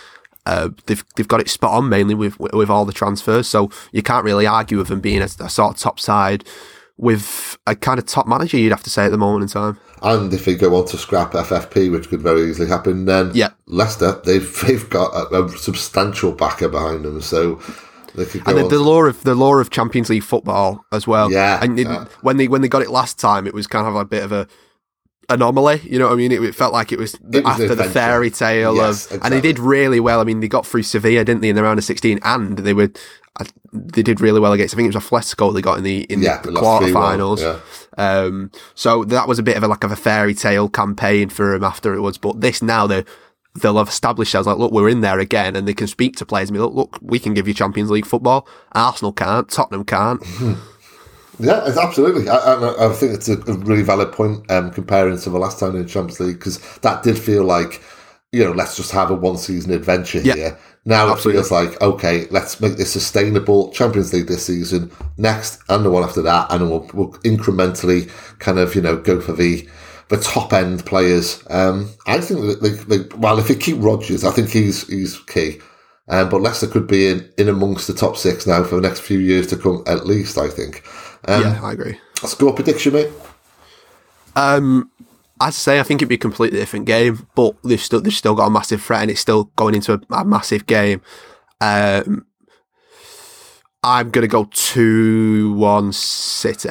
uh, 0.50 0.68
they've 0.86 1.04
they've 1.14 1.28
got 1.28 1.40
it 1.40 1.48
spot 1.48 1.72
on 1.72 1.88
mainly 1.88 2.14
with 2.14 2.38
with 2.40 2.68
all 2.68 2.84
the 2.84 2.92
transfers. 2.92 3.46
So 3.46 3.70
you 3.92 4.02
can't 4.02 4.24
really 4.24 4.46
argue 4.46 4.78
with 4.78 4.88
them 4.88 5.00
being 5.00 5.22
a, 5.22 5.28
a 5.38 5.48
sort 5.48 5.74
of 5.74 5.76
top 5.76 6.00
side 6.00 6.44
with 6.96 7.56
a 7.68 7.76
kind 7.76 8.00
of 8.00 8.06
top 8.06 8.26
manager. 8.26 8.58
You'd 8.58 8.72
have 8.72 8.82
to 8.82 8.90
say 8.90 9.04
at 9.04 9.10
the 9.12 9.18
moment 9.18 9.42
in 9.42 9.48
time. 9.48 9.78
And 10.02 10.32
if 10.34 10.46
they 10.46 10.56
go 10.56 10.74
on 10.74 10.86
to 10.88 10.98
scrap 10.98 11.32
FFP, 11.32 11.92
which 11.92 12.08
could 12.08 12.20
very 12.20 12.50
easily 12.50 12.68
happen, 12.68 13.04
then 13.04 13.30
Yeah. 13.32 13.50
Leicester 13.66 14.20
they've 14.24 14.60
they've 14.66 14.90
got 14.90 15.12
a, 15.14 15.44
a 15.44 15.48
substantial 15.56 16.32
backer 16.32 16.68
behind 16.68 17.04
them, 17.04 17.20
so 17.20 17.60
they 18.16 18.24
could 18.24 18.42
And 18.48 18.58
the, 18.58 18.68
the 18.68 18.80
law 18.80 19.04
of 19.04 19.22
the 19.22 19.36
law 19.36 19.54
of 19.54 19.70
Champions 19.70 20.10
League 20.10 20.24
football 20.24 20.84
as 20.90 21.06
well. 21.06 21.30
Yeah, 21.30 21.62
and 21.62 21.78
it, 21.78 21.86
yeah. 21.86 22.06
when 22.22 22.38
they 22.38 22.48
when 22.48 22.60
they 22.60 22.68
got 22.68 22.82
it 22.82 22.90
last 22.90 23.20
time, 23.20 23.46
it 23.46 23.54
was 23.54 23.68
kind 23.68 23.86
of 23.86 23.94
a 23.94 24.04
bit 24.04 24.24
of 24.24 24.32
a 24.32 24.48
anomaly. 25.30 25.80
You 25.84 25.98
know 25.98 26.06
what 26.08 26.12
I 26.12 26.16
mean? 26.16 26.32
It, 26.32 26.42
it 26.42 26.54
felt 26.54 26.72
like 26.74 26.92
it 26.92 26.98
was, 26.98 27.14
It 27.14 27.44
was 27.44 27.52
after 27.52 27.66
the 27.68 27.72
adventure. 27.72 27.92
fairy 27.92 28.30
tale 28.30 28.74
Yes, 28.76 29.10
of, 29.10 29.22
and 29.24 29.32
they 29.32 29.40
did 29.40 29.58
really 29.58 30.00
well. 30.00 30.20
I 30.20 30.24
mean, 30.24 30.40
they 30.40 30.48
got 30.48 30.66
through 30.66 30.82
Sevilla, 30.82 31.24
didn't 31.24 31.40
they, 31.40 31.48
in 31.48 31.56
the 31.56 31.62
round 31.62 31.78
of 31.78 31.84
sixteen, 31.84 32.18
and 32.22 32.58
they 32.58 32.74
were 32.74 32.90
they 33.72 34.02
did 34.02 34.20
really 34.20 34.40
well 34.40 34.52
against. 34.52 34.74
I 34.74 34.76
think 34.76 34.92
it 34.92 34.94
was 34.94 35.02
Atletico 35.04 35.54
they 35.54 35.62
got 35.62 35.78
in 35.78 35.84
the 35.84 36.02
in 36.12 36.20
Yeah, 36.20 36.42
the 36.42 36.48
they 36.48 36.54
lost 36.60 36.82
3-1, 36.82 36.92
quarterfinals. 36.92 37.38
yeah. 37.40 37.60
Um, 37.96 38.50
so 38.74 39.04
that 39.04 39.28
was 39.28 39.38
a 39.38 39.42
bit 39.42 39.56
of 39.56 39.62
a 39.62 39.68
like 39.68 39.84
of 39.84 39.92
a 39.92 39.96
fairy 39.96 40.34
tale 40.34 40.68
campaign 40.68 41.28
for 41.30 41.52
them 41.52 41.64
afterwards. 41.64 42.18
But 42.18 42.40
this 42.40 42.60
now 42.60 42.86
they 42.86 43.04
they'll 43.60 43.78
have 43.78 43.88
established 43.88 44.32
themselves 44.32 44.46
like, 44.46 44.58
look, 44.58 44.72
we're 44.72 44.88
in 44.88 45.00
there 45.00 45.18
again, 45.18 45.56
and 45.56 45.66
they 45.66 45.74
can 45.74 45.86
speak 45.86 46.16
to 46.16 46.26
players 46.26 46.50
and 46.50 46.54
be 46.56 46.60
like, 46.60 46.74
look, 46.74 46.98
we 47.00 47.18
can 47.18 47.32
give 47.34 47.48
you 47.48 47.54
Champions 47.54 47.90
League 47.90 48.06
football. 48.06 48.46
Arsenal 48.72 49.12
can't, 49.12 49.48
Tottenham 49.48 49.84
can't. 49.84 50.22
Yeah, 51.40 51.66
it's 51.66 51.78
absolutely. 51.78 52.28
I, 52.28 52.36
I, 52.36 52.90
I 52.90 52.92
think 52.92 53.14
it's 53.14 53.28
a, 53.28 53.36
really 53.36 53.82
valid 53.82 54.12
point 54.12 54.50
um, 54.50 54.70
comparing 54.70 55.18
to 55.18 55.30
the 55.30 55.38
last 55.38 55.58
time 55.58 55.76
in 55.76 55.82
the 55.82 55.88
Champions 55.88 56.20
League 56.20 56.38
because 56.38 56.58
that 56.78 57.02
did 57.02 57.18
feel 57.18 57.44
like, 57.44 57.82
you 58.32 58.44
know, 58.44 58.52
let's 58.52 58.76
just 58.76 58.92
have 58.92 59.10
a 59.10 59.14
one 59.14 59.36
season 59.36 59.72
adventure 59.72 60.20
Yeah, 60.20 60.34
here. 60.34 60.58
Now 60.84 61.10
absolutely. 61.10 61.40
it 61.40 61.44
feels 61.44 61.50
like, 61.50 61.82
okay, 61.82 62.26
let's 62.30 62.60
make 62.60 62.76
this 62.76 62.92
sustainable 62.92 63.70
Champions 63.72 64.12
League 64.12 64.28
this 64.28 64.46
season, 64.46 64.90
next, 65.18 65.60
and 65.68 65.84
the 65.84 65.90
one 65.90 66.04
after 66.04 66.22
that, 66.22 66.50
and 66.52 66.70
we'll, 66.70 66.88
we'll 66.94 67.12
incrementally 67.24 68.10
kind 68.38 68.58
of, 68.58 68.74
you 68.74 68.80
know, 68.82 68.96
go 68.96 69.20
for 69.20 69.32
the 69.32 69.68
the 70.08 70.16
top 70.16 70.52
end 70.52 70.84
players. 70.84 71.42
Um, 71.50 71.88
I 72.06 72.20
think 72.20 72.40
that 72.40 72.60
they, 72.60 72.70
they, 72.70 73.06
well, 73.16 73.38
if 73.38 73.46
they 73.48 73.54
keep 73.54 73.76
Rodgers, 73.78 74.24
I 74.24 74.32
think 74.32 74.50
he's 74.50 74.86
he's 74.88 75.18
key. 75.20 75.60
Um, 76.08 76.28
but 76.28 76.40
Leicester 76.40 76.66
could 76.66 76.88
be 76.88 77.06
in, 77.06 77.32
in 77.38 77.48
amongst 77.48 77.86
the 77.86 77.94
top 77.94 78.16
six 78.16 78.44
now 78.44 78.64
for 78.64 78.74
the 78.74 78.80
next 78.82 79.00
few 79.00 79.20
years 79.20 79.46
to 79.48 79.56
come, 79.56 79.84
at 79.86 80.06
least, 80.06 80.36
I 80.38 80.48
think. 80.48 80.82
Um, 81.26 81.42
yeah, 81.42 81.60
I 81.62 81.72
agree. 81.72 81.98
Score 82.24 82.52
prediction, 82.52 82.94
mate? 82.94 83.10
Um, 84.36 84.90
I'd 85.40 85.54
say 85.54 85.80
I 85.80 85.82
think 85.82 86.00
it'd 86.00 86.08
be 86.08 86.16
a 86.16 86.18
completely 86.18 86.58
different 86.58 86.86
game, 86.86 87.26
but 87.34 87.56
they've 87.62 87.80
still 87.80 88.00
they've 88.00 88.12
still 88.12 88.34
got 88.34 88.46
a 88.46 88.50
massive 88.50 88.82
threat, 88.82 89.02
and 89.02 89.10
it's 89.10 89.20
still 89.20 89.44
going 89.56 89.74
into 89.74 89.94
a, 89.94 90.00
a 90.14 90.24
massive 90.24 90.66
game. 90.66 91.00
Um, 91.60 92.26
I'm 93.82 94.10
gonna 94.10 94.28
go 94.28 94.48
two 94.52 95.54
one 95.54 95.92
City. 95.92 96.70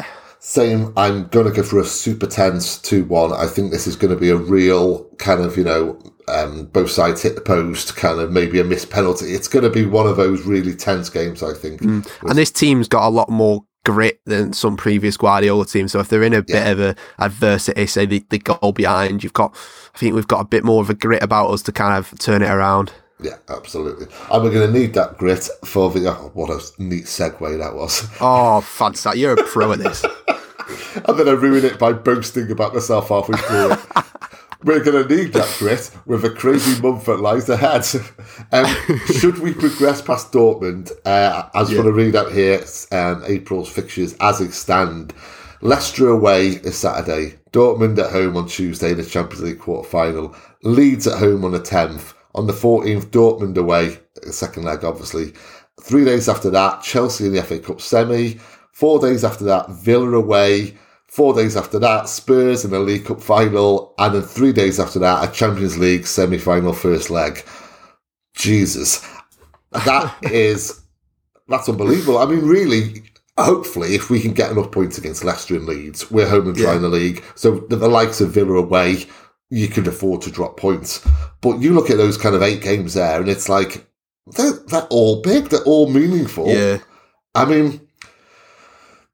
Same. 0.50 0.94
I'm 0.98 1.28
going 1.28 1.46
to 1.46 1.52
go 1.52 1.62
for 1.62 1.78
a 1.78 1.86
super 1.86 2.26
tense 2.26 2.80
2 2.80 3.06
1. 3.06 3.34
I 3.34 3.46
think 3.46 3.70
this 3.70 3.86
is 3.86 3.96
going 3.96 4.12
to 4.12 4.20
be 4.20 4.32
a 4.32 4.36
real 4.36 5.04
kind 5.20 5.42
of, 5.42 5.56
you 5.58 5.64
know, 5.64 6.00
um, 6.28 6.66
both 6.66 6.90
sides 6.90 7.22
hit 7.22 7.36
the 7.36 7.42
post, 7.42 7.96
kind 7.96 8.20
of 8.20 8.32
maybe 8.32 8.60
a 8.60 8.64
missed 8.64 8.90
penalty. 8.90 9.34
It's 9.36 9.48
going 9.48 9.62
to 9.64 9.70
be 9.70 9.86
one 9.86 10.08
of 10.08 10.18
those 10.18 10.48
really 10.48 10.74
tense 10.74 11.08
games, 11.08 11.44
I 11.44 11.54
think. 11.54 11.82
And 11.82 12.38
this 12.38 12.50
team's 12.50 12.88
got 12.88 13.08
a 13.08 13.12
lot 13.12 13.30
more 13.30 13.64
grit 13.90 14.22
than 14.26 14.54
some 14.54 14.78
previous 14.78 15.18
Guardiola 15.18 15.66
teams. 15.66 15.92
So 15.92 16.00
if 16.00 16.10
they're 16.10 16.22
in 16.22 16.36
a 16.36 16.44
bit 16.44 16.68
of 16.68 16.80
a 16.80 16.96
adversity, 17.18 17.88
say 17.88 18.06
they, 18.06 18.20
they 18.30 18.38
go 18.38 18.72
behind, 18.72 19.24
you've 19.24 19.34
got. 19.34 19.56
I 19.96 19.98
think 19.98 20.14
we've 20.14 20.28
got 20.28 20.42
a 20.42 20.46
bit 20.46 20.64
more 20.64 20.82
of 20.82 20.90
a 20.90 20.94
grit 20.94 21.24
about 21.24 21.50
us 21.50 21.64
to 21.64 21.72
kind 21.72 21.98
of 21.98 22.18
turn 22.20 22.44
it 22.44 22.50
around. 22.50 22.94
Yeah, 23.20 23.38
absolutely. 23.50 24.06
And 24.32 24.44
we're 24.44 24.52
going 24.52 24.72
to 24.72 24.80
need 24.80 24.94
that 24.94 25.18
grit 25.18 25.50
for 25.66 25.90
the. 25.90 26.08
Oh, 26.08 26.32
what 26.36 26.52
a 26.52 26.62
neat 26.82 27.06
segue 27.06 27.58
that 27.58 27.74
was. 27.76 28.08
Oh, 28.22 28.62
fantastic! 28.62 29.20
You're 29.20 29.34
a 29.34 29.44
pro 29.44 29.72
at 29.74 29.80
this. 29.80 30.04
and 31.06 31.20
then 31.20 31.28
I 31.28 31.32
ruin 31.32 31.66
it 31.66 31.80
by 31.80 31.94
boasting 31.94 32.52
about 32.52 32.76
myself 32.76 33.10
halfway 33.10 33.38
through 33.40 33.74
it. 33.74 33.80
We're 34.62 34.84
going 34.84 35.08
to 35.08 35.16
need 35.16 35.32
that 35.34 35.56
grit 35.60 35.90
with 36.06 36.26
a 36.26 36.30
crazy 36.30 36.82
month 36.82 37.06
that 37.06 37.20
lies 37.20 37.50
ahead. 37.50 37.86
Um, 38.52 38.66
should 39.06 39.40
we 39.40 39.54
progress 39.54 40.02
past 40.02 40.32
Dortmund, 40.32 40.92
uh, 41.06 41.50
I 41.54 41.64
just 41.64 41.76
want 41.76 41.86
to 41.86 41.92
read 41.92 42.16
out 42.16 42.32
here 42.32 42.64
um, 42.92 43.24
April's 43.28 43.70
fixtures 43.70 44.16
as 44.20 44.40
they 44.40 44.48
stand. 44.48 45.14
Leicester 45.62 46.10
away 46.10 46.48
is 46.48 46.78
Saturday, 46.78 47.38
Dortmund 47.52 48.00
at 48.00 48.12
home 48.12 48.38
on 48.38 48.48
Tuesday 48.48 48.92
in 48.92 48.98
the 48.98 49.04
Champions 49.04 49.44
League 49.44 49.60
quarter 49.60 49.88
final, 49.88 50.36
Leeds 50.64 51.06
at 51.06 51.20
home 51.20 51.46
on 51.46 51.52
the 51.52 51.60
10th, 51.60 52.14
on 52.34 52.48
the 52.48 52.54
14th, 52.54 53.08
Dortmund 53.08 53.58
away, 53.58 54.00
second 54.32 54.64
leg 54.64 54.84
obviously. 54.84 55.34
Three 55.82 56.06
days 56.06 56.28
after 56.28 56.50
that, 56.50 56.82
Chelsea 56.82 57.26
in 57.26 57.34
the 57.34 57.44
FA 57.44 57.60
Cup 57.60 57.82
semi. 57.82 58.40
Four 58.72 59.00
days 59.00 59.24
after 59.24 59.44
that, 59.46 59.70
Villa 59.70 60.18
away. 60.18 60.76
Four 61.12 61.34
days 61.34 61.58
after 61.58 61.80
that, 61.80 62.08
Spurs 62.08 62.64
in 62.66 62.72
the 62.72 62.80
League 62.80 63.06
Cup 63.06 63.22
final. 63.22 63.94
And 63.98 64.16
then 64.16 64.22
three 64.22 64.54
days 64.54 64.80
after 64.80 65.00
that, 65.00 65.28
a 65.28 65.32
Champions 65.32 65.78
League 65.78 66.06
semi 66.06 66.38
final 66.38 66.72
first 66.74 67.10
leg. 67.10 67.44
Jesus. 68.36 69.06
That 69.72 70.16
is, 70.32 70.82
that's 71.48 71.68
unbelievable. 71.70 72.18
I 72.20 72.26
mean, 72.26 72.46
really, 72.46 73.04
hopefully, 73.38 73.96
if 73.96 74.10
we 74.10 74.20
can 74.22 74.34
get 74.34 74.52
enough 74.52 74.72
points 74.72 74.98
against 74.98 75.24
Leicester 75.24 75.56
and 75.56 75.66
Leeds, 75.66 76.10
we're 76.12 76.30
home 76.30 76.48
and 76.48 76.56
dry 76.56 76.72
Yeah. 76.72 76.76
in 76.78 76.82
the 76.84 76.90
league. 76.90 77.24
So 77.36 77.56
the, 77.70 77.76
the 77.76 77.88
likes 77.90 78.22
of 78.22 78.32
Villa 78.32 78.54
away, 78.58 79.06
you 79.50 79.68
can 79.68 79.88
afford 79.88 80.22
to 80.24 80.32
drop 80.32 80.58
points. 80.58 81.06
But 81.42 81.60
you 81.60 81.74
look 81.74 81.90
at 81.90 81.98
those 81.98 82.18
kind 82.18 82.36
of 82.36 82.44
eight 82.44 82.62
games 82.62 82.94
there, 82.94 83.20
and 83.20 83.28
it's 83.30 83.50
like, 83.50 83.86
they're, 84.38 84.52
they're 84.68 84.88
all 84.92 85.22
big, 85.24 85.46
they're 85.50 85.64
all 85.64 85.90
meaningful. 85.90 86.48
Yeah. 86.48 86.78
I 87.34 87.46
mean, 87.46 87.82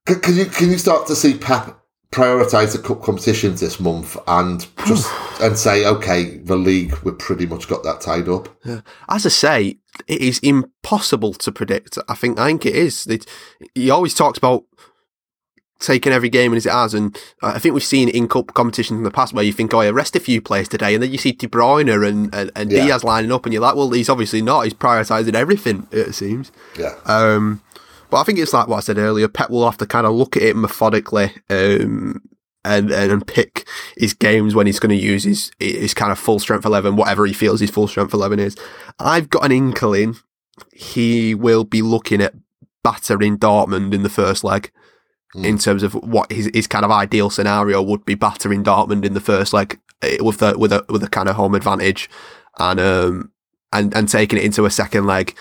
can, 0.06 0.20
can 0.20 0.36
you 0.36 0.46
can 0.46 0.70
you 0.72 0.78
start 0.78 1.08
to 1.08 1.16
see 1.16 1.38
Pep 1.38 1.80
prioritise 2.16 2.72
the 2.72 2.80
cup 2.82 3.02
competitions 3.04 3.60
this 3.60 3.80
month 3.80 4.18
and 4.28 4.66
just 4.88 5.12
and 5.42 5.58
say, 5.58 5.86
okay, 5.86 6.38
the 6.38 6.56
league 6.56 6.96
we've 7.04 7.20
pretty 7.20 7.46
much 7.46 7.68
got 7.68 7.84
that 7.84 8.00
tied 8.02 8.30
up. 8.30 8.48
As 9.10 9.26
I 9.26 9.30
say, 9.30 9.78
it 10.08 10.22
is 10.22 10.40
impossible 10.40 11.34
to 11.34 11.52
predict. 11.52 11.98
I 12.08 12.16
think 12.16 12.40
I 12.40 12.48
think 12.48 12.66
it 12.66 12.76
is. 12.76 13.06
It, 13.08 13.26
he 13.74 13.90
always 13.90 14.14
talks 14.14 14.38
about 14.38 14.64
taking 15.80 16.14
every 16.14 16.30
game 16.30 16.54
as 16.54 16.66
it 16.66 16.72
has, 16.72 16.94
and 16.94 17.18
I 17.42 17.60
think 17.60 17.74
we've 17.74 17.84
seen 17.84 18.08
in 18.08 18.30
cup 18.30 18.54
competitions 18.54 18.98
in 18.98 19.04
the 19.04 19.12
past 19.12 19.34
where 19.34 19.44
you 19.44 19.52
think, 19.52 19.74
"Oh, 19.74 19.82
yeah, 19.82 19.90
rest 19.90 20.16
a 20.16 20.22
few 20.22 20.42
players 20.42 20.70
today," 20.70 20.94
and 20.94 21.04
then 21.04 21.12
you 21.12 21.18
see 21.18 21.34
De 21.34 21.48
Bruyne 21.48 21.92
and 21.94 22.34
and, 22.34 22.52
and 22.56 22.72
Yeah. 22.72 22.86
Dias 22.86 23.04
lining 23.04 23.32
up, 23.34 23.46
and 23.46 23.52
you're 23.54 23.62
like, 23.62 23.76
"Well, 23.76 23.92
he's 23.92 24.10
obviously 24.10 24.42
not. 24.42 24.62
He's 24.62 24.74
prioritising 24.74 25.36
everything." 25.36 25.88
It 25.92 26.16
seems. 26.16 26.52
Yeah, 26.80 26.94
Um, 27.06 27.62
but 28.16 28.22
I 28.22 28.24
think 28.24 28.40
it's 28.40 28.54
like 28.54 28.70
what 28.70 28.78
I 28.78 28.80
said 28.80 28.98
earlier. 28.98 29.28
Pep 29.28 29.50
will 29.50 29.66
have 29.66 29.78
to 29.80 29.86
kind 29.86 30.08
of 30.08 30.14
look 30.14 30.38
at 30.38 30.44
it 30.44 30.56
methodically 30.56 31.34
um, 31.50 32.22
and, 32.64 32.90
and 32.90 33.28
pick 33.28 33.68
his 33.98 34.14
games 34.14 34.56
when 34.56 34.68
he's 34.68 34.80
going 34.80 34.98
to 34.98 35.04
use 35.04 35.26
his 35.26 35.52
his 35.60 35.94
kind 35.94 36.14
of 36.14 36.18
full 36.18 36.40
strength 36.40 36.66
eleven, 36.66 36.96
whatever 36.96 37.26
he 37.26 37.34
feels 37.34 37.60
his 37.60 37.72
full 37.72 37.90
strength 37.90 38.14
eleven 38.14 38.40
is. 38.40 38.56
I've 39.00 39.30
got 39.30 39.44
an 39.44 39.52
inkling 39.52 40.16
he 40.72 41.36
will 41.36 41.66
be 41.66 41.82
looking 41.82 42.22
at 42.22 42.34
battering 42.86 43.38
Dortmund 43.38 43.94
in 43.94 44.04
the 44.04 44.10
first 44.10 44.46
leg. 44.46 44.72
In 45.36 45.58
terms 45.58 45.84
of 45.84 45.94
what 45.96 46.32
his, 46.32 46.50
his 46.54 46.68
kind 46.68 46.86
of 46.86 46.92
ideal 46.92 47.30
scenario 47.30 47.82
would 47.82 48.06
be, 48.06 48.16
battering 48.16 48.64
Dortmund 48.64 49.04
in 49.04 49.14
the 49.14 49.20
first 49.20 49.52
leg 49.52 49.78
eh, 50.02 50.20
with 50.22 50.42
a 50.42 50.58
with 50.58 50.72
a 50.72 50.86
with 50.88 51.04
a 51.04 51.10
kind 51.10 51.28
of 51.28 51.36
home 51.36 51.54
advantage, 51.54 52.10
and 52.60 52.80
um 52.80 53.34
and 53.74 53.94
and 53.94 54.08
taking 54.08 54.40
it 54.40 54.46
into 54.46 54.64
a 54.66 54.72
second 54.72 55.06
leg 55.06 55.36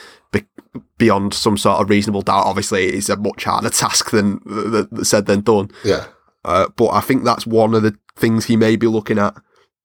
beyond 0.98 1.34
some 1.34 1.56
sort 1.56 1.80
of 1.80 1.90
reasonable 1.90 2.22
doubt. 2.22 2.46
Obviously, 2.46 2.86
it's 2.86 3.08
a 3.08 3.16
much 3.16 3.44
harder 3.44 3.70
task 3.70 4.10
than 4.10 4.40
th- 4.40 4.86
th- 4.90 5.06
said 5.06 5.26
than 5.26 5.40
done. 5.42 5.70
yeah, 5.84 6.06
Uh, 6.44 6.68
but 6.76 6.88
I 6.90 7.00
think 7.00 7.24
that's 7.24 7.46
one 7.46 7.74
of 7.74 7.82
the 7.82 7.94
things 8.16 8.46
he 8.46 8.56
may 8.56 8.76
be 8.76 8.86
looking 8.86 9.18
at, 9.18 9.34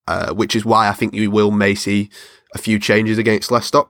uh, 0.08 0.34
which 0.34 0.56
is 0.56 0.65
why 0.65 0.88
I 0.89 0.93
think 0.93 1.13
you 1.13 1.32
will 1.32 1.52
may 1.52 1.75
see 1.75 2.10
a 2.54 2.58
few 2.58 2.80
changes 2.80 3.17
against 3.17 3.52
Leicester. 3.52 3.84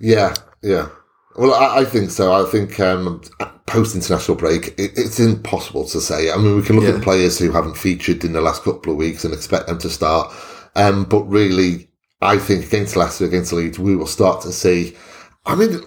yeah, 0.00 0.34
yeah. 0.62 0.88
Well, 1.36 1.52
I, 1.52 1.80
I 1.80 1.84
think 1.84 2.10
so. 2.10 2.32
I 2.32 2.48
think 2.50 2.80
um, 2.80 3.20
post 3.66 3.94
international 3.94 4.38
break, 4.38 4.68
it, 4.78 4.92
it's 4.96 5.20
impossible 5.20 5.84
to 5.88 6.00
say. 6.00 6.30
I 6.30 6.36
mean, 6.38 6.56
we 6.56 6.62
can 6.62 6.76
look 6.76 6.84
Yeah. 6.88 6.96
at 6.96 7.02
players 7.02 7.38
who 7.38 7.50
haven't 7.50 7.76
featured 7.76 8.24
in 8.24 8.32
the 8.32 8.40
last 8.40 8.62
couple 8.62 8.90
of 8.92 8.96
weeks 8.98 9.22
and 9.24 9.34
expect 9.34 9.66
them 9.66 9.76
to 9.80 9.90
start. 9.90 10.32
Um, 10.76 11.04
but 11.04 11.24
really, 11.24 11.90
I 12.22 12.38
think 12.38 12.64
against 12.64 12.96
Leicester, 12.96 13.26
against 13.26 13.52
Leeds, 13.52 13.78
we 13.78 13.94
will 13.96 14.06
start 14.06 14.40
to 14.42 14.52
see. 14.52 14.96
I 15.44 15.54
mean, 15.56 15.80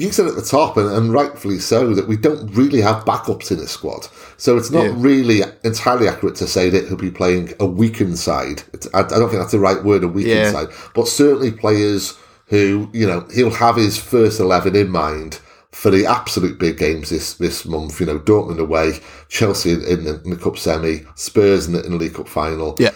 you 0.00 0.12
said 0.12 0.26
at 0.26 0.34
the 0.36 0.42
top, 0.42 0.76
and, 0.76 0.90
and 0.90 1.12
rightfully 1.12 1.58
so, 1.58 1.94
that 1.94 2.06
we 2.08 2.16
don't 2.16 2.48
really 2.54 2.80
have 2.80 3.04
backups 3.04 3.50
in 3.50 3.58
this 3.58 3.70
squad. 3.72 4.08
So 4.36 4.56
it's 4.56 4.70
not 4.70 4.84
Yeah. 4.84 4.94
really 4.96 5.42
entirely 5.64 6.08
accurate 6.08 6.36
to 6.36 6.46
say 6.46 6.70
that 6.70 6.86
he'll 6.88 6.96
be 6.96 7.10
playing 7.10 7.54
a 7.60 7.66
weakened 7.66 8.18
side. 8.18 8.62
It's, 8.72 8.86
I, 8.94 9.00
I 9.00 9.02
don't 9.04 9.28
think 9.30 9.40
that's 9.40 9.52
the 9.52 9.58
right 9.58 9.82
word, 9.82 10.04
a 10.04 10.08
weakened 10.08 10.34
Yeah. 10.34 10.52
side. 10.52 10.68
But 10.94 11.08
certainly 11.08 11.50
players 11.50 12.14
who, 12.48 12.88
you 12.92 13.06
know, 13.06 13.26
he'll 13.34 13.50
have 13.50 13.76
his 13.76 13.98
first 13.98 14.38
11 14.38 14.76
in 14.76 14.88
mind 14.90 15.40
for 15.72 15.90
the 15.90 16.06
absolute 16.06 16.58
big 16.58 16.78
games 16.78 17.10
this, 17.10 17.34
this 17.34 17.64
month. 17.66 18.00
You 18.00 18.06
know, 18.06 18.18
Dortmund 18.18 18.58
away, 18.58 19.00
Chelsea 19.28 19.72
in, 19.72 19.82
in, 19.84 20.04
the, 20.04 20.22
in 20.22 20.30
the 20.30 20.36
Cup 20.36 20.56
semi, 20.56 21.02
Spurs 21.16 21.66
in 21.66 21.72
the, 21.74 21.84
in 21.84 21.92
the 21.92 21.98
League 21.98 22.14
Cup 22.14 22.28
final 22.28 22.76
Yeah. 22.78 22.90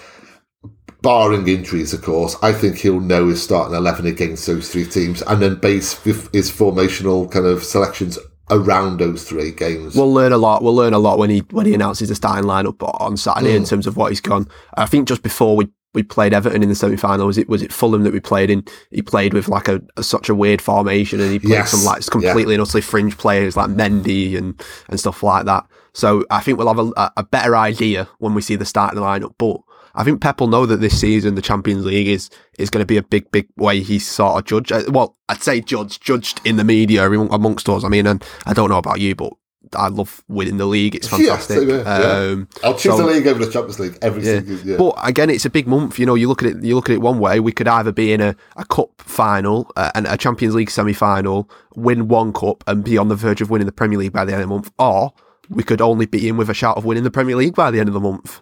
Barring 1.02 1.48
injuries, 1.48 1.92
of 1.92 2.02
course, 2.02 2.36
I 2.42 2.52
think 2.52 2.78
he'll 2.78 3.00
know 3.00 3.28
his 3.28 3.42
starting 3.42 3.74
11 3.76 4.06
against 4.06 4.46
those 4.46 4.70
three 4.70 4.86
teams 4.86 5.22
and 5.22 5.40
then 5.40 5.56
base 5.56 6.02
his 6.02 6.50
formational 6.50 7.30
kind 7.30 7.46
of 7.46 7.64
selections 7.64 8.18
around 8.50 8.98
those 8.98 9.24
three 9.24 9.52
games. 9.52 9.94
We'll 9.94 10.12
learn 10.12 10.32
a 10.32 10.38
lot. 10.38 10.62
We'll 10.62 10.74
learn 10.74 10.92
a 10.92 10.98
lot 10.98 11.18
when 11.18 11.30
he 11.30 11.40
when 11.50 11.66
he 11.66 11.74
announces 11.74 12.08
the 12.08 12.14
starting 12.14 12.48
lineup 12.48 12.76
on 13.00 13.16
Saturday 13.16 13.54
in 13.54 13.62
mm. 13.62 13.68
terms 13.68 13.86
of 13.86 13.96
what 13.96 14.10
he's 14.10 14.20
gone. 14.20 14.48
I 14.74 14.86
think 14.86 15.08
just 15.08 15.22
before 15.22 15.56
we 15.56 15.68
we 15.92 16.02
played 16.04 16.32
Everton 16.32 16.62
in 16.62 16.68
the 16.68 16.74
semi 16.74 16.96
final, 16.96 17.26
was 17.26 17.38
it 17.38 17.48
was 17.48 17.62
it 17.62 17.72
Fulham 17.72 18.02
that 18.04 18.12
we 18.12 18.20
played 18.20 18.50
in? 18.50 18.64
He 18.90 19.02
played 19.02 19.34
with 19.34 19.48
like 19.48 19.68
a, 19.68 19.80
a 19.96 20.02
such 20.02 20.28
a 20.28 20.34
weird 20.34 20.60
formation, 20.60 21.20
and 21.20 21.30
he 21.30 21.38
played 21.38 21.50
Yes. 21.50 21.70
some 21.70 21.84
like 21.84 22.04
completely 22.06 22.54
and 22.54 22.62
utterly 22.62 22.82
fringe 22.82 23.16
players 23.18 23.56
like 23.56 23.70
Mendy 23.70 24.36
and 24.36 24.60
and 24.88 24.98
stuff 25.00 25.22
like 25.22 25.46
that. 25.46 25.66
So 25.92 26.24
I 26.30 26.40
think 26.40 26.58
we'll 26.58 26.72
have 26.72 26.92
a, 26.96 27.12
a 27.16 27.24
better 27.24 27.56
idea 27.56 28.08
when 28.18 28.34
we 28.34 28.42
see 28.42 28.56
the 28.56 28.64
starting 28.64 29.00
lineup. 29.00 29.34
But 29.38 29.60
I 29.94 30.04
think 30.04 30.20
Pep 30.20 30.40
will 30.40 30.46
know 30.46 30.66
that 30.66 30.80
this 30.80 31.00
season 31.00 31.34
the 31.34 31.42
Champions 31.42 31.84
League 31.84 32.08
is 32.08 32.30
is 32.58 32.70
going 32.70 32.82
to 32.82 32.86
be 32.86 32.96
a 32.96 33.02
big, 33.02 33.30
big 33.30 33.48
way 33.56 33.80
he's 33.80 34.06
sort 34.06 34.38
of 34.38 34.44
judged. 34.44 34.72
Uh, 34.72 34.90
well, 34.90 35.16
I'd 35.28 35.42
say 35.42 35.60
judged, 35.60 36.02
judged 36.02 36.40
in 36.44 36.56
the 36.56 36.64
media 36.64 37.10
amongst 37.10 37.68
us. 37.68 37.84
I 37.84 37.88
mean, 37.88 38.06
and 38.06 38.24
I 38.46 38.52
don't 38.52 38.70
know 38.70 38.78
about 38.78 39.00
you, 39.00 39.14
but 39.14 39.32
I 39.74 39.88
love 39.88 40.24
winning 40.28 40.56
the 40.56 40.66
league. 40.66 40.94
It's 40.94 41.08
fantastic. 41.16 41.68
Yeah, 41.68 41.80
um, 41.82 42.48
yeah. 42.62 42.66
I'll 42.66 42.74
choose 42.74 42.96
so, 42.96 42.98
the 42.98 43.06
league 43.06 43.26
over 43.26 43.44
the 43.44 43.50
Champions 43.50 43.78
League 43.78 43.98
every 44.02 44.22
yeah. 44.22 44.40
single 44.40 44.56
year. 44.58 44.78
But 44.78 44.94
again, 45.02 45.30
it's 45.30 45.44
a 45.44 45.50
big 45.50 45.66
month. 45.66 45.98
You 45.98 46.06
know, 46.06 46.14
you 46.14 46.28
look 46.28 46.42
at 46.42 46.50
it. 46.50 46.64
You 46.64 46.74
look 46.74 46.88
at 46.88 46.94
it 46.94 47.00
one 47.00 47.18
way. 47.18 47.40
We 47.40 47.52
could 47.52 47.68
either 47.68 47.92
be 47.92 48.12
in 48.12 48.20
a, 48.20 48.34
a 48.56 48.64
cup 48.64 48.90
final 49.02 49.70
uh, 49.76 49.90
and 49.94 50.06
a 50.06 50.16
Champions 50.16 50.54
League 50.54 50.70
semi 50.70 50.92
final, 50.92 51.48
win 51.74 52.08
one 52.08 52.32
cup, 52.32 52.64
and 52.66 52.84
be 52.84 52.98
on 52.98 53.08
the 53.08 53.16
verge 53.16 53.40
of 53.40 53.50
winning 53.50 53.66
the 53.66 53.72
Premier 53.72 53.98
League 53.98 54.12
by 54.12 54.24
the 54.24 54.32
end 54.32 54.42
of 54.42 54.48
the 54.48 54.54
month, 54.54 54.72
or 54.78 55.12
we 55.48 55.62
could 55.62 55.80
only 55.80 56.06
be 56.06 56.28
in 56.28 56.36
with 56.36 56.48
a 56.48 56.54
shout 56.54 56.76
of 56.76 56.84
winning 56.84 57.04
the 57.04 57.10
Premier 57.10 57.36
League 57.36 57.54
by 57.54 57.70
the 57.70 57.80
end 57.80 57.88
of 57.88 57.94
the 57.94 58.00
month. 58.00 58.40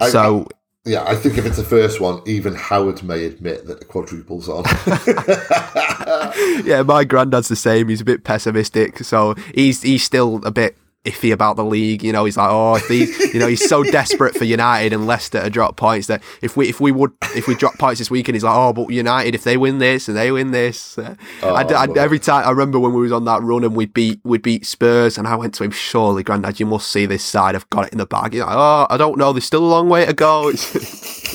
I, 0.00 0.08
so. 0.10 0.48
Yeah, 0.86 1.02
I 1.06 1.14
think 1.14 1.38
if 1.38 1.46
it's 1.46 1.56
the 1.56 1.64
first 1.64 1.98
one, 1.98 2.20
even 2.26 2.54
Howard 2.54 3.02
may 3.02 3.24
admit 3.24 3.66
that 3.66 3.78
the 3.78 3.86
quadruple's 3.86 4.50
on. 4.50 4.64
yeah, 6.66 6.82
my 6.82 7.04
granddad's 7.04 7.48
the 7.48 7.56
same. 7.56 7.88
He's 7.88 8.02
a 8.02 8.04
bit 8.04 8.22
pessimistic, 8.22 8.98
so 8.98 9.34
he's 9.54 9.80
he's 9.80 10.04
still 10.04 10.42
a 10.44 10.50
bit 10.50 10.76
iffy 11.04 11.32
about 11.32 11.56
the 11.56 11.64
league. 11.64 12.02
You 12.02 12.12
know, 12.12 12.24
he's 12.24 12.36
like, 12.36 12.50
oh, 12.50 12.76
if 12.76 12.88
these, 12.88 13.34
you 13.34 13.40
know, 13.40 13.46
he's 13.46 13.66
so 13.68 13.82
desperate 13.90 14.34
for 14.34 14.44
United 14.44 14.92
and 14.92 15.06
Leicester 15.06 15.42
to 15.42 15.50
drop 15.50 15.76
points 15.76 16.06
that 16.08 16.22
if 16.42 16.56
we 16.56 16.68
if 16.68 16.80
we 16.80 16.92
would 16.92 17.12
if 17.34 17.46
we 17.46 17.54
drop 17.54 17.78
points 17.78 17.98
this 17.98 18.10
weekend, 18.10 18.34
he's 18.36 18.44
like, 18.44 18.56
oh, 18.56 18.72
but 18.72 18.90
United 18.90 19.34
if 19.34 19.44
they 19.44 19.56
win 19.56 19.78
this 19.78 20.08
and 20.08 20.16
they 20.16 20.32
win 20.32 20.50
this, 20.50 20.98
uh, 20.98 21.14
oh, 21.42 21.54
I, 21.54 21.62
I, 21.62 21.86
every 21.96 22.18
time 22.18 22.46
I 22.46 22.50
remember 22.50 22.78
when 22.78 22.92
we 22.92 23.02
was 23.02 23.12
on 23.12 23.24
that 23.26 23.42
run 23.42 23.64
and 23.64 23.76
we 23.76 23.86
beat 23.86 24.20
we 24.24 24.38
beat 24.38 24.66
Spurs, 24.66 25.18
and 25.18 25.26
I 25.28 25.36
went 25.36 25.54
to 25.54 25.64
him, 25.64 25.70
surely, 25.70 26.22
Grandad, 26.22 26.58
you 26.58 26.66
must 26.66 26.90
see 26.90 27.06
this 27.06 27.24
side. 27.24 27.54
I've 27.54 27.68
got 27.70 27.86
it 27.86 27.92
in 27.92 27.98
the 27.98 28.06
bag. 28.06 28.32
He's 28.32 28.42
like, 28.42 28.54
oh, 28.54 28.86
I 28.88 28.96
don't 28.96 29.18
know. 29.18 29.32
There's 29.32 29.44
still 29.44 29.64
a 29.64 29.66
long 29.66 29.88
way 29.88 30.06
to 30.06 30.12
go. 30.12 30.52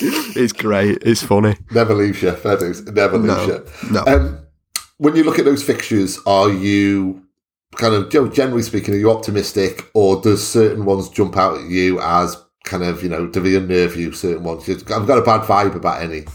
It's, 0.02 0.38
it's 0.38 0.54
great. 0.54 1.00
It's 1.02 1.22
funny. 1.22 1.58
Never 1.72 1.94
leaves 1.94 2.22
you. 2.22 2.32
Fair 2.32 2.58
Never 2.58 3.18
leaves 3.18 3.28
no, 3.28 3.46
you. 3.46 3.92
No. 3.92 4.04
Um, 4.08 4.40
when 4.98 5.16
you 5.16 5.24
look 5.24 5.40
at 5.40 5.46
those 5.46 5.62
fixtures, 5.62 6.20
are 6.26 6.50
you 6.50 7.22
kind 7.76 7.94
of 7.94 8.10
generally 8.10 8.64
speaking, 8.64 8.94
are 8.94 8.98
you 8.98 9.12
optimistic, 9.12 9.90
or 9.94 10.22
does 10.22 10.46
certain 10.46 10.86
ones 10.86 11.10
jump 11.10 11.38
out 11.38 11.60
at 11.60 11.70
you 11.70 12.00
as 12.02 12.38
kind 12.66 12.84
of 12.84 13.02
you 13.02 13.10
know 13.10 13.28
do 13.28 13.40
they 13.40 13.56
unnerve 13.56 13.96
you? 13.96 14.12
Certain 14.12 14.44
ones, 14.44 14.68
I've 14.70 14.86
got 14.86 15.18
a 15.18 15.22
bad 15.22 15.42
vibe 15.42 15.76
about 15.76 16.02
any. 16.02 16.26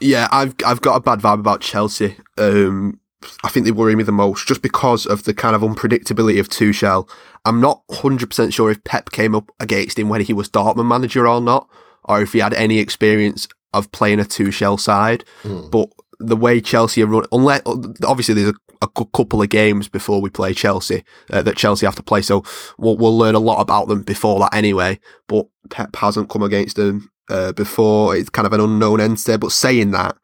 Yeah, 0.00 0.28
I've 0.32 0.54
I've 0.64 0.80
got 0.80 0.96
a 0.96 1.00
bad 1.00 1.20
vibe 1.20 1.40
about 1.40 1.60
Chelsea. 1.60 2.16
Um, 2.38 3.00
I 3.44 3.48
think 3.50 3.66
they 3.66 3.72
worry 3.72 3.94
me 3.94 4.02
the 4.02 4.12
most 4.12 4.48
just 4.48 4.62
because 4.62 5.06
of 5.06 5.24
the 5.24 5.34
kind 5.34 5.54
of 5.54 5.62
unpredictability 5.62 6.40
of 6.40 6.48
Tuchel. 6.48 7.08
I'm 7.44 7.60
not 7.60 7.86
100% 7.88 8.52
sure 8.52 8.70
if 8.70 8.82
Pep 8.84 9.10
came 9.10 9.34
up 9.34 9.50
against 9.60 9.98
him 9.98 10.08
when 10.08 10.22
he 10.22 10.32
was 10.32 10.48
Dortmund 10.48 10.86
manager 10.86 11.26
or 11.26 11.40
not, 11.40 11.68
or 12.04 12.22
if 12.22 12.32
he 12.32 12.38
had 12.38 12.54
any 12.54 12.78
experience 12.78 13.46
of 13.72 13.92
playing 13.92 14.20
a 14.20 14.24
Tuchel 14.24 14.80
side. 14.80 15.24
Mm. 15.42 15.70
But 15.70 15.90
the 16.20 16.36
way 16.36 16.60
Chelsea 16.60 17.02
are 17.02 17.06
run, 17.06 17.24
unless 17.32 17.62
obviously 18.04 18.34
there's 18.34 18.50
a 18.50 18.54
a 18.82 18.88
couple 18.88 19.42
of 19.42 19.48
games 19.48 19.88
before 19.88 20.20
we 20.20 20.30
play 20.30 20.54
Chelsea 20.54 21.04
uh, 21.30 21.42
that 21.42 21.56
Chelsea 21.56 21.86
have 21.86 21.96
to 21.96 22.02
play. 22.02 22.22
So 22.22 22.44
we'll, 22.78 22.96
we'll 22.96 23.16
learn 23.16 23.34
a 23.34 23.40
lot 23.40 23.60
about 23.60 23.88
them 23.88 24.02
before 24.02 24.40
that 24.40 24.54
anyway. 24.54 24.98
But 25.28 25.46
Pep 25.68 25.94
hasn't 25.96 26.30
come 26.30 26.42
against 26.42 26.76
them 26.76 27.10
uh, 27.28 27.52
before. 27.52 28.16
It's 28.16 28.30
kind 28.30 28.46
of 28.46 28.52
an 28.52 28.60
unknown 28.60 29.00
entity. 29.00 29.36
But 29.36 29.52
saying 29.52 29.90
that, 29.90 30.16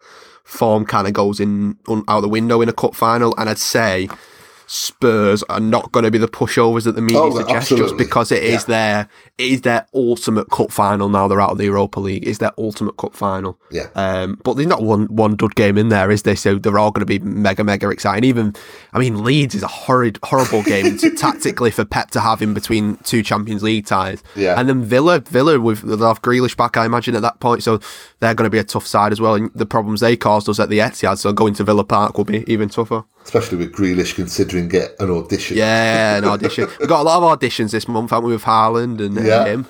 form 0.45 0.87
kind 0.87 1.07
of 1.07 1.13
goes 1.13 1.39
in 1.39 1.77
un, 1.89 2.03
out 2.09 2.21
the 2.21 2.29
window 2.29 2.63
in 2.63 2.69
a 2.69 2.73
cup 2.73 2.95
final. 2.95 3.35
And 3.37 3.51
I'd 3.51 3.59
say 3.59 4.09
Spurs 4.67 5.45
are 5.45 5.61
not 5.61 5.93
going 5.93 6.05
to 6.05 6.11
be 6.11 6.19
the 6.19 6.27
pushovers 6.27 6.85
that 6.85 6.97
the 6.97 7.01
media 7.01 7.21
oh, 7.21 7.37
suggests 7.37 7.71
just 7.71 7.97
because 7.97 8.33
it 8.33 8.43
is 8.43 8.63
yeah. 8.63 8.67
their 8.67 9.09
it 9.39 9.53
is 9.53 9.61
their 9.61 9.87
ultimate 9.95 10.51
cup 10.51 10.73
final 10.73 11.09
now 11.09 11.29
they're 11.29 11.41
out 11.41 11.53
of 11.53 11.59
the 11.59 11.67
Europa 11.67 12.01
League. 12.01 12.25
is 12.25 12.39
their 12.39 12.53
ultimate 12.59 12.97
cup 12.97 13.15
final. 13.15 13.61
Yeah. 13.71 13.89
Um, 13.95 14.41
but 14.43 14.55
there's 14.55 14.67
not 14.67 14.83
one 14.83 15.07
one 15.07 15.37
dud 15.37 15.55
game 15.55 15.79
in 15.79 15.89
there, 15.89 16.11
is 16.11 16.23
there? 16.25 16.35
So 16.35 16.59
they're 16.59 16.79
all 16.79 16.91
going 16.91 17.07
to 17.07 17.19
be 17.19 17.21
mega 17.21 17.63
mega 17.63 17.89
exciting. 17.91 18.25
Even 18.25 18.57
I 18.93 18.99
mean 18.99 19.23
Leeds 19.23 19.55
is 19.55 19.63
a 19.63 19.69
horrid 19.69 20.19
horrible 20.25 20.65
game 20.65 20.99
tactically 21.17 21.71
for 21.71 21.85
Pep 21.85 22.11
to 22.11 22.21
have 22.21 22.43
in 22.43 22.53
between 22.53 22.97
two 22.99 23.23
Champions 23.23 23.63
League 23.63 23.87
ties. 23.87 24.25
Yeah. 24.35 24.59
And 24.59 24.69
then 24.69 24.83
Villa 24.83 25.21
Villa 25.21 25.61
with 25.61 25.83
they'll 25.83 26.09
have 26.09 26.23
Grealish 26.23 26.57
back, 26.57 26.77
I 26.77 26.87
imagine 26.87 27.15
at 27.15 27.23
that 27.23 27.39
point. 27.39 27.63
So 27.63 27.79
they're 28.19 28.35
going 28.35 28.47
to 28.47 28.51
be 28.51 28.59
a 28.59 28.65
tough 28.65 28.87
side 28.87 29.13
as 29.13 29.21
well. 29.21 29.35
And 29.35 29.53
the 29.55 29.67
problems 29.67 30.01
they 30.01 30.17
caused 30.17 30.49
us 30.49 30.59
at 30.59 30.71
the 30.71 30.81
Etihad, 30.81 31.19
so 31.19 31.33
going 31.33 31.55
to 31.55 31.65
Villa 31.65 31.85
Park 31.85 32.17
will 32.17 32.25
be 32.25 32.43
even 32.51 32.69
tougher 32.69 33.05
especially 33.27 33.59
with 33.59 33.73
Grealish 33.73 34.15
considering 34.15 34.69
get 34.69 34.95
an 35.01 35.11
audition. 35.11 35.57
Yeah, 35.57 36.19
an 36.19 36.25
audition. 36.35 36.69
We've 36.79 36.89
got 36.89 37.01
a 37.01 37.03
lot 37.03 37.23
of 37.23 37.39
auditions 37.39 37.73
this 37.73 37.89
month, 37.89 38.11
haven't 38.11 38.29
we, 38.29 38.35
with 38.35 38.45
Haaland 38.45 39.05
and 39.05 39.17
yeah. 39.17 39.45
him? 39.45 39.67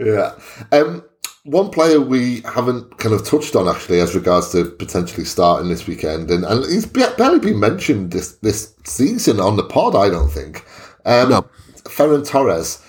Yeah. 0.00 0.34
Um, 0.72 1.04
one 1.44 1.70
player 1.70 2.00
we 2.00 2.40
haven't 2.40 2.98
kind 2.98 3.14
of 3.14 3.24
touched 3.24 3.54
on 3.54 3.68
actually, 3.68 4.00
as 4.00 4.16
regards 4.16 4.50
to 4.50 4.64
potentially 4.64 5.24
starting 5.24 5.68
this 5.68 5.86
weekend, 5.86 6.28
and, 6.30 6.44
and 6.44 6.64
he's 6.64 6.86
barely 6.86 7.38
been 7.38 7.60
mentioned 7.60 8.10
this 8.10 8.32
this 8.38 8.74
season 8.84 9.38
on 9.38 9.56
the 9.56 9.62
pod. 9.62 9.94
I 9.94 10.10
don't 10.10 10.30
think. 10.30 10.66
Um, 11.04 11.30
no. 11.30 11.42
Ferran 11.84 12.28
Torres, 12.28 12.84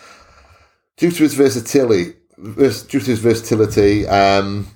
due 0.97 1.11
to 1.11 1.23
his 1.23 1.35
versatility, 1.35 2.15
due 2.35 2.71
to 2.71 2.99
his 2.99 3.19
versatility. 3.19 4.07
Um, 4.07 4.67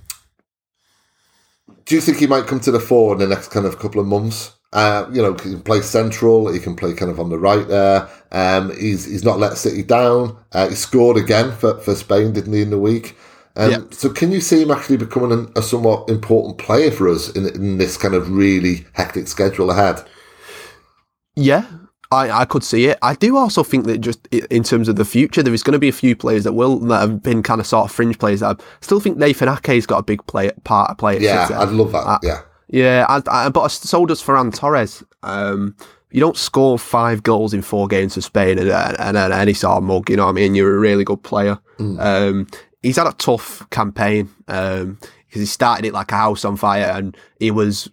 do 1.85 1.95
you 1.95 2.01
think 2.01 2.19
he 2.19 2.27
might 2.27 2.47
come 2.47 2.61
to 2.61 2.71
the 2.71 2.79
fore 2.79 3.13
in 3.13 3.19
the 3.19 3.27
next 3.27 3.49
kind 3.49 3.65
of 3.65 3.79
couple 3.79 3.99
of 3.99 4.07
months? 4.07 4.53
Uh, 4.73 5.07
you 5.13 5.21
know, 5.21 5.33
he 5.33 5.51
can 5.51 5.61
play 5.61 5.81
central. 5.81 6.51
He 6.51 6.59
can 6.59 6.75
play 6.75 6.93
kind 6.93 7.11
of 7.11 7.19
on 7.19 7.29
the 7.29 7.37
right 7.37 7.67
there. 7.67 8.09
Um, 8.31 8.75
he's 8.75 9.05
he's 9.05 9.23
not 9.23 9.39
let 9.39 9.55
City 9.57 9.83
down. 9.83 10.35
Uh, 10.51 10.67
he 10.69 10.75
scored 10.75 11.15
again 11.15 11.51
for, 11.51 11.79
for 11.79 11.95
Spain, 11.95 12.33
didn't 12.33 12.53
he, 12.53 12.63
in 12.63 12.71
the 12.71 12.79
week? 12.79 13.15
Um, 13.55 13.71
yep. 13.71 13.93
So 13.93 14.09
can 14.09 14.31
you 14.31 14.41
see 14.41 14.63
him 14.63 14.71
actually 14.71 14.97
becoming 14.97 15.31
a, 15.55 15.59
a 15.59 15.61
somewhat 15.61 16.09
important 16.09 16.57
player 16.57 16.89
for 16.89 17.07
us 17.07 17.29
in, 17.29 17.45
in, 17.47 17.77
this 17.77 17.97
kind 17.97 18.15
of 18.15 18.31
really 18.31 18.87
hectic 18.93 19.27
schedule 19.27 19.69
ahead? 19.69 20.03
Yeah, 21.35 21.67
I, 22.11 22.31
I 22.31 22.45
could 22.45 22.63
see 22.63 22.85
it. 22.85 22.97
I 23.03 23.13
do 23.13 23.37
also 23.37 23.63
think 23.63 23.85
that 23.85 23.99
just 23.99 24.25
in 24.27 24.63
terms 24.63 24.87
of 24.87 24.95
the 24.95 25.05
future, 25.05 25.43
there 25.43 25.53
is 25.53 25.61
going 25.61 25.73
to 25.73 25.79
be 25.79 25.89
a 25.89 25.93
few 25.93 26.15
players 26.15 26.45
that 26.45 26.53
will 26.53 26.79
that 26.79 27.01
have 27.01 27.21
been 27.21 27.43
kind 27.43 27.61
of 27.61 27.67
sort 27.67 27.85
of 27.85 27.91
fringe 27.91 28.17
players. 28.17 28.41
I 28.41 28.55
still 28.81 28.99
think 28.99 29.17
Nathan 29.17 29.49
Ake's 29.49 29.85
got 29.85 29.99
a 29.99 30.03
big 30.03 30.25
play 30.25 30.49
part 30.63 30.89
to 30.89 30.95
play. 30.95 31.19
Yeah, 31.19 31.47
I'd 31.51 31.69
love 31.69 31.91
that. 31.91 32.07
I, 32.07 32.19
yeah. 32.23 32.41
Yeah, 32.73 33.05
I, 33.07 33.21
I, 33.27 33.49
but 33.49 33.69
so 33.69 34.03
does 34.07 34.23
Ferran 34.23 34.51
Torres. 34.51 35.03
Um, 35.21 35.75
you 36.09 36.19
don't 36.19 36.35
score 36.35 36.79
five 36.79 37.21
goals 37.21 37.53
in 37.53 37.61
four 37.61 37.87
games 37.87 38.15
for 38.15 38.21
Spain 38.21 38.57
and, 38.57 38.71
and, 38.71 39.15
and, 39.15 39.31
any 39.31 39.53
sort 39.53 39.77
of 39.77 39.83
mug. 39.83 40.09
You 40.09 40.15
know 40.15 40.25
what 40.25 40.31
I 40.31 40.33
mean? 40.33 40.55
You're 40.55 40.75
a 40.75 40.79
really 40.79 41.03
good 41.03 41.21
player. 41.21 41.59
Mm. 41.77 41.99
Um, 41.99 42.47
he's 42.81 42.97
had 42.97 43.05
a 43.05 43.13
tough 43.13 43.69
campaign 43.69 44.27
because 44.47 44.81
um, 44.81 44.97
he 45.29 45.45
started 45.45 45.85
it 45.85 45.93
like 45.93 46.11
a 46.11 46.15
house 46.15 46.43
on 46.43 46.57
fire, 46.57 46.91
and 46.95 47.15
he 47.39 47.51
was 47.51 47.91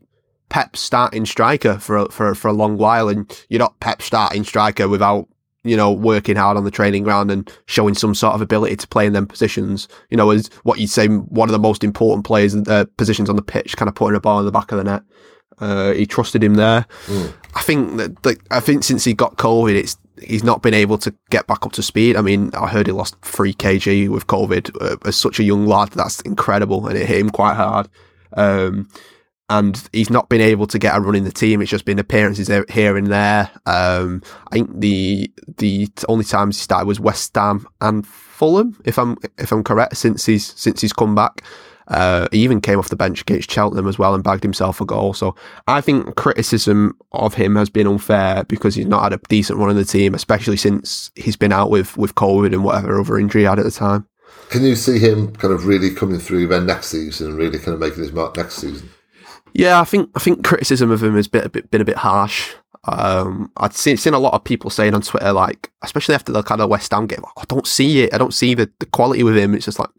Pep's 0.49 0.81
starting 0.81 1.27
striker 1.27 1.79
for 1.79 2.07
for 2.07 2.35
for 2.35 2.49
a 2.49 2.55
long 2.55 2.79
while. 2.79 3.11
And 3.11 3.31
you're 3.51 3.59
not 3.59 3.81
Pep 3.81 4.01
starting 4.01 4.45
striker 4.45 4.89
without 4.89 5.29
you 5.65 5.77
know, 5.77 5.93
working 5.93 6.37
hard 6.37 6.57
on 6.57 6.65
the 6.65 6.71
training 6.71 7.03
ground 7.03 7.31
and 7.31 7.51
showing 7.67 7.95
some 7.95 8.15
sort 8.15 8.35
of 8.35 8.41
ability 8.41 8.77
to 8.77 8.89
play 8.89 9.07
in 9.07 9.13
them 9.13 9.27
positions, 9.27 9.89
you 10.09 10.17
know, 10.17 10.31
is 10.31 10.49
what 10.63 10.79
you'd 10.79 10.91
say 10.91 11.07
one 11.09 11.49
of 11.49 11.53
the 11.53 11.59
most 11.59 11.85
important 11.85 12.25
players 12.25 12.55
in 12.55 12.67
uh, 12.69 12.85
positions 12.97 13.29
on 13.29 13.37
the 13.37 13.43
pitch, 13.43 13.77
kind 13.77 13.89
of 13.89 13.95
putting 13.95 14.17
a 14.17 14.21
ball 14.21 14.39
in 14.39 14.47
the 14.47 14.53
back 14.53 14.73
of 14.73 14.79
the 14.79 14.85
net. 14.85 15.03
Uh, 15.59 15.93
he 15.93 16.07
trusted 16.07 16.43
him 16.43 16.55
there. 16.55 16.87
Mm. 17.07 17.35
I 17.55 17.63
think 17.63 17.97
that, 17.99 18.23
that, 18.23 18.39
I 18.51 18.61
think 18.61 18.85
since 18.85 19.05
he 19.05 19.13
got 19.13 19.37
COVID, 19.37 19.75
it's 19.75 19.99
he's 20.23 20.45
not 20.45 20.63
been 20.63 20.75
able 20.75 20.99
to 20.99 21.15
get 21.31 21.47
back 21.47 21.67
up 21.67 21.73
to 21.73 21.83
speed. 21.83 22.17
I 22.17 22.23
mean, 22.23 22.51
I 22.55 22.69
heard 22.69 22.87
he 22.87 22.93
lost 22.93 23.21
three 23.23 23.53
kg 23.53 24.09
with 24.09 24.27
COVID 24.27 24.77
uh, 24.81 24.97
as 25.07 25.17
such 25.17 25.39
a 25.39 25.45
young 25.45 25.67
lad. 25.67 25.91
That's 25.91 26.21
incredible, 26.23 26.87
and 26.87 26.97
it 26.97 27.07
hit 27.07 27.19
him 27.19 27.31
quite 27.31 27.55
hard. 27.55 27.89
Um, 28.35 28.89
and 29.51 29.89
he's 29.93 30.11
not 30.11 30.29
been 30.29 30.41
able 30.41 30.67
to 30.69 30.79
get 30.79 30.97
a 30.97 31.01
run 31.01 31.17
in 31.17 31.25
the 31.25 31.33
team. 31.33 31.61
It's 31.61 31.71
just 31.71 31.85
been 31.85 31.99
appearances 31.99 32.49
here 32.71 32.97
and 32.97 33.09
there. 33.09 33.51
Um, 33.67 34.23
I 34.47 34.55
think 34.55 34.81
the 34.81 35.31
the 35.59 35.89
only 36.09 36.25
times 36.25 36.57
he 36.57 36.63
started 36.63 36.87
was 36.87 37.01
West 37.01 37.35
Ham 37.35 37.67
and 37.81 38.07
Fulham, 38.07 38.81
if 38.85 38.97
I'm 38.97 39.19
if 39.39 39.51
I'm 39.51 39.65
correct, 39.65 39.97
since 39.97 40.25
he's 40.25 40.55
since 40.55 40.81
he's 40.81 40.95
come 40.95 41.15
back. 41.15 41.43
Uh, 41.89 42.29
he 42.31 42.39
even 42.45 42.61
came 42.61 42.79
off 42.79 42.89
the 42.89 42.95
bench 42.95 43.23
against 43.23 43.51
Cheltenham 43.51 43.89
as 43.89 43.99
well 43.99 44.15
and 44.15 44.23
bagged 44.23 44.45
himself 44.45 44.81
a 44.81 44.85
goal. 44.85 45.13
So 45.13 45.35
I 45.67 45.81
think 45.81 46.15
criticism 46.15 46.97
of 47.11 47.35
him 47.35 47.57
has 47.57 47.69
been 47.69 47.89
unfair 47.89 48.45
because 48.45 48.77
he's 48.77 48.87
not 48.87 49.03
had 49.03 49.13
a 49.15 49.21
decent 49.29 49.59
run 49.59 49.71
in 49.71 49.77
the 49.77 49.85
team, 49.85 50.15
especially 50.15 50.57
since 50.57 51.11
he's 51.17 51.35
been 51.35 51.51
out 51.51 51.69
with, 51.69 51.97
with 51.97 52.15
COVID 52.15 52.53
and 52.53 52.63
whatever 52.63 53.01
other 53.01 53.19
injury 53.19 53.43
he 53.43 53.47
had 53.49 53.59
at 53.59 53.65
the 53.65 53.73
time. 53.73 54.07
Can 54.51 54.63
you 54.63 54.77
see 54.77 55.01
him 55.01 55.35
kind 55.35 55.53
of 55.53 55.67
really 55.67 55.93
coming 55.93 56.21
through 56.21 56.47
then 56.47 56.67
next 56.67 56.91
season 56.91 57.31
and 57.31 57.37
really 57.37 57.59
kind 57.59 57.75
of 57.75 57.81
making 57.81 58.05
his 58.05 58.13
mark 58.13 58.37
next 58.37 58.59
season? 58.59 58.89
Yeah, 59.53 59.81
I 59.81 59.85
think 59.85 60.11
I 60.15 60.21
think 60.21 60.45
criticism 60.45 60.91
of 60.91 61.03
him 61.03 61.17
has 61.17 61.29
been 61.29 61.45
a 61.45 61.49
bit, 61.49 61.71
been 61.71 61.81
a 61.81 61.85
bit 61.85 61.97
harsh. 61.97 62.55
Um, 62.85 63.53
I'd 63.59 63.75
seen, 63.75 63.97
seen 63.97 64.15
a 64.15 64.19
lot 64.19 64.35
of 64.35 64.45
people 64.45 64.71
saying 64.71 64.95
on 64.95 65.03
Twitter, 65.03 65.33
like, 65.33 65.71
especially 65.83 66.15
after 66.15 66.33
the 66.33 66.43
kind 66.43 66.61
of 66.61 66.71
West 66.71 66.93
Ham 66.93 67.07
game, 67.07 67.23
I 67.37 67.45
don't 67.47 67.67
see 67.67 68.03
it. 68.03 68.15
I 68.15 68.19
don't 68.19 68.33
see 68.33 68.55
the, 68.55 68.71
the 68.79 68.87
quality 68.87 69.23
with 69.23 69.37
him. 69.37 69.55
It's 69.55 69.67
just 69.67 69.79
like, 69.79 69.91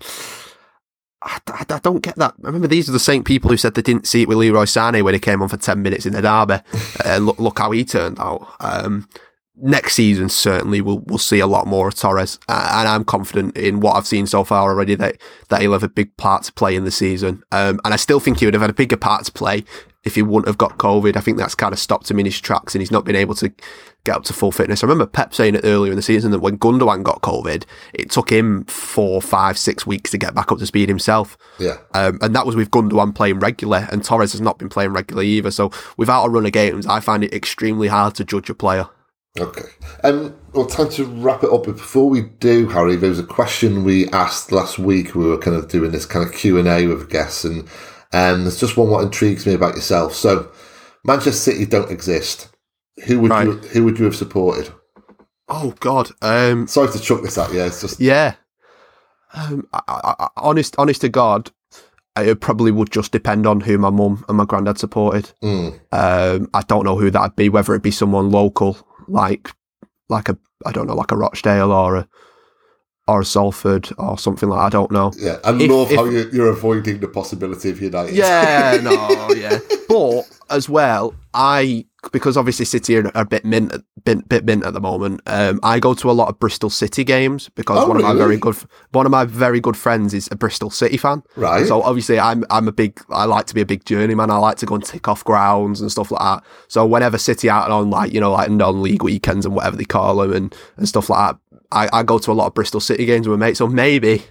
I, 1.21 1.39
I, 1.47 1.65
I, 1.69 1.79
don't 1.79 2.01
get 2.01 2.15
that. 2.15 2.33
I 2.43 2.47
remember 2.47 2.67
these 2.67 2.89
are 2.89 2.93
the 2.93 2.99
same 2.99 3.23
people 3.23 3.51
who 3.51 3.57
said 3.57 3.75
they 3.75 3.83
didn't 3.83 4.07
see 4.07 4.23
it 4.23 4.27
with 4.27 4.39
Leroy 4.39 4.63
Sané 4.63 5.03
when 5.03 5.13
he 5.13 5.19
came 5.19 5.43
on 5.43 5.49
for 5.49 5.57
10 5.57 5.81
minutes 5.81 6.07
in 6.07 6.13
the 6.13 6.21
derby. 6.23 6.63
and 7.05 7.27
look, 7.27 7.39
look 7.39 7.59
how 7.59 7.69
he 7.69 7.85
turned 7.85 8.19
out. 8.19 8.47
Um, 8.59 9.07
next 9.61 9.93
season 9.93 10.29
certainly 10.29 10.81
we'll 10.81 10.99
we'll 10.99 11.17
see 11.17 11.39
a 11.39 11.47
lot 11.47 11.67
more 11.67 11.87
of 11.87 11.95
Torres, 11.95 12.39
and 12.47 12.87
I'm 12.87 13.03
confident 13.03 13.57
in 13.57 13.79
what 13.79 13.95
I've 13.95 14.07
seen 14.07 14.25
so 14.25 14.43
far 14.43 14.69
already 14.69 14.95
that 14.95 15.17
that 15.49 15.61
he'll 15.61 15.73
have 15.73 15.83
a 15.83 15.89
big 15.89 16.15
part 16.17 16.43
to 16.43 16.53
play 16.53 16.75
in 16.75 16.85
the 16.85 16.91
season. 16.91 17.43
Um, 17.51 17.79
and 17.83 17.93
I 17.93 17.97
still 17.97 18.19
think 18.19 18.39
he 18.39 18.45
would 18.45 18.53
have 18.53 18.61
had 18.61 18.69
a 18.69 18.73
bigger 18.73 18.97
part 18.97 19.25
to 19.25 19.31
play 19.31 19.63
if 20.03 20.15
he 20.15 20.21
wouldn't 20.21 20.47
have 20.47 20.57
got 20.57 20.77
COVID. 20.77 21.15
I 21.15 21.21
think 21.21 21.37
that's 21.37 21.55
kind 21.55 21.73
of 21.73 21.79
stopped 21.79 22.09
him 22.09 22.19
in 22.19 22.25
his 22.25 22.39
tracks, 22.39 22.73
and 22.73 22.81
he's 22.81 22.91
not 22.91 23.05
been 23.05 23.15
able 23.15 23.35
to 23.35 23.51
get 24.03 24.15
up 24.15 24.23
to 24.23 24.33
full 24.33 24.51
fitness. 24.51 24.83
I 24.83 24.87
remember 24.87 25.05
Pep 25.05 25.33
saying 25.33 25.55
it 25.55 25.61
earlier 25.63 25.91
in 25.91 25.95
the 25.95 26.01
season 26.01 26.31
that 26.31 26.39
when 26.39 26.57
Gundogan 26.57 27.03
got 27.03 27.21
COVID, 27.21 27.65
it 27.93 28.09
took 28.09 28.31
him 28.31 28.65
four, 28.65 29.21
five, 29.21 29.57
six 29.57 29.85
weeks 29.85 30.09
to 30.11 30.17
get 30.17 30.33
back 30.33 30.51
up 30.51 30.57
to 30.57 30.65
speed 30.65 30.89
himself. 30.89 31.37
Yeah. 31.59 31.77
Um, 31.93 32.17
and 32.21 32.35
that 32.35 32.45
was 32.45 32.55
with 32.55 32.71
Gundogan 32.71 33.13
playing 33.13 33.39
regular, 33.39 33.87
and 33.91 34.03
Torres 34.03 34.31
has 34.31 34.41
not 34.41 34.57
been 34.57 34.69
playing 34.69 34.93
regular 34.93 35.23
either. 35.23 35.51
So 35.51 35.71
without 35.97 36.25
a 36.25 36.29
run 36.29 36.45
of 36.45 36.51
games, 36.51 36.87
I 36.87 36.99
find 36.99 37.23
it 37.23 37.33
extremely 37.33 37.89
hard 37.89 38.15
to 38.15 38.25
judge 38.25 38.49
a 38.49 38.55
player. 38.55 38.87
Okay. 39.39 39.63
Um, 40.03 40.35
well, 40.53 40.65
time 40.65 40.89
to 40.89 41.05
wrap 41.05 41.43
it 41.43 41.51
up. 41.51 41.63
But 41.65 41.77
before 41.77 42.09
we 42.09 42.21
do, 42.21 42.67
Harry, 42.67 42.95
there 42.97 43.09
was 43.09 43.19
a 43.19 43.23
question 43.23 43.83
we 43.85 44.07
asked 44.09 44.51
last 44.51 44.77
week. 44.77 45.15
We 45.15 45.25
were 45.25 45.37
kind 45.37 45.55
of 45.55 45.69
doing 45.69 45.91
this 45.91 46.05
kind 46.05 46.25
of 46.27 46.33
Q 46.33 46.59
and 46.59 46.67
A 46.67 46.87
with 46.87 47.09
guests, 47.09 47.45
and 47.45 47.67
and 48.11 48.43
there's 48.43 48.59
just 48.59 48.75
one 48.75 48.89
what 48.89 49.03
intrigues 49.03 49.45
me 49.45 49.53
about 49.53 49.75
yourself. 49.75 50.13
So, 50.13 50.51
Manchester 51.05 51.31
City 51.31 51.65
don't 51.65 51.89
exist. 51.91 52.49
Who 53.05 53.21
would 53.21 53.31
Right. 53.31 53.45
you 53.47 53.53
Who 53.53 53.85
would 53.85 53.97
you 53.99 54.05
have 54.05 54.15
supported? 54.17 54.73
Oh 55.47 55.73
God. 55.79 56.11
Um, 56.21 56.67
Sorry 56.67 56.91
to 56.91 56.99
chuck 56.99 57.21
this 57.21 57.37
at 57.37 57.53
you. 57.53 57.61
It's 57.61 57.81
just 57.81 57.99
Yeah. 58.01 58.35
Um, 59.33 59.65
I, 59.71 59.81
I, 59.87 60.27
honest, 60.37 60.75
honest 60.77 61.01
to 61.01 61.09
God, 61.09 61.51
it 62.17 62.41
probably 62.41 62.71
would 62.71 62.91
just 62.91 63.13
depend 63.13 63.47
on 63.47 63.61
who 63.61 63.77
my 63.77 63.89
mum 63.89 64.25
and 64.27 64.37
my 64.37 64.43
granddad 64.45 64.77
supported. 64.77 65.31
mm, 65.41 65.79
Um, 65.93 66.49
I 66.53 66.61
don't 66.63 66.83
know 66.83 66.97
who 66.97 67.09
that'd 67.09 67.37
be, 67.37 67.47
whether 67.47 67.73
it 67.75 67.81
be 67.81 67.91
someone 67.91 68.29
local, 68.29 68.77
like, 69.11 69.49
like 70.09 70.29
a, 70.29 70.37
I 70.65 70.71
don't 70.71 70.87
know, 70.87 70.95
like 70.95 71.11
a 71.11 71.17
Rochdale 71.17 71.71
or 71.71 71.95
a, 71.97 72.07
or 73.07 73.21
a 73.21 73.25
Salford 73.25 73.89
or 73.97 74.17
something 74.17 74.47
like. 74.49 74.59
I 74.59 74.69
don't 74.69 74.91
know. 74.91 75.11
yeah. 75.17 75.37
I 75.43 75.51
If- 75.53 75.69
love 75.69 75.91
if- 75.91 75.97
how 75.97 76.05
you, 76.05 76.29
you're 76.31 76.49
avoiding 76.49 76.99
the 76.99 77.07
possibility 77.07 77.69
of 77.69 77.81
United. 77.81 78.15
Yeah, 78.15 78.79
no, 78.81 79.29
yeah. 79.35 79.59
But 79.89 80.23
as 80.49 80.69
well, 80.69 81.13
I 81.33 81.85
because 82.11 82.35
obviously 82.35 82.65
City 82.65 82.97
are 82.97 83.11
a 83.13 83.23
bit 83.25 83.45
mint, 83.45 83.71
bit, 84.03 84.27
bit 84.27 84.43
mint 84.43 84.65
at 84.65 84.73
the 84.73 84.79
moment. 84.81 85.21
Um, 85.27 85.59
I 85.61 85.79
go 85.79 85.93
to 85.93 86.09
a 86.09 86.13
lot 86.13 86.29
of 86.29 86.39
Bristol 86.39 86.69
City 86.71 87.03
games 87.03 87.49
because 87.49 87.77
Oh, 87.77 87.87
one 87.87 87.97
of 87.97 88.03
my 88.03 88.13
very 88.15 88.37
good 88.37 88.55
one 88.91 89.05
of 89.05 89.11
my 89.11 89.23
very 89.25 89.59
good 89.59 89.77
friends 89.77 90.13
is 90.13 90.27
a 90.31 90.35
Bristol 90.35 90.71
City 90.71 90.97
fan. 90.97 91.21
right. 91.35 91.65
So 91.67 91.81
obviously, 91.83 92.19
I'm 92.19 92.43
I'm 92.49 92.67
a 92.67 92.71
big. 92.71 92.99
I 93.09 93.25
like 93.25 93.45
to 93.47 93.53
be 93.53 93.61
a 93.61 93.65
big 93.65 93.85
journeyman. 93.85 94.31
I 94.31 94.37
like 94.37 94.57
to 94.57 94.65
go 94.65 94.75
and 94.75 94.83
tick 94.83 95.07
off 95.07 95.23
grounds 95.23 95.79
and 95.79 95.91
stuff 95.91 96.09
like 96.11 96.21
that. 96.21 96.43
So 96.69 96.85
whenever 96.85 97.17
City 97.19 97.49
out 97.49 97.69
on 97.69 97.89
like 97.91 98.11
you 98.13 98.19
know 98.19 98.31
like 98.31 98.49
non-league 98.49 99.03
weekends 99.03 99.45
and 99.45 99.53
whatever 99.53 99.75
they 99.75 99.85
call 99.85 100.15
them 100.17 100.33
and, 100.33 100.55
and 100.77 100.87
stuff 100.89 101.09
like 101.09 101.35
that, 101.35 101.59
I, 101.71 101.99
I 101.99 102.03
go 102.03 102.17
to 102.17 102.31
a 102.31 102.33
lot 102.33 102.47
of 102.47 102.53
Bristol 102.55 102.79
City 102.79 103.05
games 103.05 103.27
with 103.27 103.39
my 103.39 103.45
mates. 103.47 103.59
So 103.59 103.67
maybe, 103.67 104.23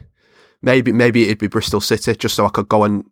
maybe 0.61 0.91
maybe 0.93 1.25
it'd 1.25 1.39
be 1.39 1.47
Bristol 1.47 1.81
City 1.81 2.15
just 2.17 2.35
so 2.35 2.47
I 2.47 2.51
could 2.51 2.69
go 2.69 2.83
and 2.83 3.05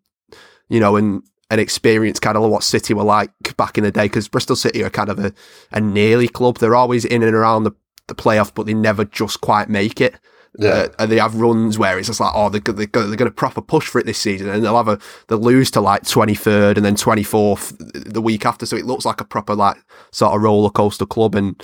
you 0.69 0.81
know 0.81 0.97
and 0.97 1.23
and 1.51 1.61
experience 1.61 2.21
kind 2.21 2.37
of 2.37 2.51
what 2.51 2.63
City 2.63 2.95
were 2.95 3.05
like 3.05 3.57
back 3.57 3.79
in 3.79 3.85
the 3.85 3.91
day 3.91 4.05
because 4.05 4.29
Bristol 4.29 4.57
City 4.57 4.83
are 4.85 4.91
kind 4.91 5.09
of 5.09 5.19
a, 5.19 5.33
a 5.73 5.81
nearly 5.81 6.29
club. 6.29 6.59
They're 6.59 6.77
always 6.77 7.05
in 7.05 7.23
and 7.23 7.35
around 7.35 7.65
the 7.65 7.73
the 8.09 8.15
playoff, 8.15 8.53
but 8.55 8.67
they 8.67 8.75
never 8.75 9.05
just 9.05 9.41
quite 9.41 9.69
make 9.69 10.01
it. 10.01 10.15
yeah. 10.59 10.71
Uh, 10.71 10.89
and 10.99 11.13
they 11.13 11.19
have 11.19 11.35
runs 11.35 11.79
where 11.79 11.99
it's 11.99 12.09
just 12.09 12.21
like, 12.21 12.33
oh, 12.35 12.49
they're, 12.49 12.61
they're, 12.61 12.87
they're 12.87 13.17
going 13.17 13.19
to 13.19 13.31
proper 13.31 13.61
push 13.61 13.87
for 13.87 13.99
it 13.99 14.07
this 14.07 14.19
season, 14.19 14.49
and 14.49 14.65
they'll 14.65 14.77
have 14.77 14.89
a 14.89 14.99
they'll 15.29 15.39
lose 15.39 15.71
to 15.73 15.81
like 15.81 16.07
twenty 16.07 16.35
third 16.35 16.77
and 16.79 16.87
then 16.87 16.97
twenty 16.97 17.23
fourth 17.23 17.77
the 17.79 18.23
week 18.23 18.47
after, 18.47 18.67
so 18.67 18.77
it 18.77 18.87
looks 18.87 19.05
like 19.05 19.21
a 19.21 19.25
proper 19.25 19.55
like 19.55 19.77
sort 20.11 20.35
of 20.35 20.43
roller 20.43 20.71
coaster 20.71 21.07
club. 21.07 21.35
And 21.35 21.63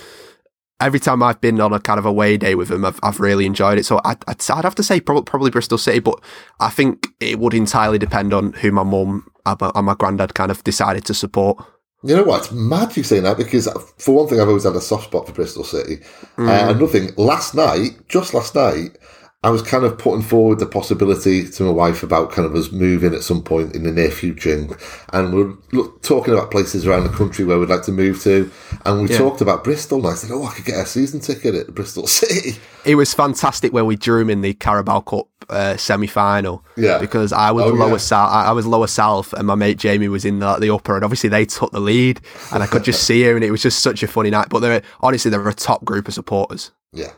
every 0.79 0.99
time 0.99 1.23
I've 1.23 1.41
been 1.41 1.59
on 1.59 1.73
a 1.73 1.79
kind 1.79 1.99
of 1.99 2.05
away 2.05 2.37
day 2.37 2.53
with 2.53 2.67
them, 2.67 2.85
I've, 2.85 2.99
I've 3.01 3.19
really 3.19 3.45
enjoyed 3.45 3.79
it. 3.79 3.85
So 3.85 3.99
I'd, 4.05 4.23
I'd, 4.27 4.51
I'd 4.51 4.63
have 4.65 4.75
to 4.75 4.83
say 4.83 4.99
probably, 4.99 5.23
probably 5.23 5.51
Bristol 5.51 5.77
City, 5.77 5.99
but 5.99 6.21
I 6.59 6.69
think 6.69 7.07
it 7.19 7.39
would 7.39 7.53
entirely 7.53 7.97
depend 7.97 8.33
on 8.33 8.53
who 8.53 8.71
my 8.71 8.83
mum 8.83 9.27
and 9.45 9.61
my, 9.61 9.71
and 9.75 9.97
granddad 9.97 10.33
kind 10.33 10.51
of 10.51 10.63
decided 10.63 11.05
to 11.05 11.13
support. 11.13 11.57
You 12.03 12.15
know 12.15 12.23
what? 12.23 12.43
It's 12.43 12.51
mad 12.51 12.95
you 12.95 13.03
saying 13.03 13.23
that 13.23 13.37
because, 13.37 13.67
for 13.97 14.15
one 14.15 14.27
thing, 14.27 14.39
I've 14.39 14.47
always 14.47 14.63
had 14.63 14.75
a 14.75 14.81
soft 14.81 15.05
spot 15.05 15.25
for 15.25 15.33
Bristol 15.33 15.63
City. 15.63 15.97
Mm. 16.37 16.47
Uh, 16.47 16.69
another 16.69 16.87
thing, 16.87 17.11
last 17.17 17.55
night, 17.55 18.07
just 18.07 18.33
last 18.33 18.53
night, 18.53 18.97
I 19.43 19.51
was 19.51 19.61
kind 19.61 19.83
of 19.85 19.99
putting 19.99 20.23
forward 20.23 20.57
the 20.57 20.65
possibility 20.65 21.47
to 21.47 21.63
my 21.63 21.69
wife 21.69 22.01
about 22.01 22.31
kind 22.31 22.47
of 22.47 22.55
us 22.55 22.71
moving 22.71 23.13
at 23.13 23.21
some 23.21 23.43
point 23.43 23.75
in 23.75 23.83
the 23.83 23.91
near 23.91 24.09
future. 24.09 24.67
And 25.13 25.33
we're 25.35 25.53
look, 25.71 26.01
talking 26.01 26.33
about 26.33 26.49
places 26.49 26.87
around 26.87 27.03
the 27.03 27.09
country 27.15 27.45
where 27.45 27.59
we'd 27.59 27.69
like 27.69 27.83
to 27.83 27.91
move 27.91 28.23
to. 28.23 28.49
And 28.85 29.03
we 29.03 29.09
Yeah. 29.09 29.19
talked 29.19 29.41
about 29.41 29.63
Bristol. 29.63 29.99
And 29.99 30.07
I 30.07 30.13
said, 30.15 30.31
oh, 30.33 30.45
I 30.45 30.51
could 30.53 30.65
get 30.65 30.79
a 30.79 30.85
season 30.87 31.19
ticket 31.19 31.53
at 31.53 31.75
Bristol 31.75 32.07
City. 32.07 32.57
It 32.85 32.95
was 32.95 33.13
fantastic 33.13 33.71
when 33.71 33.85
we 33.85 33.95
drew 33.95 34.19
him 34.19 34.31
in 34.31 34.41
the 34.41 34.55
Carabao 34.55 35.01
Cup 35.01 35.27
uh, 35.47 35.77
semi 35.77 36.07
final. 36.07 36.65
Yeah. 36.75 36.97
because 36.97 37.31
I 37.31 37.51
was 37.51 37.65
Oh, 37.65 37.69
lower 37.69 37.91
yeah. 37.91 37.97
south. 37.97 38.31
I 38.31 38.45
I 38.45 38.51
was 38.51 38.65
lower 38.65 38.87
south, 38.87 39.31
and 39.33 39.45
my 39.45 39.53
mate 39.53 39.77
Jamie 39.77 40.07
was 40.07 40.25
in 40.25 40.39
the, 40.39 40.55
the 40.55 40.73
upper, 40.73 40.95
and 40.95 41.03
obviously 41.03 41.29
they 41.29 41.45
took 41.45 41.71
the 41.71 41.79
lead, 41.79 42.19
and 42.51 42.63
I 42.63 42.65
could 42.67 42.83
just 42.83 43.03
see 43.07 43.21
her, 43.25 43.35
and 43.35 43.43
it 43.43 43.51
was 43.51 43.61
just 43.61 43.79
such 43.83 44.01
a 44.01 44.07
funny 44.07 44.31
night. 44.31 44.47
But 44.49 44.61
they're 44.61 44.81
honestly 45.01 45.29
they're 45.29 45.47
a 45.47 45.53
top 45.53 45.85
group 45.85 46.07
of 46.07 46.15
supporters. 46.15 46.71
Yeah. 46.93 47.11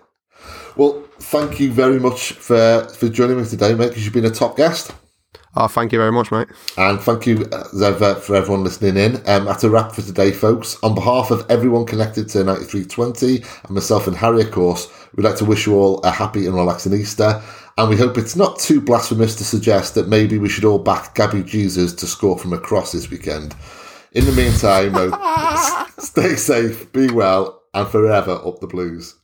Well, 0.77 1.03
thank 1.19 1.59
you 1.59 1.71
very 1.71 1.99
much 1.99 2.33
for, 2.33 2.87
for 2.89 3.09
joining 3.09 3.41
me 3.41 3.45
today, 3.47 3.73
mate, 3.73 3.89
because 3.89 4.05
you've 4.05 4.13
been 4.13 4.25
a 4.25 4.29
top 4.29 4.57
guest. 4.57 4.93
Oh, 5.55 5.67
thank 5.67 5.91
you 5.91 5.97
very 5.97 6.11
much, 6.11 6.31
mate. 6.31 6.49
And 6.77 6.99
thank 6.99 7.25
you 7.25 7.47
uh, 7.51 7.63
ever 7.83 8.13
for 8.13 8.35
everyone 8.35 8.63
listening 8.63 8.95
in. 8.95 9.15
Um, 9.27 9.45
that's 9.45 9.63
a 9.63 9.71
wrap 9.71 9.91
for 9.91 10.03
today, 10.03 10.31
folks. 10.31 10.77
On 10.83 10.93
behalf 10.93 11.31
of 11.31 11.49
everyone 11.49 11.87
connected 11.87 12.29
to 12.29 12.43
9320 12.43 13.43
and 13.63 13.71
myself 13.71 14.05
and 14.05 14.15
Harry, 14.15 14.43
of 14.43 14.51
course, 14.51 14.87
we'd 15.15 15.23
like 15.23 15.37
to 15.37 15.45
wish 15.45 15.65
you 15.65 15.73
all 15.73 15.99
a 16.01 16.11
happy 16.11 16.45
and 16.45 16.53
relaxing 16.53 16.93
Easter. 16.93 17.41
And 17.79 17.89
we 17.89 17.97
hope 17.97 18.15
it's 18.19 18.35
not 18.35 18.59
too 18.59 18.79
blasphemous 18.79 19.35
to 19.37 19.43
suggest 19.43 19.95
that 19.95 20.07
maybe 20.07 20.37
we 20.37 20.49
should 20.49 20.65
all 20.65 20.77
back 20.77 21.15
Gabby 21.15 21.41
Jesus 21.41 21.91
to 21.93 22.05
score 22.05 22.37
from 22.37 22.53
across 22.53 22.91
this 22.91 23.09
weekend. 23.09 23.55
In 24.11 24.25
the 24.25 24.31
meantime, 24.31 24.93
though, 24.93 25.85
stay 25.97 26.35
safe, 26.35 26.91
be 26.93 27.09
well, 27.09 27.63
and 27.73 27.87
forever 27.87 28.39
up 28.45 28.59
the 28.59 28.67
blues. 28.67 29.15